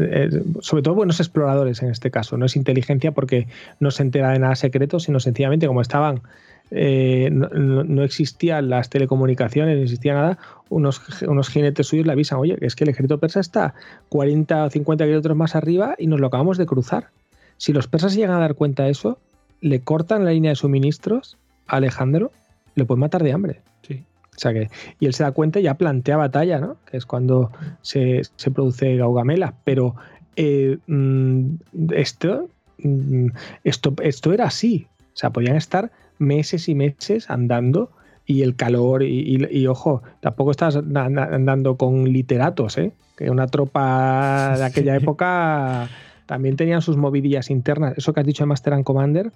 [0.00, 3.48] eh, sobre todo buenos exploradores en este caso, no es inteligencia porque
[3.80, 6.22] no se entera de nada secreto, sino sencillamente como estaban
[6.70, 10.38] eh, no, existían las telecomunicaciones, no existía nada,
[10.68, 13.74] unos, unos jinetes suyos le avisan, oye, es que el ejército persa está
[14.08, 17.08] 40 o 50 kilómetros más arriba y nos lo acabamos de cruzar.
[17.56, 19.18] Si los persas llegan a dar cuenta de eso,
[19.60, 22.32] le cortan la línea de suministros a Alejandro,
[22.74, 23.60] le pueden matar de hambre.
[23.82, 24.04] Sí.
[24.36, 26.76] O sea que, y él se da cuenta y ya plantea batalla, ¿no?
[26.90, 28.22] Que es cuando se,
[28.52, 29.54] produce Gaugamela.
[29.64, 29.94] Pero
[30.36, 31.54] eh, mm,
[31.92, 33.28] esto, mm,
[33.62, 34.88] esto, esto era así.
[35.14, 37.90] O sea, podían estar meses y meses andando
[38.26, 42.92] y el calor y, ojo, tampoco estás andando con literatos, ¿eh?
[43.16, 45.88] que una tropa de aquella época
[46.26, 47.94] también tenían sus movidillas internas.
[47.98, 49.30] Eso que has dicho de Master and Commander,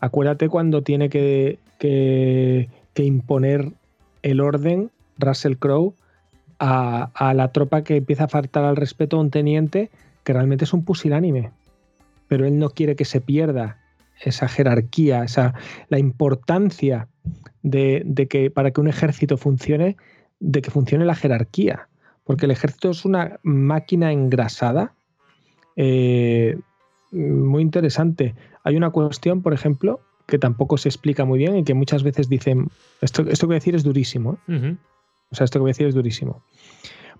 [0.00, 3.72] acuérdate cuando tiene que, que, imponer
[4.22, 5.94] el orden Russell Crowe
[6.58, 9.90] a, a, la tropa que empieza a faltar al respeto a un teniente
[10.22, 11.50] que realmente es un pusilánime,
[12.26, 13.83] pero él no quiere que se pierda
[14.28, 15.54] esa jerarquía, esa,
[15.88, 17.08] la importancia
[17.62, 19.96] de, que para que un ejército funcione,
[20.40, 21.88] de que funcione la jerarquía.
[22.24, 24.94] Porque el ejército es una máquina engrasada.
[25.76, 26.58] Eh,
[27.12, 28.34] muy interesante.
[28.62, 32.28] Hay una cuestión, por ejemplo, que tampoco se explica muy bien y que muchas veces
[32.28, 32.68] dicen,
[33.00, 34.38] esto, esto que voy a decir es durísimo.
[34.48, 34.76] ¿eh?
[35.30, 36.42] O sea, esto que voy a decir es durísimo.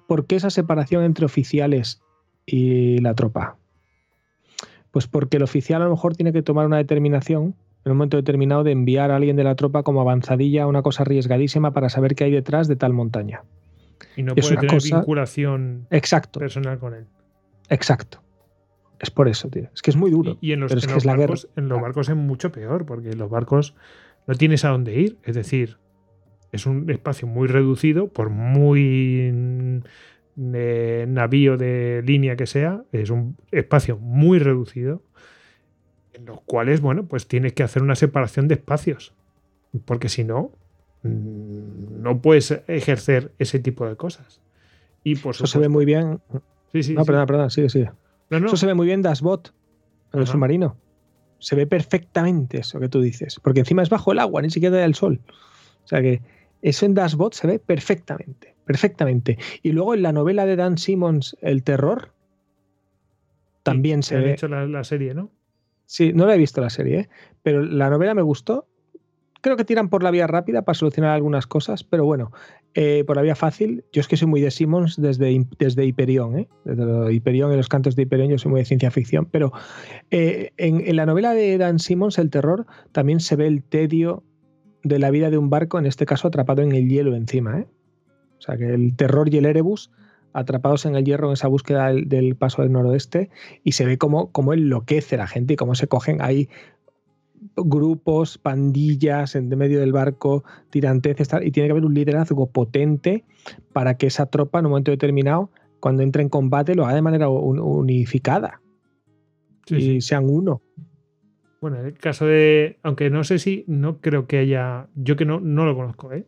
[0.06, 2.02] ¿Por qué esa separación entre oficiales
[2.46, 3.56] y la tropa?
[4.94, 8.16] Pues porque el oficial a lo mejor tiene que tomar una determinación en un momento
[8.16, 12.14] determinado de enviar a alguien de la tropa como avanzadilla una cosa arriesgadísima para saber
[12.14, 13.42] qué hay detrás de tal montaña.
[14.14, 15.88] Y no puede tener vinculación
[16.38, 17.06] personal con él.
[17.70, 18.22] Exacto.
[19.00, 19.68] Es por eso, tío.
[19.74, 20.38] Es que es muy duro.
[20.40, 20.72] Y, en los,
[21.04, 23.74] barcos, en los barcos es mucho peor, porque en los barcos
[24.28, 25.18] no tienes a dónde ir.
[25.24, 25.78] Es decir,
[26.52, 29.82] es un espacio muy reducido, por muy
[30.36, 35.02] de navío de línea que sea, es un espacio muy reducido,
[36.12, 39.14] en los cuales, bueno, pues tienes que hacer una separación de espacios,
[39.84, 40.52] porque si no,
[41.02, 44.40] mm, no puedes ejercer ese tipo de cosas.
[45.02, 46.20] Y por Eso se ve muy bien.
[46.72, 46.94] Sí, sí.
[46.94, 47.90] No, perdón, perdón, sigue, sigue.
[48.30, 49.52] Eso se ve muy bien Dashbot,
[50.12, 50.76] en el submarino.
[51.38, 54.78] Se ve perfectamente eso que tú dices, porque encima es bajo el agua, ni siquiera
[54.78, 55.20] da el sol.
[55.84, 56.22] O sea que
[56.64, 59.38] eso en Dashbot se ve perfectamente perfectamente.
[59.62, 62.12] Y luego en la novela de Dan Simmons, El terror,
[63.62, 64.32] también se ve.
[64.32, 65.30] hecho la, serie, ¿no?
[65.86, 67.08] Sí, no la he visto la serie, ¿eh?
[67.42, 68.66] pero la novela me gustó
[69.40, 72.32] creo que tiran por la vía rápida para solucionar algunas cosas, pero bueno,
[72.72, 76.38] eh, por la vía fácil, yo es que soy muy de Simmons desde, desde Hyperion,
[76.38, 76.48] ¿eh?
[76.64, 79.52] desde Hyperion y los cantos de Hyperion, yo soy muy de ciencia ficción, pero
[80.10, 84.22] eh, en, en, la novela de Dan Simmons, El terror, también se ve el tedio
[84.84, 87.60] de la vida de un barco, en este caso atrapado en el hielo encima.
[87.60, 87.66] ¿eh?
[88.38, 89.90] O sea, que el terror y el Erebus
[90.34, 93.30] atrapados en el hierro en esa búsqueda del, paso del noroeste
[93.62, 96.48] y se ve cómo, cómo enloquece la gente y cómo se cogen ahí
[97.56, 103.24] grupos, pandillas en medio del barco, tirantes, y tiene que haber un liderazgo potente
[103.72, 107.02] para que esa tropa en un momento determinado, cuando entre en combate, lo haga de
[107.02, 108.60] manera unificada
[109.66, 110.62] y sean uno.
[111.64, 115.24] Bueno, en el caso de, aunque no sé si, no creo que haya, yo que
[115.24, 116.26] no, no lo conozco, ¿eh?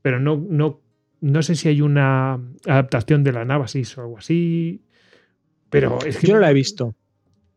[0.00, 0.80] pero no, no,
[1.20, 2.38] no sé si hay una
[2.68, 4.84] adaptación de la Navasis o algo así,
[5.70, 6.28] pero es que...
[6.28, 6.94] Yo no la he visto.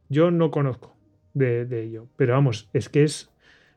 [0.09, 0.97] Yo no conozco
[1.35, 2.07] de, ello.
[2.15, 3.31] Pero vamos, es que es,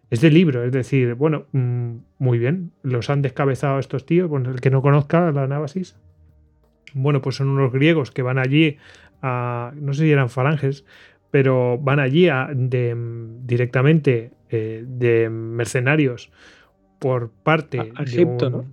[0.09, 4.51] es de libro, es decir, bueno, mm, muy bien, los han descabezado estos tíos, bueno,
[4.51, 5.99] el que no conozca la Nábasis,
[6.95, 8.79] bueno, pues son unos griegos que van allí
[9.21, 10.87] a, no sé si eran falanges,
[11.31, 12.97] pero van allí a, de,
[13.45, 16.31] directamente eh, de mercenarios
[16.99, 18.65] por parte a, Egipto, ¿no?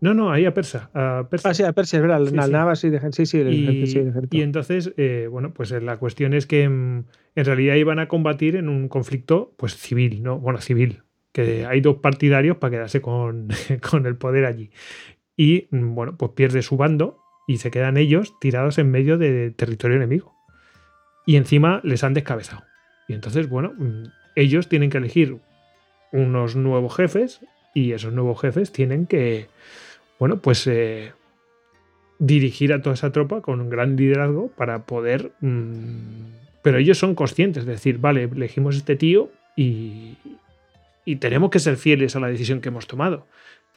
[0.00, 0.90] No, no, ahí a Persa.
[0.94, 1.50] A Persa.
[1.50, 2.20] Ah, sí, a Persia, es verdad.
[2.74, 2.90] Sí, sí.
[2.90, 7.04] de, sí, sí, y, y, entonces, eh, bueno, pues la cuestión es que mm,
[7.34, 10.38] en realidad iban a combatir en un conflicto pues civil, ¿no?
[10.38, 11.02] Bueno, civil,
[11.32, 13.48] que hay dos partidarios para quedarse con,
[13.90, 14.70] con el poder allí.
[15.36, 19.50] Y mm, bueno, pues pierde su bando y se quedan ellos tirados en medio de
[19.50, 20.34] territorio enemigo.
[21.30, 22.64] Y encima les han descabezado.
[23.06, 25.36] Y entonces, bueno, mm, ellos tienen que elegir
[26.10, 27.38] unos nuevos jefes
[27.72, 29.46] y esos nuevos jefes tienen que,
[30.18, 31.12] bueno, pues eh,
[32.18, 36.32] dirigir a toda esa tropa con un gran liderazgo para poder mmm,
[36.62, 40.16] pero ellos son conscientes de decir, vale, elegimos este tío y,
[41.04, 43.28] y tenemos que ser fieles a la decisión que hemos tomado.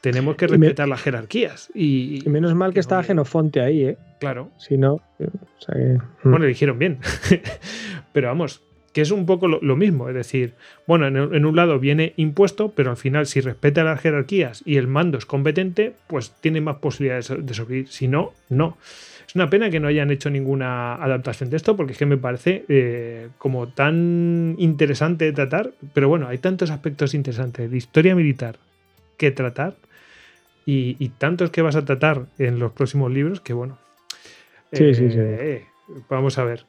[0.04, 1.70] Tenemos que respetar las jerarquías.
[1.74, 3.98] Y, menos mal que, estaba Genofonte ahí, ¿eh?
[4.20, 4.52] Claro.
[4.58, 4.96] Si no.
[4.96, 5.98] O sea que...
[6.28, 6.30] Mm.
[6.30, 7.00] Bueno, dijeron bien.
[8.12, 8.62] pero vamos,
[8.92, 10.10] que es un poco lo, mismo.
[10.10, 10.56] Es decir,
[10.86, 14.88] bueno, en, un lado viene impuesto, pero al final, si respeta las jerarquías y el
[14.88, 17.88] mando es competente, pues tiene más posibilidades de sobrevivir.
[17.88, 18.78] Si no, no.
[19.26, 22.18] Es una pena que no hayan hecho ninguna adaptación de esto, porque es que me
[22.18, 25.72] parece eh, como tan interesante de tratar.
[25.94, 28.58] Pero bueno, hay tantos aspectos interesantes de historia militar
[29.16, 29.78] que tratar
[30.66, 33.78] y, tantos que vas a tratar en los próximos libros que bueno.
[34.72, 35.18] Sí, sí, sí.
[35.20, 35.66] Eh,
[36.10, 36.66] vamos a ver.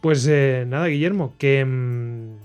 [0.00, 2.36] Pues eh, nada, Guillermo, que mm,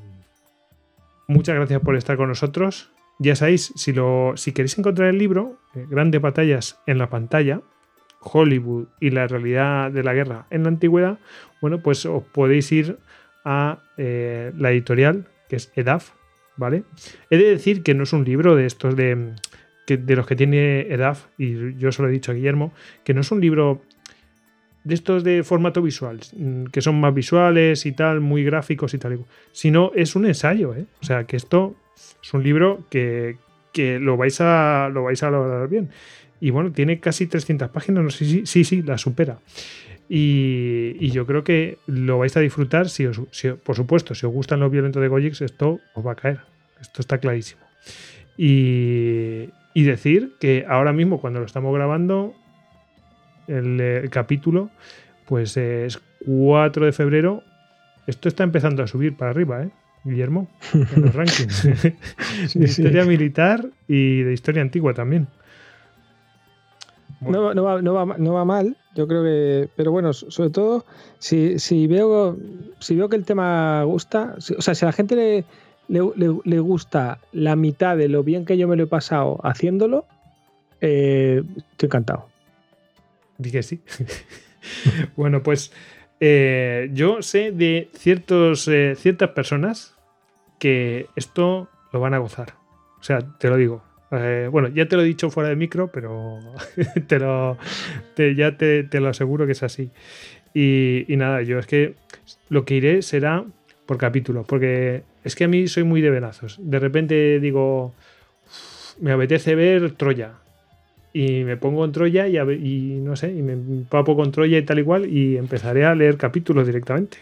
[1.28, 2.92] muchas gracias por estar con nosotros.
[3.20, 7.62] Ya sabéis, si, lo, si queréis encontrar el libro, Grandes Batallas en la pantalla,
[8.22, 11.20] Hollywood y la realidad de la guerra en la antigüedad,
[11.62, 12.98] bueno, pues os podéis ir
[13.46, 16.12] a eh, la editorial, que es EDAF,
[16.56, 16.84] ¿vale?
[17.30, 19.34] He de decir que no es un libro de estos de,
[19.88, 22.74] de los que tiene EDAF, y yo se lo he dicho a Guillermo,
[23.04, 23.82] que no es un libro
[24.84, 28.98] de estos de formato visual, mm, que son más visuales y tal, muy gráficos y
[28.98, 29.20] tal,
[29.52, 30.86] sino es un ensayo, ¿eh?
[31.02, 31.76] O sea, que esto
[32.22, 33.38] es un libro que,
[33.72, 35.90] que lo vais a lo vais a lograr bien.
[36.40, 39.40] Y bueno, tiene casi 300 páginas, no sé si sí, sí, la supera.
[40.10, 43.22] Y, yo creo que lo vais a disfrutar, si, os,
[43.64, 46.40] por supuesto, si os gustan los violentos de Gojix, esto os va a caer.
[46.82, 47.62] Esto está clarísimo.
[48.38, 49.50] Y,
[49.82, 52.36] decir que ahora mismo, cuando lo estamos grabando,
[53.48, 54.70] el, capítulo,
[55.26, 57.44] pues es 4 de febrero.
[58.06, 59.70] Esto está empezando a subir para arriba, ¿eh?
[60.04, 61.64] Guillermo, en los rankings.
[62.54, 65.28] de historia militar y de historia antigua también.
[67.22, 69.70] No, no, va, no, va, no, va, mal, yo creo que.
[69.76, 70.86] Pero bueno, sobre todo,
[71.20, 72.38] si, si, veo,
[72.80, 75.46] si veo que el tema gusta, o sea, si a la gente le,
[75.94, 80.06] le, gusta la mitad de lo bien que yo me lo he pasado haciéndolo,
[80.82, 82.28] eh, estoy encantado.
[83.38, 83.82] Dije sí.
[85.16, 85.72] bueno, pues
[86.20, 89.96] eh, yo sé de ciertos, eh, ciertas personas
[90.60, 92.56] que esto lo van a gozar.
[93.00, 93.84] O sea, te lo digo.
[94.52, 96.38] Bueno, ya te lo he dicho fuera de micro, pero
[97.08, 97.58] te lo,
[98.16, 99.90] ya te, lo aseguro que es así.
[100.54, 101.96] Y, nada, yo es que
[102.50, 103.44] lo que iré será
[103.88, 106.58] por capítulo, porque es que a mí soy muy de venazos.
[106.60, 107.94] De repente digo,
[109.00, 110.34] me apetece ver Troya.
[111.14, 114.64] Y me pongo en Troya y, y no sé, y me papo con Troya y
[114.64, 117.18] tal igual, y empezaré a leer capítulos directamente,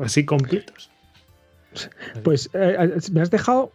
[0.00, 0.90] así completos.
[2.22, 3.72] Pues eh, eh, me has dejado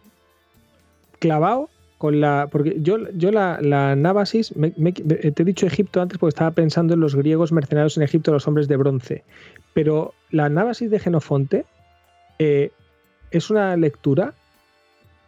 [1.18, 2.48] clavado con la.
[2.50, 7.00] Porque yo, yo la, la Nábasis, te he dicho Egipto antes porque estaba pensando en
[7.00, 9.22] los griegos mercenarios en Egipto, los hombres de bronce.
[9.74, 11.66] Pero la Nábasis de Genofonte
[12.38, 12.70] eh,
[13.30, 14.34] es una lectura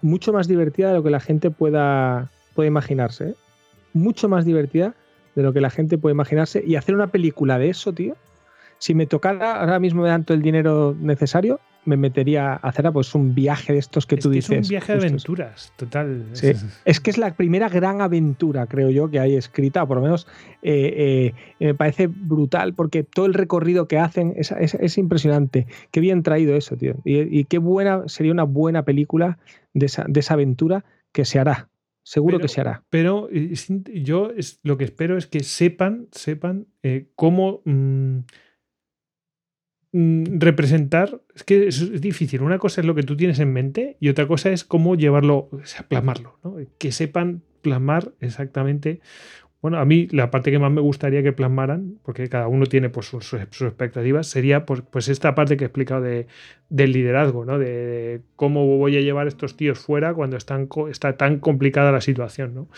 [0.00, 3.30] mucho más divertida de lo que la gente pueda, pueda imaginarse.
[3.30, 3.34] ¿eh?
[3.92, 4.94] Mucho más divertida
[5.34, 6.62] de lo que la gente puede imaginarse.
[6.66, 8.16] Y hacer una película de eso, tío.
[8.78, 12.90] Si me tocara, ahora mismo me dan todo el dinero necesario, me metería a hacer
[12.92, 14.50] pues un viaje de estos que es tú que dices.
[14.50, 16.26] Es un viaje de aventuras, total.
[16.32, 16.52] Sí.
[16.84, 20.26] Es que es la primera gran aventura, creo yo, que hay escrita, por lo menos
[20.62, 25.66] eh, eh, me parece brutal, porque todo el recorrido que hacen es, es, es impresionante.
[25.90, 26.94] Qué bien traído eso, tío.
[27.04, 29.38] Y, y, qué buena, sería una buena película
[29.74, 31.68] de esa, de esa aventura que se hará.
[32.04, 32.82] Seguro pero, que se hará.
[32.90, 37.62] Pero yo es, lo que espero es que sepan, sepan eh, cómo.
[37.64, 38.20] Mmm,
[39.92, 42.42] representar, es que es, difícil.
[42.42, 45.48] Una cosa es lo que tú tienes en mente y otra cosa es cómo llevarlo,
[45.52, 46.56] o sea, plasmarlo, ¿no?
[46.78, 49.00] que sepan plasmar exactamente.
[49.60, 52.88] Bueno, a mí la parte que más me gustaría que plasmaran, porque cada uno tiene
[52.88, 56.26] pues, sus, expectativas, sería pues, pues, esta parte que he explicado de,
[56.68, 57.60] del liderazgo, ¿no?
[57.60, 62.54] De, cómo voy a llevar a estos tíos fuera cuando está tan complicada la situación.
[62.56, 62.68] ¿no?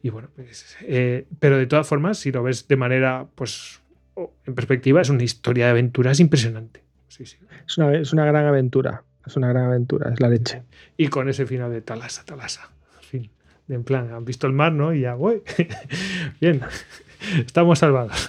[0.00, 3.80] Y bueno, pues, eh, pero de todas formas, si lo ves de manera pues,
[4.46, 6.82] en perspectiva, es una historia de aventuras impresionante.
[7.08, 7.36] Sí, sí.
[7.66, 9.02] Es, una, es una gran aventura.
[9.26, 10.62] Es una gran aventura, es la leche.
[10.96, 12.70] Y con ese final de Talasa, Talasa.
[13.02, 13.30] En fin,
[13.68, 14.94] en plan, han visto el mar, ¿no?
[14.94, 15.42] Y ya, voy.
[16.40, 16.62] Bien,
[17.44, 18.28] estamos salvados.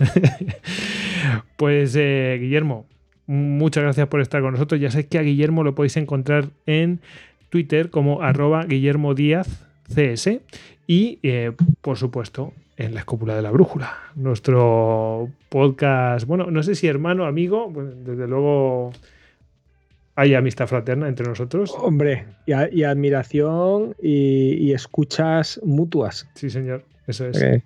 [1.57, 2.85] pues, eh, Guillermo,
[3.27, 4.81] muchas gracias por estar con nosotros.
[4.81, 6.99] Ya sé que a Guillermo lo podéis encontrar en
[7.49, 10.41] Twitter como arroba Guillermo Díaz CS
[10.85, 16.75] y, eh, por supuesto, en la escópula de la brújula, nuestro podcast, bueno, no sé
[16.75, 18.93] si hermano, amigo, desde luego
[20.15, 21.75] hay amistad fraterna entre nosotros.
[21.77, 26.29] Hombre, y, a, y admiración y, y, escuchas mutuas.
[26.35, 27.35] Sí, señor, eso es.
[27.35, 27.63] Okay.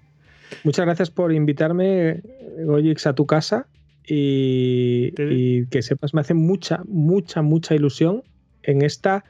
[0.64, 2.24] Muchas gracias por invitarme,
[2.66, 3.68] Goyix, a tu casa
[4.08, 8.24] y, y que sepas, me hace mucha, mucha, mucha ilusión
[8.64, 9.24] en esta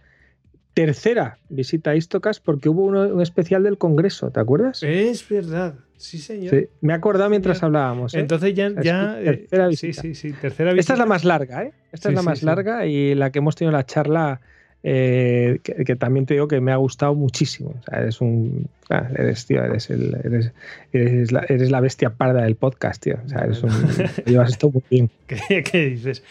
[0.73, 4.81] tercera visita a Istocas porque hubo uno, un especial del Congreso, ¿te acuerdas?
[4.83, 6.49] Es verdad, sí, señor.
[6.49, 7.77] Sí, me he acordado mientras señor.
[7.77, 8.13] hablábamos.
[8.13, 8.19] ¿eh?
[8.19, 8.69] Entonces ya...
[8.81, 10.01] ya tercera visita.
[10.01, 10.81] Sí, sí, sí, tercera visita.
[10.81, 11.73] Esta es la más larga, ¿eh?
[11.91, 14.41] Esta sí, es la más sí, larga y la que hemos tenido la charla...
[14.85, 17.73] Eh, que, que, también te digo que me ha gustado muchísimo.
[17.79, 18.67] O sea, eres un.
[18.89, 20.51] Ah, eres, tío, eres, el, eres,
[20.91, 23.17] eres, la, eres, la, bestia parda del podcast, tío.
[23.25, 23.71] O sea, eres un.
[24.25, 25.09] llevas esto muy bien.
[25.25, 26.21] ¿Qué, qué dices?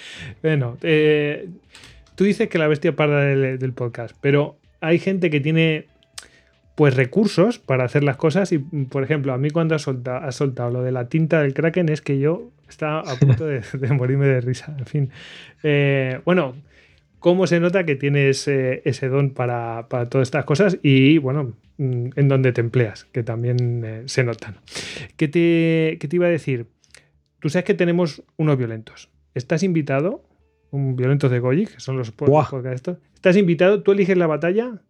[0.43, 1.48] Bueno, eh,
[2.15, 5.87] tú dices que la bestia parda del, del podcast, pero hay gente que tiene
[6.75, 10.35] pues recursos para hacer las cosas y por ejemplo a mí cuando has soltado, has
[10.35, 13.93] soltado lo de la tinta del kraken es que yo estaba a punto de, de
[13.93, 15.11] morirme de risa en fin.
[15.63, 16.55] Eh, bueno
[17.19, 21.53] cómo se nota que tienes eh, ese don para, para, todas estas cosas y bueno
[21.77, 24.57] mm, en donde te empleas que también eh, se notan
[25.17, 26.67] ¿Qué te, ¿qué te iba a decir?
[27.43, 29.11] tú sabes que tenemos unos violentos.
[29.35, 30.23] Estás invitado
[30.73, 32.99] un violento de Goyi, que son los podcasts.
[33.15, 34.82] Estás invitado, tú eliges la batalla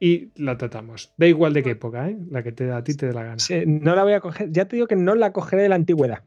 [0.00, 1.12] y la tratamos.
[1.16, 2.18] Da igual de qué época, ¿eh?
[2.30, 3.38] la que te, a ti te dé la gana.
[3.38, 5.76] Sí, no la voy a coger, ya te digo que no la cogeré de la
[5.76, 6.24] antigüedad.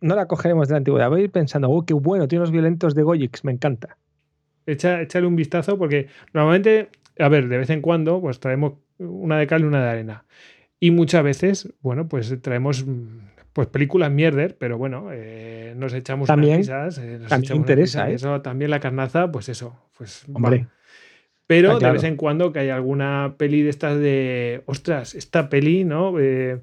[0.00, 1.10] No la cogeremos de la antigüedad.
[1.10, 3.98] Voy a ir pensando, oh, qué bueno, tiene unos violentos de Goyix, me encanta.
[4.64, 6.88] Echa, échale un vistazo porque normalmente,
[7.18, 10.24] a ver, de vez en cuando, pues traemos una de cal y una de arena.
[10.78, 12.86] Y muchas veces, bueno, pues traemos
[13.52, 16.98] pues películas mierder, pero bueno, eh, nos echamos también, unas risas.
[16.98, 18.14] Eh, nos también echamos interesa, risas, ¿eh?
[18.14, 20.66] Eso también la carnaza, pues eso, pues Hombre.
[21.46, 21.86] Pero claro.
[21.86, 26.18] de vez en cuando que hay alguna peli de estas de, ostras, esta peli, ¿no?
[26.20, 26.60] Eh,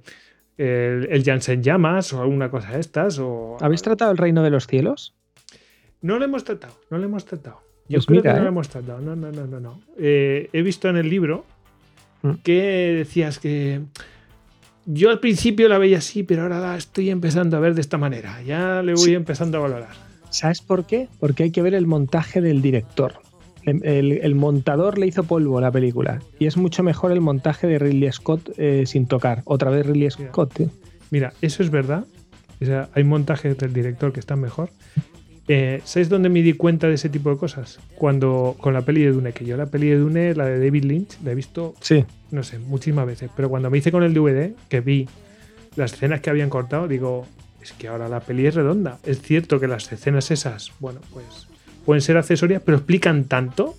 [0.57, 3.19] el, el Jansen Llamas o alguna cosa de estas.
[3.19, 3.57] O...
[3.59, 5.13] ¿Habéis tratado el reino de los cielos?
[6.01, 7.61] No lo hemos tratado, no lo hemos tratado.
[7.89, 9.01] Yo Pues creo mira, que no lo hemos tratado.
[9.01, 9.59] No, no, no, no.
[9.59, 9.81] no.
[9.97, 11.45] He visto en el libro
[12.21, 12.31] Mm.
[12.43, 13.81] que decías que
[14.87, 17.97] yo al principio la veía así, pero ahora la estoy empezando a ver de esta
[17.97, 18.41] manera.
[18.41, 19.13] Ya le voy Sí.
[19.13, 19.89] empezando a valorar.
[20.31, 21.07] ¿Sabes por qué?
[21.19, 23.13] Porque hay que ver el montaje del director.
[23.63, 26.21] El, el- el montador le hizo polvo a la película.
[26.39, 29.41] Y es mucho mejor el montaje de Ridley Scott eh, sin tocar.
[29.45, 30.53] Otra vez Ridley Scott.
[30.53, 30.69] tío.
[31.11, 32.05] Mira, eso es verdad.
[32.61, 34.69] O sea, hay montajes del director que están mejor.
[35.49, 37.79] Eh, ¿Sabes dónde me di cuenta de ese tipo de cosas?
[37.95, 40.83] Cuando con la peli de Dune, que yo la peli de Dune, la de David
[40.83, 42.03] Lynch, la he visto, Sí.
[42.31, 43.29] no sé, muchísimas veces.
[43.35, 45.07] Pero cuando me hice con el DVD, que vi
[45.77, 47.25] las escenas que habían cortado, digo,
[47.61, 48.97] es que ahora la peli es redonda.
[49.05, 51.25] Es cierto que las escenas esas, bueno, pues
[51.85, 53.75] pueden ser accesorias, pero explican tanto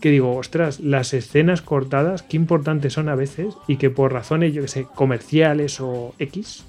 [0.00, 4.52] que digo, ostras, las escenas cortadas, qué importantes son a veces y que por razones,
[4.52, 6.64] yo que sé, comerciales o X,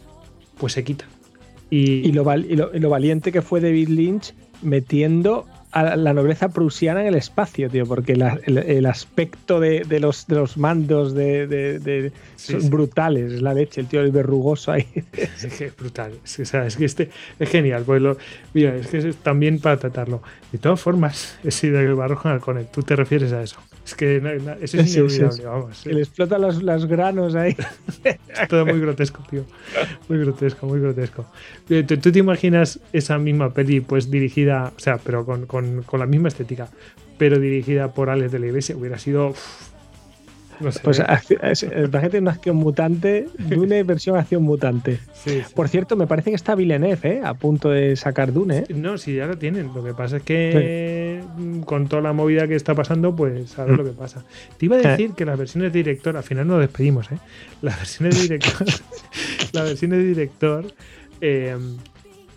[0.57, 1.09] pues se quitan.
[1.69, 5.95] Y, Y lo, val- y lo- y lo valiente que fue David Lynch metiendo a
[5.97, 10.25] la nobleza prusiana en el espacio, tío, porque la- el, el aspecto de, de los,
[10.25, 12.69] de los mandos de, de- de- Sí, son sí.
[12.69, 13.33] brutales.
[13.33, 14.87] Es la leche, el tío el verrugoso ahí.
[15.13, 16.13] es que es brutal.
[16.23, 17.83] Es que, o sea, es que este es genial.
[17.85, 18.17] Pues lo,
[18.53, 20.21] mira, es que es también para tratarlo.
[20.51, 22.71] De todas formas, he sido el Barroja Halconet.
[22.71, 23.57] Tú te refieres a eso.
[23.87, 25.41] Es que no, no, eso es Sí, sí.
[25.45, 25.81] vamos.
[25.81, 27.55] Que le explotan los, los granos ahí.
[28.03, 29.45] Es todo muy grotesco, tío.
[30.09, 31.25] Muy grotesco, muy grotesco.
[31.69, 35.83] Eh, ¿Tú, tú te imaginas esa misma peli, pues dirigida, o sea, pero con, con-
[35.83, 36.67] con la misma estética,
[37.17, 38.75] pero dirigida por Alex de la Iglesia?
[38.75, 39.33] Hubiera sido.
[40.59, 40.79] No sé.
[40.83, 41.05] Pues ¿eh?
[41.85, 44.99] imagínate una acción mutante, Dune versión acción mutante.
[45.13, 45.53] Sí, sí.
[45.55, 47.21] Por cierto, me parece que está Villeneuve, ¿eh?
[47.23, 48.65] A punto de sacar Dune, ¿eh?
[48.73, 49.71] No, sí, ya lo tienen.
[49.73, 53.65] Lo que pasa es que mm, con toda la movida que está pasando, pues a
[53.65, 53.77] ver Mm.
[53.77, 54.23] lo que pasa.
[54.57, 57.17] Te iba a decir que las versiones de director, al final nos despedimos, ¿eh?
[57.61, 58.67] Las versiones de director,
[59.53, 60.65] las versiones de director,
[61.21, 61.55] eh,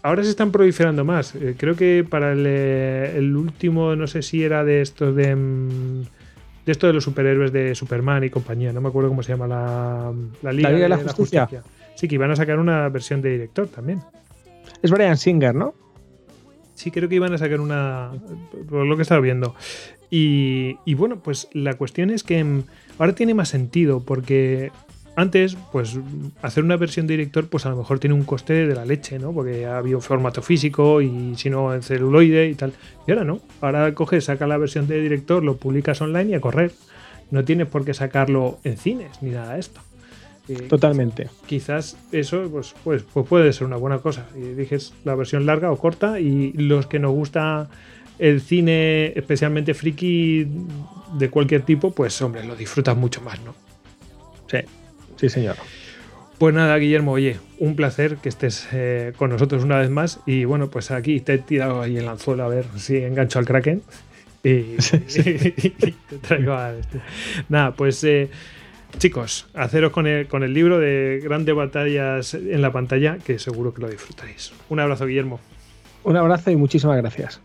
[0.02, 1.34] ahora se están proliferando más.
[1.34, 5.36] Eh, creo que para el, eh, el último, no sé si era de estos de.
[6.64, 9.46] De esto de los superhéroes de Superman y compañía, no me acuerdo cómo se llama
[9.46, 10.12] la,
[10.42, 11.48] la Liga, Liga de la Justicia.
[11.94, 14.00] Sí, que iban a sacar una versión de director también.
[14.82, 15.74] Es Brian Singer, ¿no?
[16.74, 18.10] Sí, creo que iban a sacar una.
[18.68, 19.54] Por lo que estaba viendo.
[20.10, 22.64] Y, y bueno, pues la cuestión es que mm,
[22.98, 24.72] ahora tiene más sentido, porque
[25.16, 25.98] antes, pues
[26.40, 29.18] hacer una versión de director, pues a lo mejor tiene un coste de la leche,
[29.18, 29.32] ¿no?
[29.32, 32.72] Porque ha habido formato físico y si no en celuloide y tal.
[33.06, 33.40] Y ahora no.
[33.60, 36.72] Ahora coges, saca la versión de director, lo publicas online y a correr.
[37.30, 39.80] No tienes por qué sacarlo en cines ni nada de esto.
[40.48, 41.28] Eh, Totalmente.
[41.46, 44.26] quizás eso pues, pues, pues puede ser una buena cosa.
[44.34, 47.68] Y dijes la versión larga o corta y los que nos gusta
[48.18, 50.46] el cine, especialmente friki
[51.18, 53.54] de cualquier tipo, pues hombre, lo disfrutas mucho más, ¿no?
[54.46, 54.58] Sí,
[55.20, 55.56] sí, señor.
[56.38, 60.20] Pues nada, Guillermo, oye, un placer que estés eh, con nosotros una vez más.
[60.24, 63.44] Y bueno, pues aquí te he tirado ahí el anzuelo a ver si engancho al
[63.44, 63.82] Kraken.
[64.42, 67.02] Y, y te traigo a este.
[67.50, 68.30] Nada, pues eh,
[68.96, 73.74] chicos, haceros con el, con el libro de grandes batallas en la pantalla, que seguro
[73.74, 74.52] que lo disfrutaréis.
[74.70, 75.40] Un abrazo, Guillermo.
[76.04, 77.42] Un abrazo y muchísimas gracias.